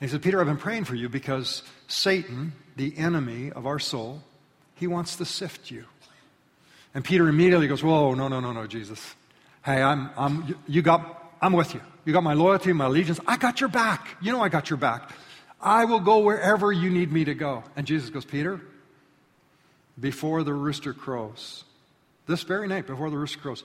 he 0.00 0.08
said, 0.08 0.22
Peter, 0.22 0.40
I've 0.40 0.46
been 0.46 0.56
praying 0.56 0.84
for 0.84 0.94
you 0.94 1.08
because 1.08 1.62
Satan, 1.86 2.52
the 2.76 2.96
enemy 2.98 3.52
of 3.52 3.66
our 3.66 3.78
soul, 3.78 4.22
he 4.74 4.86
wants 4.86 5.16
to 5.16 5.24
sift 5.24 5.70
you. 5.70 5.84
And 6.94 7.04
Peter 7.04 7.28
immediately 7.28 7.68
goes, 7.68 7.82
Whoa, 7.82 8.14
no, 8.14 8.28
no, 8.28 8.40
no, 8.40 8.52
no, 8.52 8.66
Jesus. 8.66 9.14
Hey, 9.64 9.80
I'm, 9.80 10.10
I'm, 10.16 10.56
you 10.66 10.82
got, 10.82 11.32
I'm 11.40 11.52
with 11.52 11.72
you. 11.72 11.80
You 12.04 12.12
got 12.12 12.24
my 12.24 12.34
loyalty, 12.34 12.72
my 12.72 12.86
allegiance. 12.86 13.20
I 13.26 13.36
got 13.36 13.60
your 13.60 13.68
back. 13.68 14.16
You 14.20 14.32
know 14.32 14.42
I 14.42 14.48
got 14.48 14.68
your 14.68 14.76
back. 14.76 15.12
I 15.60 15.84
will 15.84 16.00
go 16.00 16.18
wherever 16.18 16.72
you 16.72 16.90
need 16.90 17.12
me 17.12 17.24
to 17.24 17.34
go. 17.34 17.62
And 17.76 17.86
Jesus 17.86 18.10
goes, 18.10 18.24
Peter, 18.24 18.60
before 19.98 20.42
the 20.42 20.52
rooster 20.52 20.92
crows, 20.92 21.64
this 22.26 22.42
very 22.42 22.68
night, 22.68 22.86
before 22.86 23.10
the 23.10 23.18
rooster 23.18 23.38
crows, 23.38 23.64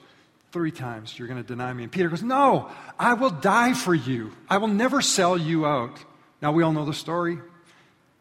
three 0.52 0.70
times 0.70 1.18
you're 1.18 1.28
going 1.28 1.42
to 1.42 1.46
deny 1.46 1.72
me. 1.72 1.84
And 1.84 1.92
Peter 1.92 2.08
goes, 2.08 2.22
No, 2.22 2.70
I 2.98 3.14
will 3.14 3.30
die 3.30 3.74
for 3.74 3.94
you. 3.94 4.32
I 4.48 4.58
will 4.58 4.68
never 4.68 5.00
sell 5.00 5.38
you 5.38 5.66
out. 5.66 5.98
Now, 6.40 6.52
we 6.52 6.62
all 6.62 6.72
know 6.72 6.84
the 6.84 6.94
story. 6.94 7.38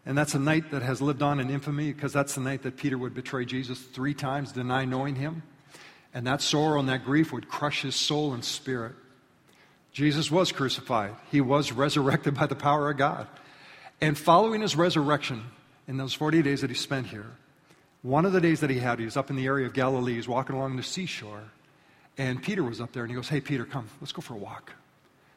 And 0.05 0.17
that's 0.17 0.35
a 0.35 0.39
night 0.39 0.71
that 0.71 0.83
has 0.83 1.01
lived 1.01 1.21
on 1.21 1.41
in 1.41 1.49
infamy 1.49 1.91
because 1.91 2.13
that's 2.13 2.35
the 2.35 2.41
night 2.41 2.63
that 2.63 2.77
Peter 2.77 2.97
would 2.97 3.13
betray 3.13 3.43
Jesus 3.43 3.77
three 3.77 4.13
times, 4.13 4.53
deny 4.53 4.85
knowing 4.85 5.15
him. 5.15 5.43
And 6.13 6.25
that 6.27 6.41
sorrow 6.41 6.79
and 6.79 6.87
that 6.87 7.03
grief 7.03 7.33
would 7.33 7.49
crush 7.49 7.81
his 7.81 7.95
soul 7.95 8.33
and 8.33 8.43
spirit. 8.43 8.95
Jesus 9.91 10.31
was 10.31 10.51
crucified, 10.51 11.15
he 11.31 11.41
was 11.41 11.71
resurrected 11.71 12.35
by 12.35 12.45
the 12.45 12.55
power 12.55 12.89
of 12.89 12.97
God. 12.97 13.27
And 13.99 14.17
following 14.17 14.61
his 14.61 14.75
resurrection, 14.75 15.43
in 15.87 15.97
those 15.97 16.13
40 16.13 16.41
days 16.41 16.61
that 16.61 16.69
he 16.69 16.75
spent 16.75 17.07
here, 17.07 17.31
one 18.01 18.25
of 18.25 18.33
the 18.33 18.41
days 18.41 18.59
that 18.61 18.69
he 18.69 18.79
had, 18.79 18.99
he 18.99 19.05
was 19.05 19.17
up 19.17 19.29
in 19.29 19.35
the 19.35 19.45
area 19.45 19.65
of 19.65 19.73
Galilee, 19.73 20.15
he's 20.15 20.27
walking 20.27 20.55
along 20.55 20.75
the 20.77 20.83
seashore, 20.83 21.43
and 22.17 22.41
Peter 22.41 22.63
was 22.63 22.81
up 22.81 22.91
there, 22.91 23.03
and 23.03 23.11
he 23.11 23.15
goes, 23.15 23.29
Hey, 23.29 23.41
Peter, 23.41 23.65
come, 23.65 23.87
let's 24.01 24.11
go 24.11 24.21
for 24.21 24.33
a 24.33 24.37
walk. 24.37 24.73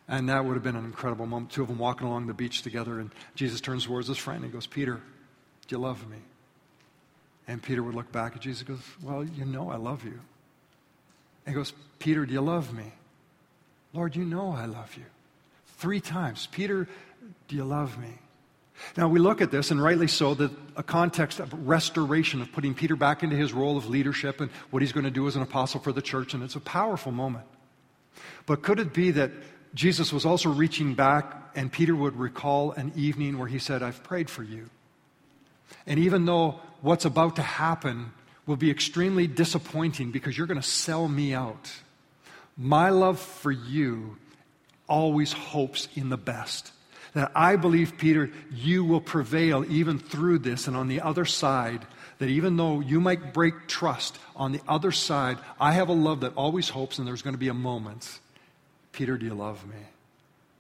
And 0.09 0.29
that 0.29 0.45
would 0.45 0.55
have 0.55 0.63
been 0.63 0.77
an 0.77 0.85
incredible 0.85 1.27
moment. 1.27 1.53
Two 1.53 1.63
of 1.63 1.69
them 1.69 1.79
walking 1.79 2.07
along 2.07 2.27
the 2.27 2.35
beach 2.35 2.63
together, 2.63 2.99
and 2.99 3.11
Jesus 3.35 3.61
turns 3.61 3.85
towards 3.85 4.09
his 4.09 4.19
friend 4.19 4.43
and 4.43 4.53
goes, 4.53 4.67
Peter, 4.67 4.95
do 4.95 5.77
you 5.77 5.79
love 5.79 6.09
me? 6.09 6.17
And 7.47 7.63
Peter 7.63 7.83
would 7.83 7.95
look 7.95 8.11
back 8.13 8.35
at 8.37 8.43
Jesus 8.43 8.61
and 8.61 8.77
goes, 8.77 8.87
Well, 9.03 9.25
you 9.25 9.45
know 9.45 9.71
I 9.71 9.77
love 9.77 10.05
you. 10.05 10.21
And 11.47 11.55
he 11.55 11.55
goes, 11.55 11.73
Peter, 11.99 12.27
do 12.27 12.33
you 12.33 12.41
love 12.41 12.73
me? 12.75 12.93
Lord, 13.93 14.15
you 14.15 14.25
know 14.25 14.53
I 14.53 14.67
love 14.67 14.95
you. 14.97 15.05
Three 15.79 16.01
times. 16.01 16.47
Peter, 16.47 16.87
do 17.49 17.57
you 17.57 17.65
love 17.65 17.99
me? 17.99 18.19
Now 18.97 19.09
we 19.09 19.19
look 19.19 19.41
at 19.41 19.51
this, 19.51 19.71
and 19.71 19.83
rightly 19.83 20.09
so, 20.09 20.35
that 20.35 20.51
a 20.77 20.83
context 20.83 21.41
of 21.41 21.69
restoration, 21.69 22.41
of 22.41 22.51
putting 22.53 22.75
Peter 22.75 22.97
back 22.97 23.23
into 23.23 23.37
his 23.37 23.53
role 23.53 23.77
of 23.77 23.89
leadership 23.89 24.41
and 24.41 24.51
what 24.71 24.83
he's 24.83 24.93
going 24.93 25.05
to 25.05 25.11
do 25.11 25.27
as 25.27 25.37
an 25.37 25.43
apostle 25.43 25.81
for 25.81 25.93
the 25.93 26.03
church, 26.03 26.35
and 26.35 26.43
it's 26.43 26.57
a 26.57 26.61
powerful 26.61 27.13
moment. 27.13 27.47
But 28.47 28.63
could 28.63 28.79
it 28.81 28.93
be 28.93 29.11
that 29.13 29.31
Jesus 29.75 30.13
was 30.13 30.27
also 30.27 30.51
reaching 30.51 30.95
back, 30.95 31.53
and 31.55 31.71
Peter 31.71 31.95
would 31.95 32.17
recall 32.17 32.73
an 32.73 32.93
evening 32.97 33.39
where 33.39 33.49
he 33.49 33.59
said, 33.59 33.83
I've 33.83 34.03
prayed 34.03 34.29
for 34.29 34.43
you. 34.43 34.69
And 35.87 35.99
even 36.01 36.25
though 36.25 36.61
what's 36.81 37.05
about 37.05 37.37
to 37.37 37.43
happen 37.43 38.13
will 38.47 38.57
be 38.57 38.71
extremely 38.71 39.27
disappointing 39.27 40.11
because 40.11 40.37
you're 40.37 40.47
going 40.47 40.61
to 40.61 40.67
sell 40.67 41.07
me 41.07 41.35
out, 41.35 41.71
my 42.57 42.91
love 42.91 43.21
for 43.21 43.53
you 43.53 44.17
always 44.89 45.33
hopes 45.33 45.89
in 45.95 46.09
the 46.09 46.17
best. 46.17 46.73
That 47.15 47.33
I 47.35 47.57
believe, 47.57 47.99
Peter, 47.99 48.31
you 48.53 48.85
will 48.85 49.01
prevail 49.01 49.65
even 49.69 49.99
through 49.99 50.41
this, 50.41 50.69
and 50.69 50.77
on 50.77 50.89
the 50.89 51.01
other 51.01 51.25
side, 51.25 51.85
that 52.19 52.29
even 52.29 52.57
though 52.57 52.81
you 52.81 53.01
might 53.01 53.35
break 53.35 53.67
trust, 53.67 54.19
on 54.37 54.53
the 54.53 54.61
other 54.69 54.93
side, 54.93 55.39
I 55.59 55.73
have 55.73 55.89
a 55.89 55.93
love 55.93 56.21
that 56.21 56.35
always 56.37 56.69
hopes, 56.69 56.99
and 56.99 57.07
there's 57.07 57.23
going 57.23 57.35
to 57.35 57.39
be 57.39 57.49
a 57.49 57.55
moment 57.55 58.21
Peter, 58.93 59.17
do 59.17 59.27
you 59.27 59.35
love 59.35 59.65
me? 59.67 59.77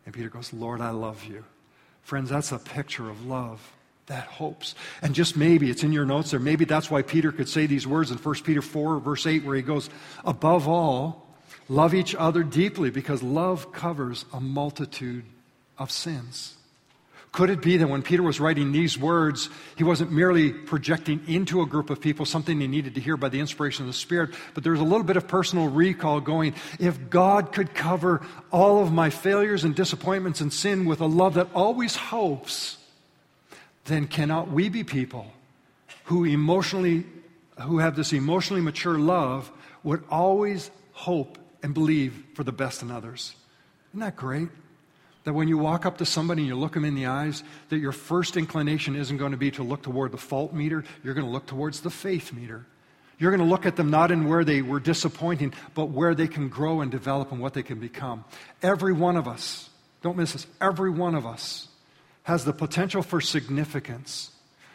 And 0.07 0.15
Peter 0.15 0.29
goes, 0.29 0.53
Lord, 0.53 0.81
I 0.81 0.91
love 0.91 1.25
you. 1.25 1.45
Friends, 2.03 2.31
that's 2.31 2.53
a 2.53 2.59
picture 2.59 3.11
of 3.11 3.27
love 3.27 3.61
that 4.07 4.25
hopes. 4.25 4.75
And 5.03 5.15
just 5.15 5.37
maybe, 5.37 5.71
it's 5.71 5.85
in 5.85 5.93
your 5.93 6.05
notes 6.05 6.31
there, 6.31 6.41
maybe 6.41 6.65
that's 6.65 6.91
why 6.91 7.03
Peter 7.03 7.33
could 7.33 7.49
say 7.49 7.67
these 7.67 7.87
words 7.87 8.11
in 8.11 8.19
1 8.19 8.35
Peter 8.43 8.63
4, 8.63 8.99
verse 8.99 9.27
8, 9.27 9.45
where 9.45 9.57
he 9.57 9.63
goes, 9.63 9.91
Above 10.25 10.67
all, 10.67 11.27
love 11.69 11.95
each 11.95 12.15
other 12.15 12.43
deeply 12.43 12.91
because 12.91 13.23
love 13.23 13.73
covers 13.73 14.25
a 14.33 14.41
multitude 14.41 15.25
of 15.81 15.91
sins. 15.91 16.55
Could 17.33 17.51
it 17.51 17.63
be 17.63 17.77
that 17.77 17.89
when 17.89 18.03
Peter 18.03 18.25
was 18.25 18.41
writing 18.41 18.73
these 18.73 18.99
words, 18.99 19.51
he 19.77 19.85
wasn't 19.85 20.11
merely 20.11 20.53
projecting 20.53 21.21
into 21.29 21.63
a 21.63 21.67
group 21.67 21.89
of 21.89 22.01
people 22.01 22.27
something 22.27 22.61
he 22.61 22.67
needed 22.67 22.97
to 22.97 23.01
hear 23.01 23.17
by 23.17 23.29
the 23.29 23.39
inspiration 23.39 23.85
of 23.85 23.87
the 23.87 23.93
Spirit, 23.93 24.31
but 24.53 24.65
there 24.65 24.73
was 24.73 24.81
a 24.81 24.85
little 24.85 25.05
bit 25.05 25.17
of 25.17 25.29
personal 25.29 25.69
recall 25.69 26.21
going, 26.21 26.55
if 26.81 27.09
God 27.09 27.53
could 27.53 27.73
cover 27.73 28.21
all 28.51 28.83
of 28.83 28.93
my 28.93 29.11
failures 29.11 29.63
and 29.63 29.77
disappointments 29.77 30.41
and 30.41 30.53
sin 30.53 30.87
with 30.87 31.01
a 31.01 31.07
love 31.07 31.35
that 31.35 31.49
always 31.55 31.95
hopes, 31.95 32.79
then 33.85 34.09
cannot 34.09 34.51
we 34.51 34.69
be 34.69 34.83
people 34.83 35.33
who 36.05 36.25
emotionally, 36.25 37.07
who 37.61 37.79
have 37.79 37.95
this 37.95 38.13
emotionally 38.13 38.61
mature 38.61 38.99
love, 38.99 39.53
would 39.85 40.03
always 40.11 40.69
hope 40.93 41.39
and 41.63 41.75
believe 41.75 42.25
for 42.35 42.43
the 42.43 42.53
best 42.53 42.83
in 42.83 42.91
others? 42.91 43.37
Isn't 43.91 44.01
that 44.01 44.17
great? 44.17 44.49
That 45.25 45.35
when 45.35 45.49
you 45.49 45.59
walk 45.59 45.85
up 45.85 45.99
to 45.99 46.07
somebody 46.07 46.43
and 46.43 46.49
you 46.49 46.57
look 46.57 46.73
them 46.73 46.85
in 46.85 46.95
the 46.95 47.07
eyes, 47.07 47.43
that 47.69 47.79
your 47.79 47.93
first 47.93 48.37
inclination 48.37 48.97
isn't 48.97 49.19
going 49.19 49.33
to 49.33 49.37
be 49.37 49.51
to 49.53 49.63
look 49.63 49.83
toward 49.83 50.13
the 50.13 50.19
fault 50.19 50.53
meter, 50.53 50.85
you're 51.05 51.15
going 51.15 51.27
to 51.27 51.33
look 51.33 51.47
towards 51.47 51.81
the 51.81 51.91
faith 51.91 52.33
meter. 52.33 52.65
You're 53.19 53.31
going 53.31 53.47
to 53.47 53.47
look 53.47 53.67
at 53.67 53.77
them 53.77 53.91
not 53.91 54.11
in 54.11 54.29
where 54.29 54.45
they 54.45 54.63
were 54.63 54.81
disappointing, 54.81 55.53
but 55.75 55.91
where 55.91 56.15
they 56.15 56.27
can 56.27 56.49
grow 56.49 56.81
and 56.81 56.91
develop 56.91 57.33
and 57.33 57.41
what 57.41 57.53
they 57.53 57.63
can 57.63 57.79
become. 57.79 58.25
Every 58.63 58.95
one 58.95 59.17
of 59.17 59.29
us, 59.29 59.69
don't 60.01 60.17
miss 60.17 60.33
this, 60.33 60.47
every 60.59 60.91
one 60.91 61.15
of 61.15 61.27
us 61.27 61.69
has 62.23 62.47
the 62.47 62.55
potential 62.55 63.03
for 63.03 63.21
significance 63.21 64.31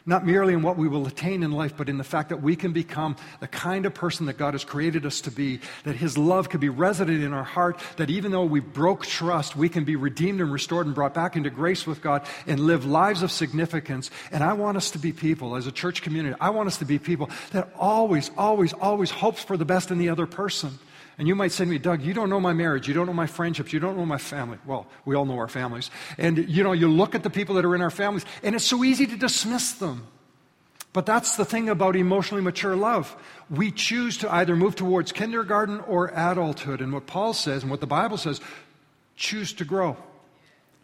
not 0.05 0.25
merely 0.25 0.53
in 0.53 0.61
what 0.61 0.77
we 0.77 0.87
will 0.87 1.07
attain 1.07 1.41
in 1.41 1.51
life, 1.51 1.73
but 1.75 1.89
in 1.89 1.97
the 1.97 2.03
fact 2.03 2.29
that 2.29 2.41
we 2.41 2.55
can 2.55 2.71
become 2.73 3.15
the 3.39 3.47
kind 3.47 3.85
of 3.85 3.93
person 3.93 4.27
that 4.27 4.37
God 4.37 4.53
has 4.53 4.63
created 4.63 5.05
us 5.05 5.21
to 5.21 5.31
be, 5.31 5.59
that 5.83 5.95
His 5.95 6.17
love 6.17 6.49
can 6.49 6.59
be 6.59 6.69
resident 6.69 7.23
in 7.23 7.33
our 7.33 7.43
heart, 7.43 7.79
that 7.97 8.09
even 8.09 8.31
though 8.31 8.45
we 8.45 8.59
broke 8.59 9.05
trust, 9.05 9.55
we 9.55 9.67
can 9.67 9.83
be 9.83 9.95
redeemed 9.95 10.41
and 10.41 10.51
restored 10.51 10.85
and 10.85 10.93
brought 10.93 11.13
back 11.13 11.35
into 11.35 11.49
grace 11.49 11.87
with 11.87 12.01
God 12.01 12.25
and 12.45 12.59
live 12.59 12.85
lives 12.85 13.23
of 13.23 13.31
significance. 13.31 14.11
And 14.31 14.43
I 14.43 14.53
want 14.53 14.77
us 14.77 14.91
to 14.91 14.99
be 14.99 15.11
people, 15.11 15.55
as 15.55 15.65
a 15.65 15.71
church 15.71 16.03
community, 16.03 16.35
I 16.39 16.51
want 16.51 16.67
us 16.67 16.77
to 16.77 16.85
be 16.85 16.99
people 16.99 17.29
that 17.51 17.73
always, 17.75 18.29
always, 18.37 18.73
always 18.73 19.09
hopes 19.09 19.43
for 19.43 19.57
the 19.57 19.65
best 19.65 19.89
in 19.89 19.97
the 19.97 20.09
other 20.09 20.27
person. 20.27 20.77
And 21.17 21.27
you 21.27 21.35
might 21.35 21.51
say 21.51 21.63
to 21.63 21.69
me, 21.69 21.77
Doug, 21.77 22.01
you 22.01 22.13
don't 22.13 22.29
know 22.29 22.39
my 22.39 22.53
marriage. 22.53 22.87
You 22.87 22.93
don't 22.93 23.05
know 23.05 23.13
my 23.13 23.27
friendships. 23.27 23.71
You 23.71 23.79
don't 23.79 23.97
know 23.97 24.05
my 24.05 24.17
family. 24.17 24.57
Well, 24.65 24.85
we 25.05 25.15
all 25.15 25.25
know 25.25 25.37
our 25.37 25.47
families. 25.47 25.89
And, 26.17 26.49
you 26.49 26.63
know, 26.63 26.73
you 26.73 26.89
look 26.89 27.15
at 27.15 27.23
the 27.23 27.29
people 27.29 27.55
that 27.55 27.65
are 27.65 27.73
in 27.73 27.81
our 27.81 27.91
families, 27.91 28.25
and 28.43 28.53
it's 28.53 28.65
so 28.65 28.83
easy 28.83 29.05
to 29.07 29.15
dismiss 29.15 29.73
them. 29.73 30.07
But 30.91 31.05
that's 31.05 31.35
the 31.35 31.45
thing 31.45 31.69
about 31.69 31.95
emotionally 31.95 32.41
mature 32.41 32.75
love. 32.75 33.15
We 33.49 33.71
choose 33.71 34.17
to 34.19 34.33
either 34.33 34.55
move 34.55 34.75
towards 34.75 35.11
kindergarten 35.11 35.81
or 35.81 36.07
adulthood. 36.07 36.81
And 36.81 36.93
what 36.93 37.05
Paul 37.05 37.33
says 37.33 37.63
and 37.63 37.71
what 37.71 37.81
the 37.81 37.87
Bible 37.87 38.17
says, 38.17 38.39
choose 39.15 39.53
to 39.53 39.65
grow. 39.65 39.97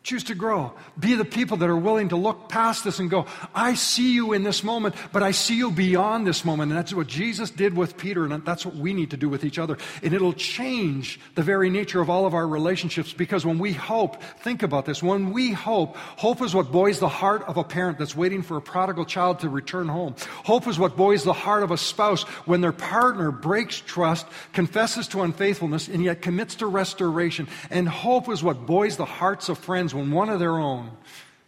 Choose 0.04 0.24
to 0.26 0.36
grow. 0.36 0.74
Be 1.00 1.14
the 1.14 1.24
people 1.24 1.58
that 1.58 1.70
are 1.70 1.78
willing 1.78 2.10
to 2.10 2.16
look 2.16 2.50
past 2.50 2.84
this 2.84 2.98
and 2.98 3.08
go, 3.08 3.28
I 3.54 3.76
see 3.76 4.16
you 4.16 4.34
in 4.34 4.42
this 4.42 4.64
moment, 4.64 4.96
but 5.12 5.22
I 5.22 5.30
see 5.30 5.56
you 5.56 5.70
beyond 5.70 6.26
this 6.26 6.44
moment. 6.44 6.72
And 6.72 6.80
that's 6.80 6.92
what 6.92 7.06
Jesus 7.06 7.52
did 7.52 7.78
with 7.78 7.98
Peter, 7.98 8.26
and 8.26 8.44
that's 8.44 8.66
what 8.66 8.76
we 8.76 8.96
need 8.96 9.12
to 9.12 9.18
do 9.18 9.30
with 9.30 9.46
each 9.46 9.60
other. 9.60 9.78
And 10.02 10.16
it'll 10.16 10.34
change 10.34 11.20
the 11.36 11.44
very 11.44 11.70
nature 11.70 12.02
of 12.02 12.10
all 12.10 12.26
of 12.26 12.34
our 12.34 12.48
relationships 12.48 13.14
because 13.14 13.46
when 13.46 13.60
we 13.60 13.74
hope, 13.74 14.24
think 14.40 14.64
about 14.64 14.88
this, 14.88 15.04
when 15.04 15.34
we 15.34 15.52
hope, 15.52 15.96
hope 15.96 16.42
is 16.42 16.56
what 16.56 16.72
buoys 16.72 16.98
the 16.98 17.08
heart 17.08 17.44
of 17.44 17.58
a 17.58 17.64
parent 17.64 18.00
that's 18.00 18.16
waiting 18.16 18.42
for 18.42 18.58
a 18.58 18.62
prodigal 18.62 19.06
child 19.06 19.42
to 19.42 19.50
return 19.50 19.88
home. 19.88 20.16
Hope 20.44 20.68
is 20.68 20.80
what 20.80 20.98
buoys 20.98 21.24
the 21.24 21.32
heart 21.32 21.62
of 21.62 21.70
a 21.70 21.78
spouse 21.78 22.24
when 22.48 22.62
their 22.62 22.72
partner 22.72 23.30
breaks 23.30 23.80
trust, 23.80 24.26
confesses 24.52 25.08
to 25.10 25.22
unfaithfulness, 25.22 25.88
and 25.88 26.04
yet 26.04 26.24
commits 26.24 26.56
to 26.56 26.66
restoration. 26.66 27.48
And 27.70 27.88
hope 27.88 28.30
is 28.30 28.42
what 28.42 28.66
buoys 28.66 28.98
the 28.98 29.06
hearts 29.06 29.48
of 29.48 29.60
friends 29.60 29.91
when 29.94 30.12
one 30.12 30.30
of 30.30 30.40
their 30.40 30.58
own 30.58 30.92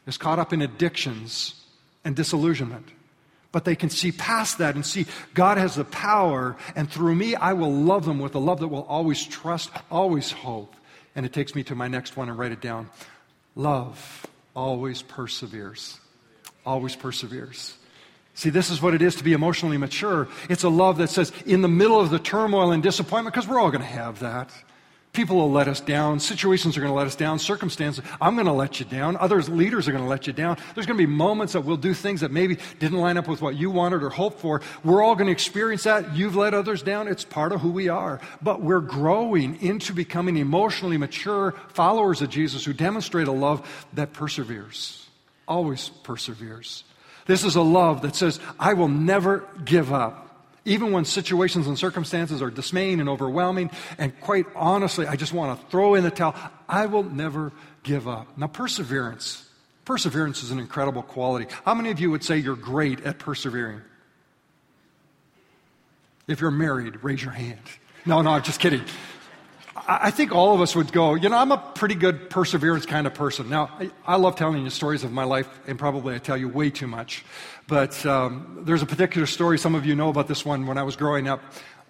is 0.05 0.17
caught 0.17 0.39
up 0.39 0.53
in 0.53 0.61
addictions 0.61 1.61
and 2.03 2.15
disillusionment. 2.15 2.89
But 3.51 3.65
they 3.65 3.75
can 3.75 3.89
see 3.89 4.11
past 4.11 4.57
that 4.57 4.75
and 4.75 4.85
see 4.85 5.05
God 5.33 5.57
has 5.57 5.75
the 5.75 5.85
power, 5.85 6.57
and 6.75 6.89
through 6.89 7.15
me, 7.15 7.35
I 7.35 7.53
will 7.53 7.71
love 7.71 8.03
them 8.03 8.19
with 8.19 8.33
a 8.35 8.39
love 8.39 8.59
that 8.61 8.67
will 8.67 8.85
always 8.85 9.23
trust, 9.23 9.69
always 9.91 10.31
hope. 10.31 10.75
And 11.15 11.25
it 11.25 11.33
takes 11.33 11.53
me 11.53 11.63
to 11.65 11.75
my 11.75 11.87
next 11.87 12.17
one 12.17 12.29
and 12.29 12.37
write 12.37 12.51
it 12.51 12.61
down. 12.61 12.89
Love 13.55 14.25
always 14.55 15.03
perseveres. 15.03 15.99
Always 16.65 16.95
perseveres. 16.95 17.77
See, 18.33 18.49
this 18.49 18.71
is 18.71 18.81
what 18.81 18.95
it 18.95 19.03
is 19.03 19.15
to 19.17 19.23
be 19.23 19.33
emotionally 19.33 19.77
mature. 19.77 20.27
It's 20.49 20.63
a 20.63 20.69
love 20.69 20.97
that 20.97 21.11
says, 21.11 21.31
in 21.45 21.61
the 21.61 21.67
middle 21.67 21.99
of 21.99 22.09
the 22.09 22.17
turmoil 22.17 22.71
and 22.71 22.81
disappointment, 22.81 23.35
because 23.35 23.47
we're 23.47 23.59
all 23.59 23.69
going 23.69 23.81
to 23.81 23.87
have 23.87 24.21
that. 24.21 24.49
People 25.13 25.35
will 25.35 25.51
let 25.51 25.67
us 25.67 25.79
down. 25.79 26.19
Situations 26.19 26.75
are 26.75 26.79
going 26.79 26.89
to 26.89 26.95
let 26.97 27.05
us 27.05 27.15
down. 27.15 27.37
Circumstances, 27.37 28.03
I'm 28.19 28.33
going 28.33 28.47
to 28.47 28.51
let 28.51 28.79
you 28.79 28.85
down. 28.87 29.15
Others, 29.17 29.47
leaders 29.47 29.87
are 29.87 29.91
going 29.91 30.03
to 30.03 30.09
let 30.09 30.25
you 30.25 30.33
down. 30.33 30.57
There's 30.73 30.87
going 30.87 30.97
to 30.97 31.05
be 31.05 31.11
moments 31.11 31.53
that 31.53 31.61
we'll 31.61 31.77
do 31.77 31.93
things 31.93 32.21
that 32.21 32.31
maybe 32.31 32.57
didn't 32.79 32.97
line 32.97 33.17
up 33.17 33.27
with 33.27 33.39
what 33.39 33.55
you 33.55 33.69
wanted 33.69 34.01
or 34.01 34.09
hoped 34.09 34.39
for. 34.39 34.61
We're 34.83 35.03
all 35.03 35.13
going 35.13 35.27
to 35.27 35.31
experience 35.31 35.83
that. 35.83 36.15
You've 36.15 36.35
let 36.35 36.55
others 36.55 36.81
down. 36.81 37.07
It's 37.07 37.23
part 37.23 37.51
of 37.51 37.61
who 37.61 37.69
we 37.69 37.89
are. 37.89 38.21
But 38.41 38.63
we're 38.63 38.79
growing 38.79 39.61
into 39.61 39.93
becoming 39.93 40.37
emotionally 40.37 40.97
mature 40.97 41.53
followers 41.69 42.23
of 42.23 42.31
Jesus 42.31 42.65
who 42.65 42.73
demonstrate 42.73 43.27
a 43.27 43.31
love 43.31 43.87
that 43.93 44.13
perseveres, 44.13 45.07
always 45.47 45.89
perseveres. 45.89 46.85
This 47.27 47.43
is 47.43 47.55
a 47.55 47.61
love 47.61 48.01
that 48.01 48.15
says, 48.15 48.39
I 48.59 48.73
will 48.73 48.87
never 48.87 49.47
give 49.63 49.93
up. 49.93 50.22
Even 50.65 50.91
when 50.93 51.03
situations 51.03 51.67
and 51.67 51.77
circumstances 51.77 52.41
are 52.41 52.49
dismaying 52.49 52.99
and 53.01 53.09
overwhelming, 53.09 53.69
and 53.97 54.17
quite 54.21 54.45
honestly, 54.55 55.05
I 55.05 55.17
just 55.17 55.33
want 55.33 55.59
to 55.59 55.67
throw 55.67 55.95
in 55.95 56.03
the 56.03 56.11
towel, 56.11 56.35
I 56.69 56.85
will 56.85 57.03
never 57.03 57.51
give 57.83 58.07
up. 58.07 58.37
Now, 58.37 58.47
perseverance. 58.47 59.47
Perseverance 59.83 60.41
is 60.41 60.51
an 60.51 60.59
incredible 60.59 61.03
quality. 61.03 61.47
How 61.65 61.73
many 61.73 61.91
of 61.91 61.99
you 61.99 62.09
would 62.11 62.23
say 62.23 62.37
you're 62.37 62.55
great 62.55 63.01
at 63.01 63.19
persevering? 63.19 63.81
If 66.27 66.39
you're 66.39 66.51
married, 66.51 67.03
raise 67.03 67.21
your 67.21 67.33
hand. 67.33 67.59
No, 68.05 68.21
no, 68.21 68.31
I'm 68.31 68.43
just 68.43 68.61
kidding. 68.61 68.83
I 69.85 70.11
think 70.11 70.31
all 70.31 70.53
of 70.53 70.61
us 70.61 70.75
would 70.75 70.93
go, 70.93 71.15
you 71.15 71.27
know, 71.27 71.37
I'm 71.37 71.51
a 71.51 71.57
pretty 71.57 71.95
good 71.95 72.29
perseverance 72.29 72.85
kind 72.85 73.05
of 73.05 73.13
person. 73.13 73.49
Now, 73.49 73.69
I, 73.79 73.91
I 74.05 74.15
love 74.15 74.37
telling 74.37 74.63
you 74.63 74.69
stories 74.69 75.03
of 75.03 75.11
my 75.11 75.25
life, 75.25 75.47
and 75.67 75.77
probably 75.77 76.15
I 76.15 76.19
tell 76.19 76.37
you 76.37 76.47
way 76.47 76.69
too 76.69 76.87
much. 76.87 77.25
But 77.67 78.05
um, 78.05 78.63
there's 78.65 78.81
a 78.81 78.85
particular 78.85 79.25
story, 79.25 79.57
some 79.57 79.75
of 79.75 79.85
you 79.85 79.95
know 79.95 80.09
about 80.09 80.27
this 80.27 80.45
one 80.45 80.67
when 80.67 80.77
I 80.77 80.83
was 80.83 80.95
growing 80.95 81.27
up. 81.27 81.41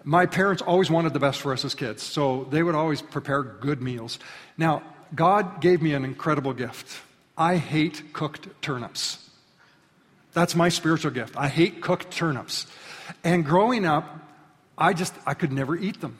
My 0.04 0.26
parents 0.26 0.62
always 0.62 0.90
wanted 0.90 1.12
the 1.12 1.18
best 1.18 1.40
for 1.40 1.52
us 1.52 1.64
as 1.64 1.74
kids, 1.74 2.02
so 2.02 2.46
they 2.50 2.62
would 2.62 2.74
always 2.74 3.02
prepare 3.02 3.42
good 3.42 3.82
meals. 3.82 4.18
Now, 4.56 4.82
God 5.14 5.60
gave 5.60 5.82
me 5.82 5.94
an 5.94 6.04
incredible 6.04 6.52
gift. 6.52 7.00
I 7.36 7.56
hate 7.56 8.12
cooked 8.12 8.48
turnips. 8.62 9.18
That's 10.32 10.54
my 10.54 10.68
spiritual 10.68 11.10
gift. 11.10 11.36
I 11.36 11.48
hate 11.48 11.80
cooked 11.80 12.10
turnips. 12.10 12.66
And 13.22 13.44
growing 13.44 13.86
up, 13.86 14.18
I 14.76 14.92
just, 14.92 15.14
I 15.26 15.34
could 15.34 15.52
never 15.52 15.76
eat 15.76 16.00
them. 16.00 16.18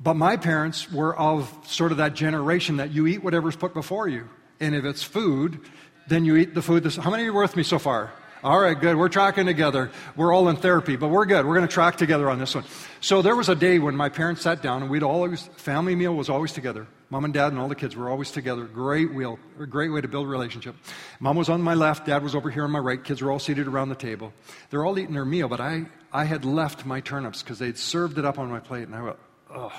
But 0.00 0.14
my 0.14 0.36
parents 0.36 0.90
were 0.90 1.16
of 1.16 1.52
sort 1.66 1.92
of 1.92 1.98
that 1.98 2.14
generation 2.14 2.78
that 2.78 2.90
you 2.90 3.06
eat 3.06 3.22
whatever's 3.22 3.56
put 3.56 3.74
before 3.74 4.08
you. 4.08 4.28
And 4.58 4.74
if 4.74 4.84
it's 4.84 5.02
food, 5.02 5.60
then 6.08 6.24
you 6.24 6.36
eat 6.36 6.54
the 6.54 6.62
food. 6.62 6.82
This, 6.82 6.96
how 6.96 7.10
many 7.10 7.24
of 7.24 7.26
you 7.26 7.38
are 7.38 7.42
with 7.42 7.56
me 7.56 7.62
so 7.62 7.78
far? 7.78 8.10
All 8.44 8.58
right, 8.58 8.78
good. 8.78 8.96
We're 8.96 9.08
tracking 9.08 9.46
together. 9.46 9.92
We're 10.16 10.32
all 10.32 10.48
in 10.48 10.56
therapy, 10.56 10.96
but 10.96 11.08
we're 11.10 11.26
good. 11.26 11.46
We're 11.46 11.54
going 11.54 11.68
to 11.68 11.72
track 11.72 11.94
together 11.94 12.28
on 12.28 12.40
this 12.40 12.56
one. 12.56 12.64
So 13.00 13.22
there 13.22 13.36
was 13.36 13.48
a 13.48 13.54
day 13.54 13.78
when 13.78 13.94
my 13.94 14.08
parents 14.08 14.42
sat 14.42 14.60
down 14.62 14.82
and 14.82 14.90
we'd 14.90 15.04
always, 15.04 15.42
family 15.54 15.94
meal 15.94 16.12
was 16.12 16.28
always 16.28 16.52
together. 16.52 16.88
Mom 17.08 17.24
and 17.24 17.32
dad 17.32 17.52
and 17.52 17.60
all 17.60 17.68
the 17.68 17.76
kids 17.76 17.94
were 17.94 18.10
always 18.10 18.32
together. 18.32 18.64
Great 18.64 19.14
wheel, 19.14 19.38
a 19.60 19.66
great 19.66 19.90
way 19.90 20.00
to 20.00 20.08
build 20.08 20.26
a 20.26 20.28
relationship. 20.28 20.74
Mom 21.20 21.36
was 21.36 21.48
on 21.48 21.62
my 21.62 21.74
left, 21.74 22.04
dad 22.06 22.24
was 22.24 22.34
over 22.34 22.50
here 22.50 22.64
on 22.64 22.72
my 22.72 22.80
right. 22.80 23.04
Kids 23.04 23.22
were 23.22 23.30
all 23.30 23.38
seated 23.38 23.68
around 23.68 23.90
the 23.90 23.94
table. 23.94 24.32
They're 24.70 24.84
all 24.84 24.98
eating 24.98 25.14
their 25.14 25.24
meal, 25.24 25.46
but 25.46 25.60
I, 25.60 25.86
I 26.12 26.24
had 26.24 26.44
left 26.44 26.84
my 26.84 26.98
turnips 26.98 27.44
because 27.44 27.60
they'd 27.60 27.78
served 27.78 28.18
it 28.18 28.24
up 28.24 28.40
on 28.40 28.50
my 28.50 28.58
plate 28.58 28.88
and 28.88 28.96
I 28.96 29.02
went, 29.02 29.16
oh. 29.54 29.72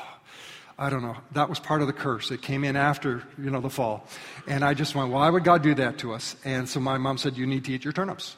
I 0.75 0.89
don't 0.89 1.03
know. 1.03 1.17
That 1.33 1.49
was 1.49 1.59
part 1.59 1.81
of 1.81 1.87
the 1.87 1.93
curse. 1.93 2.31
It 2.31 2.41
came 2.41 2.63
in 2.63 2.75
after, 2.75 3.21
you 3.37 3.51
know, 3.51 3.61
the 3.61 3.69
fall. 3.69 4.07
And 4.47 4.63
I 4.63 4.73
just 4.73 4.95
went, 4.95 5.11
why 5.11 5.29
would 5.29 5.43
God 5.43 5.61
do 5.61 5.75
that 5.75 5.99
to 5.99 6.13
us? 6.13 6.35
And 6.43 6.67
so 6.67 6.79
my 6.79 6.97
mom 6.97 7.19
said, 7.19 7.37
you 7.37 7.45
need 7.45 7.65
to 7.65 7.73
eat 7.73 7.83
your 7.83 7.93
turnips. 7.93 8.35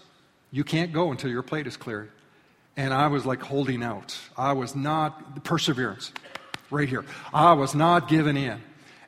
You 0.51 0.63
can't 0.63 0.93
go 0.93 1.11
until 1.11 1.29
your 1.29 1.41
plate 1.41 1.67
is 1.67 1.77
cleared. 1.77 2.11
And 2.77 2.93
I 2.93 3.07
was 3.07 3.25
like 3.25 3.41
holding 3.41 3.83
out. 3.83 4.17
I 4.37 4.53
was 4.53 4.75
not, 4.75 5.43
perseverance, 5.43 6.11
right 6.69 6.89
here. 6.89 7.05
I 7.33 7.53
was 7.53 7.73
not 7.73 8.07
giving 8.07 8.37
in. 8.37 8.61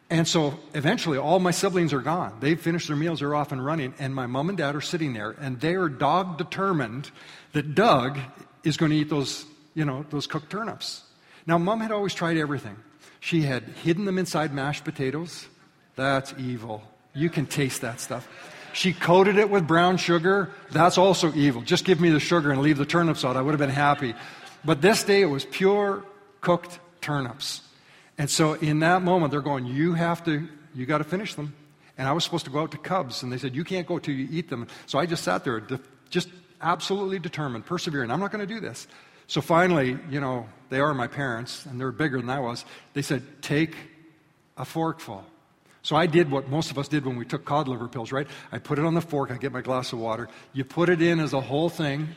And 0.10 0.26
so 0.26 0.58
eventually, 0.74 1.18
all 1.18 1.40
my 1.40 1.52
siblings 1.52 1.92
are 1.92 2.00
gone. 2.00 2.38
They've 2.40 2.60
finished 2.60 2.88
their 2.88 2.96
meals, 2.96 3.20
they're 3.20 3.36
off 3.36 3.52
and 3.52 3.64
running, 3.64 3.94
and 4.00 4.16
my 4.16 4.26
mom 4.26 4.48
and 4.48 4.58
dad 4.58 4.74
are 4.76 4.82
sitting 4.82 5.12
there, 5.12 5.32
and 5.32 5.60
they 5.60 5.76
are 5.76 5.90
dog 5.90 6.38
determined 6.38 7.12
that 7.52 7.76
Doug 7.76 8.18
is 8.64 8.78
going 8.78 8.92
to 8.92 8.98
eat 8.98 9.10
those, 9.10 9.46
you 9.74 9.84
know, 9.84 10.06
those 10.10 10.26
cooked 10.26 10.50
turnips. 10.50 11.04
Now, 11.46 11.58
mom 11.58 11.82
had 11.82 11.92
always 11.92 12.14
tried 12.14 12.38
everything. 12.38 12.78
She 13.20 13.42
had 13.42 13.64
hidden 13.84 14.06
them 14.06 14.18
inside 14.18 14.54
mashed 14.54 14.86
potatoes. 14.86 15.48
That's 15.96 16.34
evil. 16.38 16.84
You 17.14 17.30
can 17.30 17.46
taste 17.46 17.82
that 17.82 18.00
stuff. 18.00 18.28
She 18.78 18.94
coated 18.94 19.38
it 19.38 19.50
with 19.50 19.66
brown 19.66 19.98
sugar. 19.98 20.52
That's 20.70 21.00
also 21.00 21.34
evil. 21.34 21.64
Just 21.64 21.84
give 21.84 22.00
me 22.00 22.12
the 22.12 22.20
sugar 22.20 22.52
and 22.52 22.62
leave 22.62 22.78
the 22.78 22.86
turnips 22.86 23.26
out. 23.26 23.36
I 23.36 23.42
would 23.42 23.50
have 23.50 23.60
been 23.60 23.72
happy. 23.72 24.14
But 24.64 24.84
this 24.84 25.04
day 25.04 25.24
it 25.24 25.26
was 25.26 25.46
pure 25.46 26.06
cooked 26.42 26.78
turnips. 27.02 27.64
And 28.20 28.30
so 28.30 28.54
in 28.54 28.82
that 28.82 29.02
moment, 29.02 29.32
they're 29.32 29.42
going, 29.42 29.66
You 29.66 29.94
have 29.94 30.24
to, 30.26 30.48
you 30.76 30.86
got 30.86 31.00
to 31.00 31.04
finish 31.04 31.34
them. 31.34 31.56
And 31.98 32.08
I 32.08 32.12
was 32.12 32.24
supposed 32.24 32.46
to 32.46 32.52
go 32.52 32.60
out 32.60 32.70
to 32.70 32.78
Cubs, 32.78 33.24
and 33.24 33.34
they 33.34 33.40
said, 33.40 33.56
You 33.56 33.64
can't 33.64 33.88
go 33.88 33.98
till 33.98 34.14
you 34.14 34.28
eat 34.30 34.48
them. 34.48 34.68
So 34.86 35.00
I 35.00 35.08
just 35.08 35.24
sat 35.24 35.44
there, 35.44 35.60
just 36.12 36.30
absolutely 36.62 37.18
determined, 37.18 37.66
persevering. 37.66 38.12
I'm 38.12 38.20
not 38.20 38.32
going 38.32 38.48
to 38.48 38.54
do 38.54 38.60
this. 38.60 38.88
So 39.26 39.42
finally, 39.42 39.98
you 40.08 40.22
know, 40.22 40.48
they 40.70 40.80
are 40.80 40.94
my 40.94 41.08
parents, 41.08 41.66
and 41.66 41.80
they're 41.80 41.92
bigger 41.92 42.22
than 42.22 42.30
I 42.30 42.42
was. 42.42 42.64
They 42.94 43.02
said, 43.02 43.24
Take 43.42 43.76
a 44.56 44.66
forkful. 44.66 45.26
So 45.88 45.96
I 45.96 46.06
did 46.06 46.30
what 46.30 46.50
most 46.50 46.70
of 46.70 46.78
us 46.78 46.90
did 46.90 47.06
when 47.06 47.16
we 47.16 47.24
took 47.24 47.46
cod 47.46 47.70
liver 47.70 47.88
pills, 47.88 48.12
right? 48.12 48.28
I 48.52 48.58
put 48.58 48.78
it 48.78 48.84
on 48.84 48.94
the 48.94 49.00
fork, 49.00 49.32
I 49.32 49.38
get 49.38 49.54
my 49.54 49.62
glass 49.62 49.94
of 49.94 50.00
water. 50.00 50.28
You 50.52 50.66
put 50.66 50.90
it 50.90 51.02
in 51.02 51.22
as 51.22 51.32
a 51.32 51.40
whole 51.40 51.70
thing. 51.70 52.10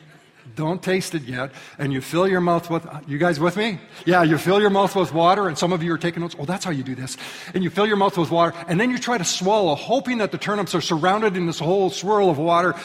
Don't 0.57 0.83
taste 0.83 1.15
it 1.15 1.21
yet. 1.21 1.53
And 1.77 1.93
you 1.93 2.01
fill 2.01 2.27
your 2.27 2.41
mouth 2.41 2.69
with, 2.69 2.85
you 3.07 3.17
guys 3.17 3.39
with 3.39 3.55
me? 3.55 3.79
Yeah, 4.05 4.23
you 4.23 4.37
fill 4.37 4.59
your 4.59 4.71
mouth 4.71 4.93
with 4.93 5.13
water, 5.13 5.47
and 5.47 5.57
some 5.57 5.71
of 5.71 5.81
you 5.83 5.93
are 5.93 5.97
taking 5.97 6.21
notes. 6.21 6.35
Oh, 6.37 6.43
that's 6.43 6.65
how 6.65 6.71
you 6.71 6.83
do 6.83 6.95
this. 6.95 7.15
And 7.53 7.63
you 7.63 7.69
fill 7.69 7.87
your 7.87 7.95
mouth 7.95 8.17
with 8.17 8.29
water, 8.29 8.53
and 8.67 8.77
then 8.77 8.89
you 8.89 8.97
try 8.97 9.17
to 9.17 9.23
swallow, 9.23 9.75
hoping 9.75 10.17
that 10.17 10.33
the 10.33 10.37
turnips 10.37 10.75
are 10.75 10.81
surrounded 10.81 11.37
in 11.37 11.45
this 11.45 11.59
whole 11.59 11.89
swirl 11.89 12.29
of 12.29 12.37
water, 12.37 12.75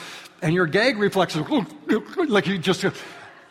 and 0.41 0.55
your 0.55 0.67
gag 0.67 0.99
reflexes, 0.99 1.43
like 2.29 2.47
you 2.47 2.59
just, 2.59 2.85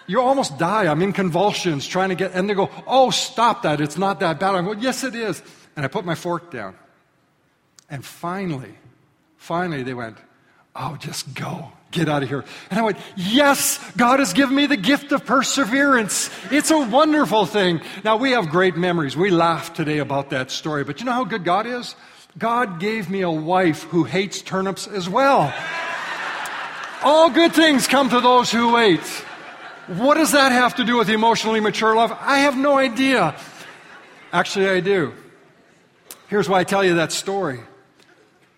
you 0.07 0.21
almost 0.21 0.57
die. 0.57 0.89
I'm 0.89 1.01
in 1.01 1.11
convulsions 1.11 1.85
trying 1.85 2.07
to 2.07 2.15
get, 2.15 2.31
and 2.31 2.49
they 2.49 2.53
go, 2.53 2.69
oh, 2.87 3.09
stop 3.09 3.63
that. 3.63 3.81
It's 3.81 3.97
not 3.97 4.21
that 4.21 4.39
bad. 4.39 4.55
I 4.55 4.61
go, 4.61 4.71
yes, 4.71 5.03
it 5.03 5.15
is. 5.15 5.43
And 5.75 5.83
I 5.83 5.89
put 5.89 6.05
my 6.05 6.15
fork 6.15 6.49
down. 6.49 6.75
And 7.89 8.03
finally, 8.03 8.75
finally 9.37 9.83
they 9.83 9.93
went, 9.93 10.17
Oh, 10.75 10.97
just 10.97 11.33
go. 11.33 11.71
Get 11.91 12.09
out 12.09 12.23
of 12.23 12.27
here. 12.27 12.43
And 12.69 12.79
I 12.79 12.83
went, 12.83 12.97
Yes, 13.15 13.79
God 13.95 14.19
has 14.19 14.33
given 14.33 14.55
me 14.55 14.65
the 14.65 14.77
gift 14.77 15.11
of 15.11 15.25
perseverance. 15.25 16.29
It's 16.51 16.71
a 16.71 16.79
wonderful 16.79 17.45
thing. 17.45 17.81
Now, 18.03 18.17
we 18.17 18.31
have 18.31 18.49
great 18.49 18.75
memories. 18.75 19.15
We 19.15 19.29
laughed 19.29 19.75
today 19.77 19.99
about 19.99 20.31
that 20.31 20.51
story. 20.51 20.83
But 20.83 20.99
you 20.99 21.05
know 21.05 21.13
how 21.13 21.23
good 21.23 21.45
God 21.45 21.65
is? 21.65 21.95
God 22.37 22.81
gave 22.81 23.09
me 23.09 23.21
a 23.21 23.31
wife 23.31 23.83
who 23.83 24.03
hates 24.03 24.41
turnips 24.41 24.87
as 24.87 25.07
well. 25.07 25.53
All 27.01 27.29
good 27.29 27.53
things 27.53 27.87
come 27.87 28.09
to 28.09 28.19
those 28.19 28.51
who 28.51 28.73
wait. 28.73 28.99
What 29.87 30.15
does 30.15 30.31
that 30.31 30.51
have 30.51 30.75
to 30.75 30.83
do 30.83 30.97
with 30.97 31.09
emotionally 31.09 31.59
mature 31.59 31.95
love? 31.95 32.11
I 32.19 32.39
have 32.39 32.57
no 32.57 32.77
idea. 32.77 33.35
Actually, 34.33 34.69
I 34.69 34.79
do. 34.81 35.13
Here's 36.27 36.49
why 36.49 36.59
I 36.59 36.63
tell 36.63 36.83
you 36.83 36.95
that 36.95 37.11
story. 37.11 37.59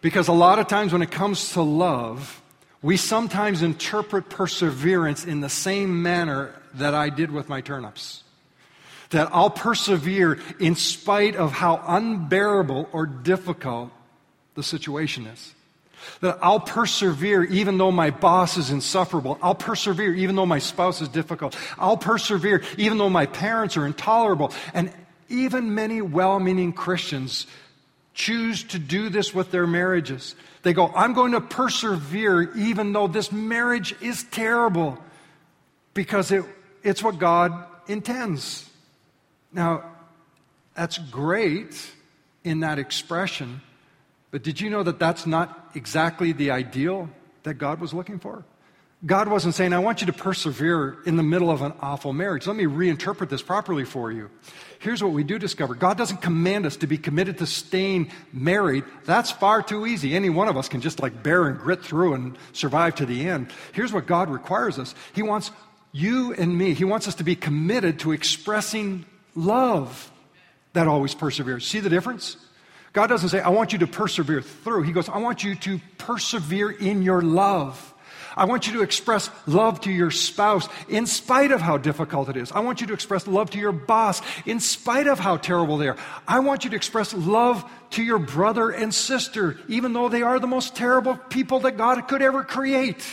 Because 0.08 0.30
a 0.30 0.34
lot 0.34 0.58
of 0.58 0.70
times 0.70 0.94
when 0.94 1.02
it 1.02 1.12
comes 1.12 1.52
to 1.52 1.62
love, 1.62 2.42
we 2.82 2.96
sometimes 2.96 3.62
interpret 3.62 4.30
perseverance 4.30 5.26
in 5.26 5.42
the 5.42 5.50
same 5.50 6.02
manner 6.02 6.56
that 6.76 6.94
I 6.94 7.10
did 7.10 7.30
with 7.30 7.50
my 7.50 7.60
turnips. 7.60 8.24
That 9.10 9.28
I'll 9.34 9.50
persevere 9.50 10.40
in 10.62 10.76
spite 10.76 11.36
of 11.36 11.52
how 11.52 11.84
unbearable 11.86 12.88
or 12.94 13.06
difficult 13.06 13.92
the 14.56 14.64
situation 14.64 15.26
is. 15.26 15.54
That 16.22 16.40
I'll 16.42 16.62
persevere 16.62 17.44
even 17.44 17.78
though 17.78 17.92
my 17.92 18.12
boss 18.12 18.56
is 18.56 18.70
insufferable. 18.70 19.38
I'll 19.42 19.56
persevere 19.56 20.16
even 20.16 20.38
though 20.38 20.46
my 20.46 20.60
spouse 20.60 21.02
is 21.02 21.10
difficult. 21.10 21.58
I'll 21.78 21.98
persevere 21.98 22.64
even 22.78 22.98
though 22.98 23.10
my 23.10 23.26
parents 23.26 23.76
are 23.76 23.86
intolerable. 23.86 24.54
And 24.74 24.90
even 25.28 25.76
many 25.76 26.02
well 26.02 26.40
meaning 26.40 26.72
Christians 26.72 27.46
choose 28.18 28.64
to 28.64 28.80
do 28.80 29.10
this 29.10 29.34
with 29.34 29.52
their 29.52 29.68
marriages. 29.68 30.36
They 30.64 30.74
go, 30.74 30.88
I'm 30.88 31.14
going 31.14 31.34
to 31.34 31.40
persevere 31.40 32.52
even 32.58 32.92
though 32.92 33.08
this 33.08 33.32
marriage 33.32 33.96
is 34.02 34.24
terrible 34.24 34.98
because 35.94 36.32
it, 36.32 36.44
it's 36.82 37.04
what 37.04 37.20
God 37.20 37.54
intends. 37.88 38.68
Now, 39.54 39.84
that's 40.74 40.98
great 40.98 41.80
in 42.44 42.62
that 42.62 42.80
expression, 42.80 43.62
but 44.32 44.42
did 44.42 44.60
you 44.60 44.72
know 44.72 44.82
that 44.82 44.98
that's 44.98 45.28
not 45.28 45.70
exactly 45.76 46.32
the 46.32 46.50
ideal 46.50 47.10
that 47.44 47.56
God 47.56 47.80
was 47.80 47.94
looking 47.94 48.18
for? 48.18 48.44
God 49.06 49.28
wasn't 49.28 49.54
saying, 49.54 49.74
I 49.74 49.80
want 49.80 50.02
you 50.02 50.08
to 50.08 50.14
persevere 50.14 50.98
in 51.06 51.18
the 51.18 51.24
middle 51.24 51.52
of 51.52 51.62
an 51.62 51.74
awful 51.82 52.14
marriage. 52.14 52.48
Let 52.48 52.56
me 52.56 52.64
reinterpret 52.64 53.30
this 53.30 53.44
properly 53.44 53.86
for 53.86 54.12
you. 54.12 54.32
Here's 54.80 55.04
what 55.04 55.14
we 55.14 55.24
do 55.24 55.38
discover 55.38 55.76
God 55.76 55.98
doesn't 55.98 56.22
command 56.22 56.66
us 56.66 56.78
to 56.78 56.88
be 56.88 56.98
committed 56.98 57.38
to 57.38 57.46
staying 57.46 58.12
married. 58.34 58.86
That's 59.06 59.30
far 59.30 59.62
too 59.62 59.86
easy. 59.86 60.16
Any 60.16 60.32
one 60.32 60.48
of 60.48 60.58
us 60.58 60.68
can 60.68 60.82
just 60.82 61.00
like 61.00 61.22
bear 61.22 61.46
and 61.48 61.60
grit 61.60 61.84
through 61.84 62.16
and 62.16 62.38
survive 62.54 62.96
to 62.96 63.06
the 63.06 63.30
end. 63.30 63.52
Here's 63.74 63.94
what 63.94 64.08
God 64.08 64.30
requires 64.30 64.80
us 64.80 64.96
He 65.14 65.22
wants 65.22 65.52
you 65.92 66.34
and 66.34 66.58
me, 66.58 66.74
He 66.74 66.84
wants 66.84 67.08
us 67.08 67.16
to 67.16 67.24
be 67.24 67.36
committed 67.36 68.00
to 68.00 68.14
expressing 68.14 69.06
love 69.36 70.12
that 70.74 70.88
always 70.88 71.14
perseveres. 71.14 71.68
See 71.68 71.80
the 71.80 71.90
difference? 71.90 72.38
God 72.94 73.08
doesn't 73.08 73.30
say, 73.30 73.42
I 73.42 73.50
want 73.50 73.74
you 73.74 73.80
to 73.80 73.88
persevere 73.88 74.42
through. 74.42 74.84
He 74.84 74.92
goes, 74.92 75.08
I 75.08 75.20
want 75.20 75.44
you 75.44 75.54
to 75.56 75.80
persevere 76.00 76.72
in 76.72 77.04
your 77.04 77.22
love. 77.22 77.94
I 78.38 78.46
want 78.46 78.68
you 78.68 78.74
to 78.74 78.84
express 78.84 79.30
love 79.48 79.82
to 79.82 79.92
your 79.92 80.12
spouse 80.12 80.70
in 80.88 81.08
spite 81.08 81.52
of 81.52 81.60
how 81.60 81.78
difficult 81.78 82.30
it 82.30 82.38
is. 82.38 82.52
I 82.52 82.60
want 82.60 82.80
you 82.80 82.88
to 82.88 82.94
express 82.94 83.28
love 83.28 83.50
to 83.52 83.60
your 83.60 83.72
boss 83.72 84.22
in 84.46 84.60
spite 84.60 85.08
of 85.08 85.20
how 85.20 85.38
terrible 85.38 85.78
they 85.78 85.90
are. 85.90 85.98
I 86.28 86.40
want 86.40 86.64
you 86.64 86.70
to 86.70 86.76
express 86.76 87.14
love 87.14 87.70
to 87.92 88.04
your 88.04 88.20
brother 88.20 88.70
and 88.70 88.94
sister, 88.94 89.58
even 89.68 89.94
though 89.94 90.08
they 90.08 90.22
are 90.22 90.40
the 90.40 90.48
most 90.48 90.76
terrible 90.76 91.18
people 91.18 91.62
that 91.62 91.78
God 91.78 92.08
could 92.08 92.22
ever 92.22 92.44
create. 92.44 93.04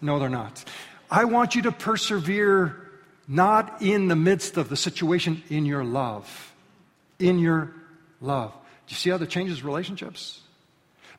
No, 0.00 0.18
they're 0.18 0.28
not. 0.28 0.64
I 1.10 1.24
want 1.24 1.56
you 1.56 1.62
to 1.62 1.72
persevere 1.72 2.76
not 3.26 3.82
in 3.82 4.08
the 4.08 4.16
midst 4.16 4.56
of 4.56 4.68
the 4.68 4.76
situation, 4.76 5.42
in 5.50 5.66
your 5.66 5.84
love. 5.84 6.54
In 7.18 7.38
your 7.38 7.72
love. 8.20 8.52
Do 8.86 8.92
you 8.92 8.96
see 8.96 9.10
how 9.10 9.18
that 9.18 9.28
changes 9.28 9.62
relationships? 9.62 10.40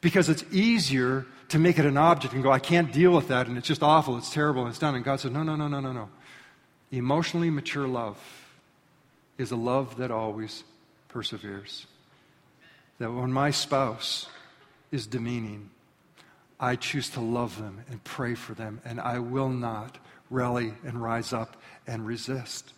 Because 0.02 0.30
it's 0.30 0.44
easier 0.52 1.26
to 1.50 1.60
make 1.60 1.80
it 1.80 1.86
an 1.86 1.98
object 1.98 2.34
and 2.34 2.44
go, 2.44 2.52
I 2.52 2.60
can't 2.60 2.92
deal 2.92 3.12
with 3.12 3.28
that, 3.28 3.48
and 3.48 3.58
it's 3.58 3.68
just 3.68 3.84
awful, 3.84 4.18
it's 4.18 4.32
terrible, 4.32 4.62
and 4.62 4.70
it's 4.70 4.80
done. 4.80 4.96
And 4.96 5.04
God 5.04 5.20
says, 5.20 5.32
No, 5.32 5.44
no, 5.44 5.56
no, 5.56 5.68
no, 5.68 5.80
no, 5.80 5.92
no. 5.92 6.10
Emotionally 6.92 7.50
mature 7.50 7.88
love 7.88 8.18
is 9.38 9.52
a 9.52 9.56
love 9.56 9.98
that 9.98 10.12
always 10.12 10.64
perseveres. 11.08 11.86
That 13.00 13.12
when 13.12 13.32
my 13.32 13.52
spouse 13.52 14.28
is 14.92 15.08
demeaning, 15.08 15.70
I 16.60 16.76
choose 16.76 17.10
to 17.12 17.22
love 17.22 17.58
them 17.58 17.84
and 17.90 18.04
pray 18.04 18.36
for 18.36 18.54
them, 18.54 18.82
and 18.84 19.00
I 19.00 19.20
will 19.20 19.50
not 19.50 19.98
rally 20.30 20.74
and 20.86 21.02
rise 21.02 21.32
up 21.32 21.56
and 21.88 22.06
resist 22.06 22.74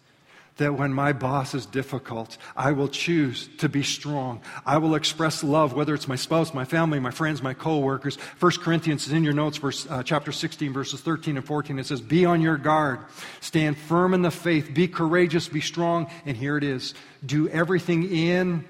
that 0.61 0.75
when 0.75 0.93
my 0.93 1.11
boss 1.11 1.53
is 1.55 1.65
difficult, 1.65 2.37
I 2.55 2.71
will 2.71 2.87
choose 2.87 3.49
to 3.57 3.67
be 3.67 3.81
strong. 3.81 4.41
I 4.65 4.77
will 4.77 4.95
express 4.95 5.43
love, 5.43 5.73
whether 5.73 5.93
it's 5.95 6.07
my 6.07 6.15
spouse, 6.15 6.53
my 6.53 6.65
family, 6.65 6.99
my 6.99 7.09
friends, 7.09 7.41
my 7.41 7.55
coworkers. 7.55 8.15
First 8.37 8.61
Corinthians 8.61 9.07
is 9.07 9.13
in 9.13 9.23
your 9.23 9.33
notes, 9.33 9.57
verse, 9.57 9.87
uh, 9.89 10.03
chapter 10.03 10.31
16, 10.31 10.71
verses 10.71 11.01
13 11.01 11.37
and 11.37 11.45
14. 11.45 11.79
It 11.79 11.87
says, 11.87 11.99
Be 11.99 12.25
on 12.25 12.41
your 12.41 12.57
guard, 12.57 12.99
stand 13.39 13.75
firm 13.75 14.13
in 14.13 14.21
the 14.21 14.29
faith, 14.29 14.71
be 14.73 14.87
courageous, 14.87 15.49
be 15.49 15.61
strong. 15.61 16.09
And 16.25 16.37
here 16.37 16.57
it 16.57 16.63
is 16.63 16.93
do 17.25 17.49
everything 17.49 18.11
in, 18.11 18.63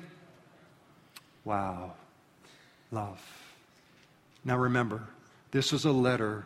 wow, 1.43 1.93
love. 2.89 3.21
Now 4.45 4.57
remember, 4.57 5.03
this 5.51 5.73
is 5.73 5.85
a 5.85 5.91
letter 5.91 6.45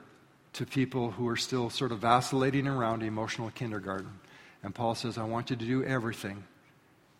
to 0.54 0.66
people 0.66 1.12
who 1.12 1.28
are 1.28 1.38
still 1.38 1.70
sort 1.70 1.92
of 1.92 2.00
vacillating 2.00 2.68
around 2.68 3.04
emotional 3.04 3.52
kindergarten. 3.52 4.20
And 4.66 4.74
Paul 4.74 4.96
says, 4.96 5.20
I 5.20 5.26
want 5.26 5.52
you 5.52 5.56
to 5.56 5.64
do 5.64 5.84
everything 5.84 6.44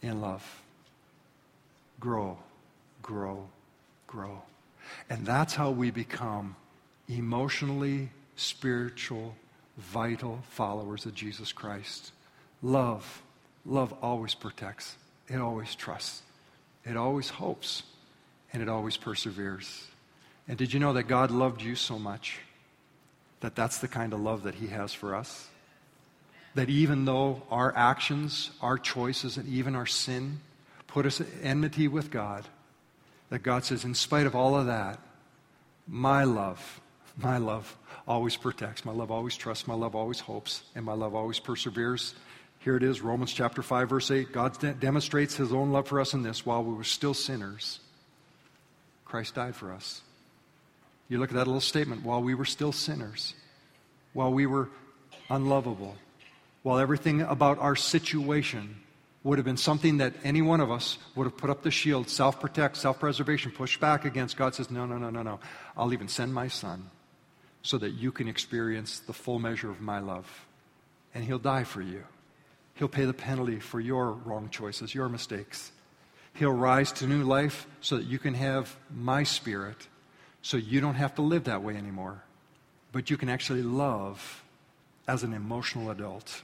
in 0.02 0.20
love. 0.20 0.44
Grow, 2.00 2.40
grow, 3.04 3.48
grow. 4.08 4.42
And 5.12 5.28
that's 5.28 5.54
how 5.54 5.70
we 5.70 5.92
become 5.92 6.56
emotionally, 7.08 8.10
spiritual, 8.36 9.36
vital 9.78 10.40
followers 10.50 11.06
of 11.06 11.14
Jesus 11.14 11.52
Christ. 11.52 12.12
Love. 12.64 13.22
Love 13.64 13.94
always 14.02 14.34
protects, 14.34 14.96
it 15.28 15.38
always 15.38 15.76
trusts, 15.76 16.24
it 16.84 16.98
always 16.98 17.30
hopes, 17.30 17.84
and 18.54 18.64
it 18.64 18.70
always 18.70 18.98
perseveres. 18.98 19.86
And 20.48 20.58
did 20.58 20.74
you 20.74 20.80
know 20.80 20.94
that 20.94 21.04
God 21.04 21.30
loved 21.30 21.62
you 21.62 21.76
so 21.76 22.00
much 22.00 22.40
that 23.42 23.56
that's 23.56 23.78
the 23.78 23.88
kind 23.88 24.14
of 24.14 24.20
love 24.20 24.44
that 24.44 24.56
He 24.56 24.68
has 24.68 24.94
for 24.94 25.14
us? 25.14 25.48
That 26.56 26.70
even 26.70 27.06
though 27.06 27.44
our 27.52 27.76
actions, 27.76 28.52
our 28.62 28.78
choices, 28.78 29.38
and 29.38 29.48
even 29.48 29.76
our 29.76 29.86
sin 29.86 30.40
put 30.88 31.06
us 31.06 31.22
at 31.22 31.28
enmity 31.44 31.88
with 31.88 32.10
God, 32.10 32.46
that 33.30 33.44
God 33.44 33.66
says, 33.66 33.84
in 33.84 33.94
spite 33.94 34.26
of 34.26 34.36
all 34.36 34.56
of 34.56 34.68
that, 34.68 35.00
my 35.88 36.24
love, 36.24 36.82
my 37.18 37.38
love 37.38 37.78
always 38.08 38.38
protects, 38.38 38.86
my 38.86 38.94
love 38.94 39.12
always 39.12 39.36
trusts, 39.36 39.68
my 39.68 39.74
love 39.74 39.96
always 39.96 40.22
hopes, 40.22 40.64
and 40.76 40.86
my 40.86 40.94
love 40.94 41.14
always 41.14 41.40
perseveres. 41.40 42.16
Here 42.60 42.78
it 42.78 42.84
is, 42.84 43.02
Romans 43.02 43.34
chapter 43.34 43.62
5, 43.62 43.90
verse 43.90 44.10
8. 44.10 44.32
God 44.32 44.58
de- 44.60 44.74
demonstrates 44.74 45.36
his 45.36 45.52
own 45.52 45.72
love 45.72 45.88
for 45.88 46.00
us 46.00 46.14
in 46.14 46.24
this 46.24 46.46
while 46.46 46.64
we 46.64 46.74
were 46.74 46.84
still 46.84 47.14
sinners, 47.14 47.80
Christ 49.04 49.36
died 49.36 49.56
for 49.56 49.72
us. 49.72 50.02
You 51.10 51.20
look 51.20 51.30
at 51.30 51.36
that 51.36 51.46
little 51.46 51.62
statement 51.62 52.04
while 52.04 52.24
we 52.24 52.34
were 52.34 52.46
still 52.46 52.72
sinners, 52.72 53.36
while 54.14 54.32
we 54.34 54.46
were 54.46 54.70
unlovable, 55.30 55.96
while 56.66 56.80
everything 56.80 57.22
about 57.22 57.60
our 57.60 57.76
situation 57.76 58.76
would 59.24 59.38
have 59.38 59.46
been 59.46 59.56
something 59.56 59.98
that 59.98 60.16
any 60.24 60.42
one 60.42 60.60
of 60.60 60.72
us 60.72 60.98
would 61.14 61.26
have 61.26 61.38
put 61.38 61.52
up 61.52 61.62
the 61.62 61.70
shield, 61.70 62.10
self 62.10 62.40
protect, 62.40 62.76
self 62.76 63.00
preservation, 63.00 63.52
push 63.52 63.78
back 63.78 64.04
against, 64.04 64.36
God 64.36 64.56
says, 64.56 64.72
No, 64.72 64.88
no, 64.88 64.98
no, 64.98 65.12
no, 65.12 65.22
no. 65.22 65.40
I'll 65.78 65.94
even 65.94 66.08
send 66.08 66.34
my 66.34 66.48
son 66.48 66.90
so 67.62 67.78
that 67.78 67.92
you 67.92 68.12
can 68.12 68.28
experience 68.28 68.98
the 68.98 69.14
full 69.14 69.38
measure 69.38 69.70
of 69.70 69.80
my 69.80 70.00
love. 70.00 70.48
And 71.14 71.24
he'll 71.24 71.38
die 71.38 71.66
for 71.66 71.84
you. 71.84 72.04
He'll 72.74 72.88
pay 72.88 73.06
the 73.06 73.14
penalty 73.14 73.60
for 73.60 73.80
your 73.80 74.14
wrong 74.14 74.50
choices, 74.50 74.96
your 74.96 75.08
mistakes. 75.08 75.72
He'll 76.34 76.50
rise 76.50 76.92
to 76.94 77.06
new 77.06 77.22
life 77.22 77.68
so 77.80 77.98
that 77.98 78.08
you 78.08 78.18
can 78.18 78.34
have 78.34 78.76
my 78.92 79.22
spirit, 79.22 79.88
so 80.42 80.58
you 80.58 80.82
don't 80.82 80.96
have 80.96 81.14
to 81.16 81.22
live 81.22 81.44
that 81.44 81.62
way 81.62 81.76
anymore, 81.76 82.24
but 82.92 83.12
you 83.12 83.18
can 83.18 83.30
actually 83.30 83.62
love 83.62 84.44
as 85.08 85.22
an 85.22 85.32
emotional 85.32 85.92
adult. 85.92 86.42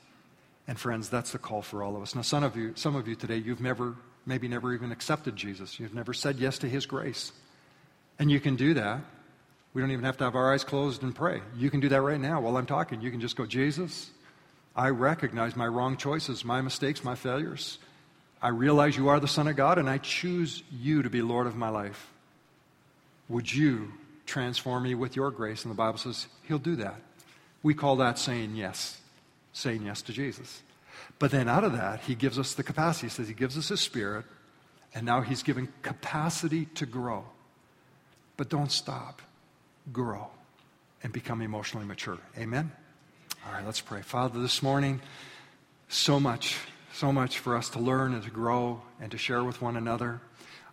And 0.71 0.79
friends, 0.79 1.09
that's 1.09 1.33
the 1.33 1.37
call 1.37 1.61
for 1.61 1.83
all 1.83 1.97
of 1.97 2.01
us. 2.01 2.15
Now, 2.15 2.21
some 2.21 2.45
of 2.45 2.55
you, 2.55 2.71
some 2.75 2.95
of 2.95 3.05
you 3.05 3.13
today, 3.13 3.35
you've 3.35 3.59
never, 3.59 3.93
maybe 4.25 4.47
never 4.47 4.73
even 4.73 4.93
accepted 4.93 5.35
Jesus. 5.35 5.81
You've 5.81 5.93
never 5.93 6.13
said 6.13 6.39
yes 6.39 6.59
to 6.59 6.69
his 6.69 6.85
grace. 6.85 7.33
And 8.19 8.31
you 8.31 8.39
can 8.39 8.55
do 8.55 8.73
that. 8.75 9.01
We 9.73 9.81
don't 9.81 9.91
even 9.91 10.05
have 10.05 10.15
to 10.19 10.23
have 10.23 10.35
our 10.35 10.53
eyes 10.53 10.63
closed 10.63 11.03
and 11.03 11.13
pray. 11.13 11.41
You 11.57 11.69
can 11.69 11.81
do 11.81 11.89
that 11.89 11.99
right 11.99 12.21
now 12.21 12.39
while 12.39 12.55
I'm 12.55 12.67
talking. 12.67 13.01
You 13.01 13.11
can 13.11 13.19
just 13.19 13.35
go, 13.35 13.45
Jesus, 13.45 14.11
I 14.73 14.91
recognize 14.91 15.57
my 15.57 15.67
wrong 15.67 15.97
choices, 15.97 16.45
my 16.45 16.61
mistakes, 16.61 17.03
my 17.03 17.15
failures. 17.15 17.77
I 18.41 18.47
realize 18.47 18.95
you 18.95 19.09
are 19.09 19.19
the 19.19 19.27
Son 19.27 19.49
of 19.49 19.57
God, 19.57 19.77
and 19.77 19.89
I 19.89 19.97
choose 19.97 20.63
you 20.71 21.01
to 21.01 21.09
be 21.09 21.21
Lord 21.21 21.47
of 21.47 21.57
my 21.57 21.67
life. 21.67 22.13
Would 23.27 23.53
you 23.53 23.91
transform 24.25 24.83
me 24.83 24.95
with 24.95 25.17
your 25.17 25.31
grace? 25.31 25.65
And 25.65 25.71
the 25.71 25.75
Bible 25.75 25.97
says 25.97 26.27
He'll 26.43 26.59
do 26.59 26.77
that. 26.77 26.95
We 27.61 27.73
call 27.73 27.97
that 27.97 28.17
saying 28.17 28.55
yes 28.55 29.00
saying 29.53 29.83
yes 29.83 30.01
to 30.03 30.13
Jesus. 30.13 30.61
But 31.19 31.31
then 31.31 31.47
out 31.47 31.63
of 31.63 31.73
that, 31.73 32.01
he 32.01 32.15
gives 32.15 32.39
us 32.39 32.53
the 32.53 32.63
capacity. 32.63 33.07
He 33.07 33.11
says 33.11 33.27
he 33.27 33.33
gives 33.33 33.57
us 33.57 33.69
his 33.69 33.81
spirit, 33.81 34.25
and 34.93 35.05
now 35.05 35.21
he's 35.21 35.43
given 35.43 35.71
capacity 35.81 36.65
to 36.75 36.85
grow. 36.85 37.25
But 38.37 38.49
don't 38.49 38.71
stop. 38.71 39.21
Grow 39.91 40.27
and 41.03 41.11
become 41.11 41.41
emotionally 41.41 41.85
mature. 41.85 42.17
Amen? 42.37 42.71
All 43.45 43.53
right, 43.53 43.65
let's 43.65 43.81
pray. 43.81 44.01
Father, 44.01 44.39
this 44.39 44.61
morning, 44.61 45.01
so 45.89 46.19
much, 46.19 46.57
so 46.93 47.11
much 47.11 47.39
for 47.39 47.55
us 47.55 47.69
to 47.71 47.79
learn 47.79 48.13
and 48.13 48.23
to 48.23 48.29
grow 48.29 48.81
and 48.99 49.11
to 49.11 49.17
share 49.17 49.43
with 49.43 49.61
one 49.61 49.75
another. 49.75 50.21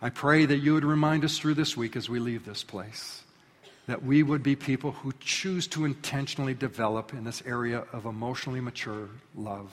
I 0.00 0.10
pray 0.10 0.44
that 0.44 0.58
you 0.58 0.74
would 0.74 0.84
remind 0.84 1.24
us 1.24 1.38
through 1.38 1.54
this 1.54 1.76
week 1.76 1.96
as 1.96 2.08
we 2.08 2.20
leave 2.20 2.44
this 2.44 2.62
place 2.62 3.22
that 3.88 4.04
we 4.04 4.22
would 4.22 4.42
be 4.42 4.54
people 4.54 4.92
who 4.92 5.14
choose 5.18 5.66
to 5.66 5.86
intentionally 5.86 6.52
develop 6.52 7.14
in 7.14 7.24
this 7.24 7.42
area 7.46 7.84
of 7.90 8.04
emotionally 8.04 8.60
mature 8.60 9.08
love. 9.34 9.72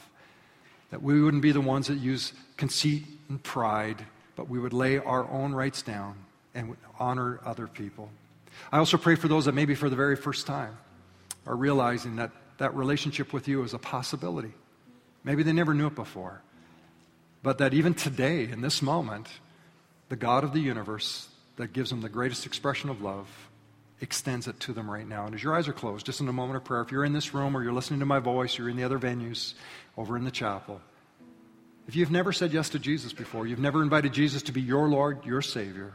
That 0.89 1.03
we 1.03 1.21
wouldn't 1.21 1.43
be 1.43 1.51
the 1.51 1.59
ones 1.59 1.87
that 1.87 1.95
use 1.95 2.31
conceit 2.55 3.03
and 3.27 3.43
pride, 3.43 4.05
but 4.37 4.49
we 4.49 4.57
would 4.57 4.71
lay 4.71 4.97
our 4.97 5.29
own 5.29 5.53
rights 5.53 5.81
down 5.81 6.15
and 6.55 6.77
honor 6.97 7.41
other 7.43 7.67
people. 7.67 8.09
I 8.71 8.77
also 8.77 8.95
pray 8.95 9.15
for 9.15 9.27
those 9.27 9.45
that 9.45 9.53
maybe 9.53 9.75
for 9.75 9.89
the 9.89 9.97
very 9.97 10.15
first 10.15 10.47
time 10.47 10.77
are 11.45 11.55
realizing 11.55 12.15
that 12.15 12.31
that 12.57 12.73
relationship 12.73 13.33
with 13.33 13.49
you 13.49 13.63
is 13.63 13.73
a 13.73 13.79
possibility. 13.79 14.53
Maybe 15.25 15.43
they 15.43 15.51
never 15.51 15.73
knew 15.73 15.87
it 15.87 15.95
before. 15.95 16.41
But 17.43 17.57
that 17.57 17.73
even 17.73 17.93
today, 17.93 18.45
in 18.45 18.61
this 18.61 18.81
moment, 18.81 19.27
the 20.07 20.15
God 20.15 20.45
of 20.45 20.53
the 20.53 20.61
universe 20.61 21.27
that 21.57 21.73
gives 21.73 21.89
them 21.89 21.99
the 21.99 22.07
greatest 22.07 22.45
expression 22.45 22.89
of 22.89 23.01
love 23.01 23.27
extends 24.01 24.47
it 24.47 24.59
to 24.61 24.73
them 24.73 24.89
right 24.89 25.07
now. 25.07 25.25
And 25.25 25.33
as 25.33 25.43
your 25.43 25.55
eyes 25.55 25.67
are 25.67 25.73
closed, 25.73 26.05
just 26.05 26.19
in 26.19 26.27
a 26.27 26.33
moment 26.33 26.57
of 26.57 26.63
prayer, 26.63 26.81
if 26.81 26.91
you're 26.91 27.05
in 27.05 27.13
this 27.13 27.33
room 27.33 27.55
or 27.55 27.63
you're 27.63 27.73
listening 27.73 27.99
to 28.01 28.05
my 28.05 28.19
voice, 28.19 28.57
you're 28.57 28.69
in 28.69 28.77
the 28.77 28.83
other 28.83 28.99
venues 28.99 29.53
over 29.97 30.17
in 30.17 30.23
the 30.23 30.31
chapel, 30.31 30.81
if 31.87 31.95
you've 31.95 32.11
never 32.11 32.33
said 32.33 32.51
yes 32.51 32.69
to 32.69 32.79
Jesus 32.79 33.13
before, 33.13 33.45
you've 33.45 33.59
never 33.59 33.83
invited 33.83 34.11
Jesus 34.11 34.41
to 34.43 34.51
be 34.51 34.61
your 34.61 34.89
Lord, 34.89 35.25
your 35.25 35.41
Savior, 35.41 35.93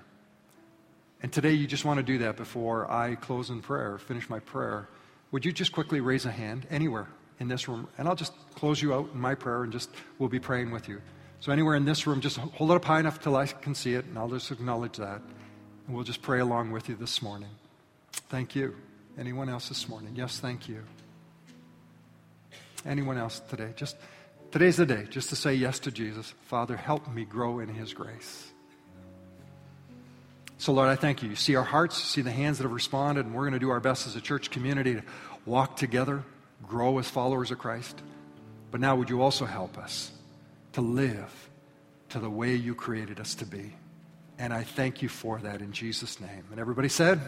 and 1.22 1.32
today 1.32 1.53
you 1.53 1.66
just 1.66 1.84
want 1.84 1.98
to 1.98 2.03
do 2.03 2.18
that 2.18 2.36
before 2.36 2.90
I 2.90 3.14
close 3.14 3.51
in 3.51 3.61
prayer, 3.61 3.98
finish 3.98 4.30
my 4.30 4.38
prayer, 4.38 4.88
would 5.32 5.44
you 5.44 5.53
just 5.53 5.72
quickly 5.72 6.01
raise 6.01 6.24
a 6.24 6.30
hand 6.30 6.66
anywhere 6.70 7.09
in 7.38 7.48
this 7.48 7.68
room? 7.68 7.88
And 7.98 8.09
I'll 8.09 8.16
just 8.16 8.32
close 8.55 8.80
you 8.80 8.94
out 8.94 9.11
in 9.12 9.20
my 9.20 9.34
prayer 9.34 9.62
and 9.62 9.72
just 9.72 9.90
we'll 10.18 10.28
be 10.28 10.40
praying 10.40 10.70
with 10.70 10.88
you. 10.88 11.03
So 11.40 11.53
anywhere 11.53 11.74
in 11.74 11.84
this 11.84 12.07
room, 12.07 12.20
just 12.20 12.38
hold 12.38 12.70
it 12.70 12.74
up 12.74 12.84
high 12.84 13.01
enough 13.01 13.20
till 13.20 13.36
I 13.36 13.46
can 13.46 13.74
see 13.74 13.94
it, 13.94 14.05
and 14.07 14.18
I'll 14.18 14.28
just 14.28 14.51
acknowledge 14.51 14.96
that. 14.96 15.22
And 15.86 15.94
we'll 15.96 16.05
just 16.05 16.22
pray 16.22 16.40
along 16.40 16.70
with 16.70 16.88
you 16.88 16.96
this 16.96 17.22
morning. 17.22 17.48
Thank 18.29 18.55
you. 18.55 18.77
Anyone 19.18 19.49
else 19.49 19.68
this 19.68 19.89
morning? 19.89 20.12
Yes, 20.14 20.39
thank 20.39 20.68
you. 20.68 20.83
Anyone 22.87 23.18
else 23.18 23.41
today? 23.49 23.73
Just 23.77 23.97
Today's 24.51 24.79
the 24.79 24.87
day 24.87 25.07
just 25.09 25.29
to 25.29 25.37
say 25.37 25.55
yes 25.55 25.79
to 25.81 25.93
Jesus. 25.93 26.35
Father, 26.47 26.77
help 26.77 27.07
me 27.12 27.25
grow 27.25 27.61
in 27.61 27.68
His 27.68 27.95
grace. 27.95 28.51
So, 30.59 30.73
Lord, 30.73 30.89
I 30.89 30.97
thank 30.97 31.23
you. 31.23 31.29
You 31.29 31.37
see 31.37 31.55
our 31.55 31.64
hearts, 31.64 31.97
see 31.97 32.21
the 32.21 32.33
hands 32.33 32.59
that 32.59 32.64
have 32.64 32.73
responded, 32.73 33.27
and 33.27 33.35
we're 33.35 33.43
going 33.43 33.53
to 33.53 33.61
do 33.61 33.71
our 33.71 33.79
best 33.79 34.09
as 34.09 34.16
a 34.16 34.21
church 34.21 34.51
community 34.51 34.95
to 34.95 35.03
walk 35.47 35.77
together, 35.77 36.25
grow 36.66 36.99
as 36.99 37.09
followers 37.09 37.53
of 37.53 37.59
Christ. 37.59 38.03
But 38.73 38.81
now, 38.81 38.97
would 38.97 39.09
you 39.09 39.23
also 39.23 39.47
help 39.47 39.79
us 39.79 40.11
to 40.73 40.81
live 40.81 41.49
to 42.09 42.18
the 42.18 42.29
way 42.29 42.57
you 42.57 42.75
created 42.75 43.21
us 43.21 43.37
to 43.37 43.47
be? 43.47 43.73
And 44.37 44.53
I 44.53 44.64
thank 44.64 45.01
you 45.01 45.09
for 45.09 45.39
that 45.39 45.62
in 45.62 45.71
Jesus' 45.71 46.21
name. 46.21 46.45
And 46.51 46.59
everybody 46.59 46.89
said, 46.89 47.21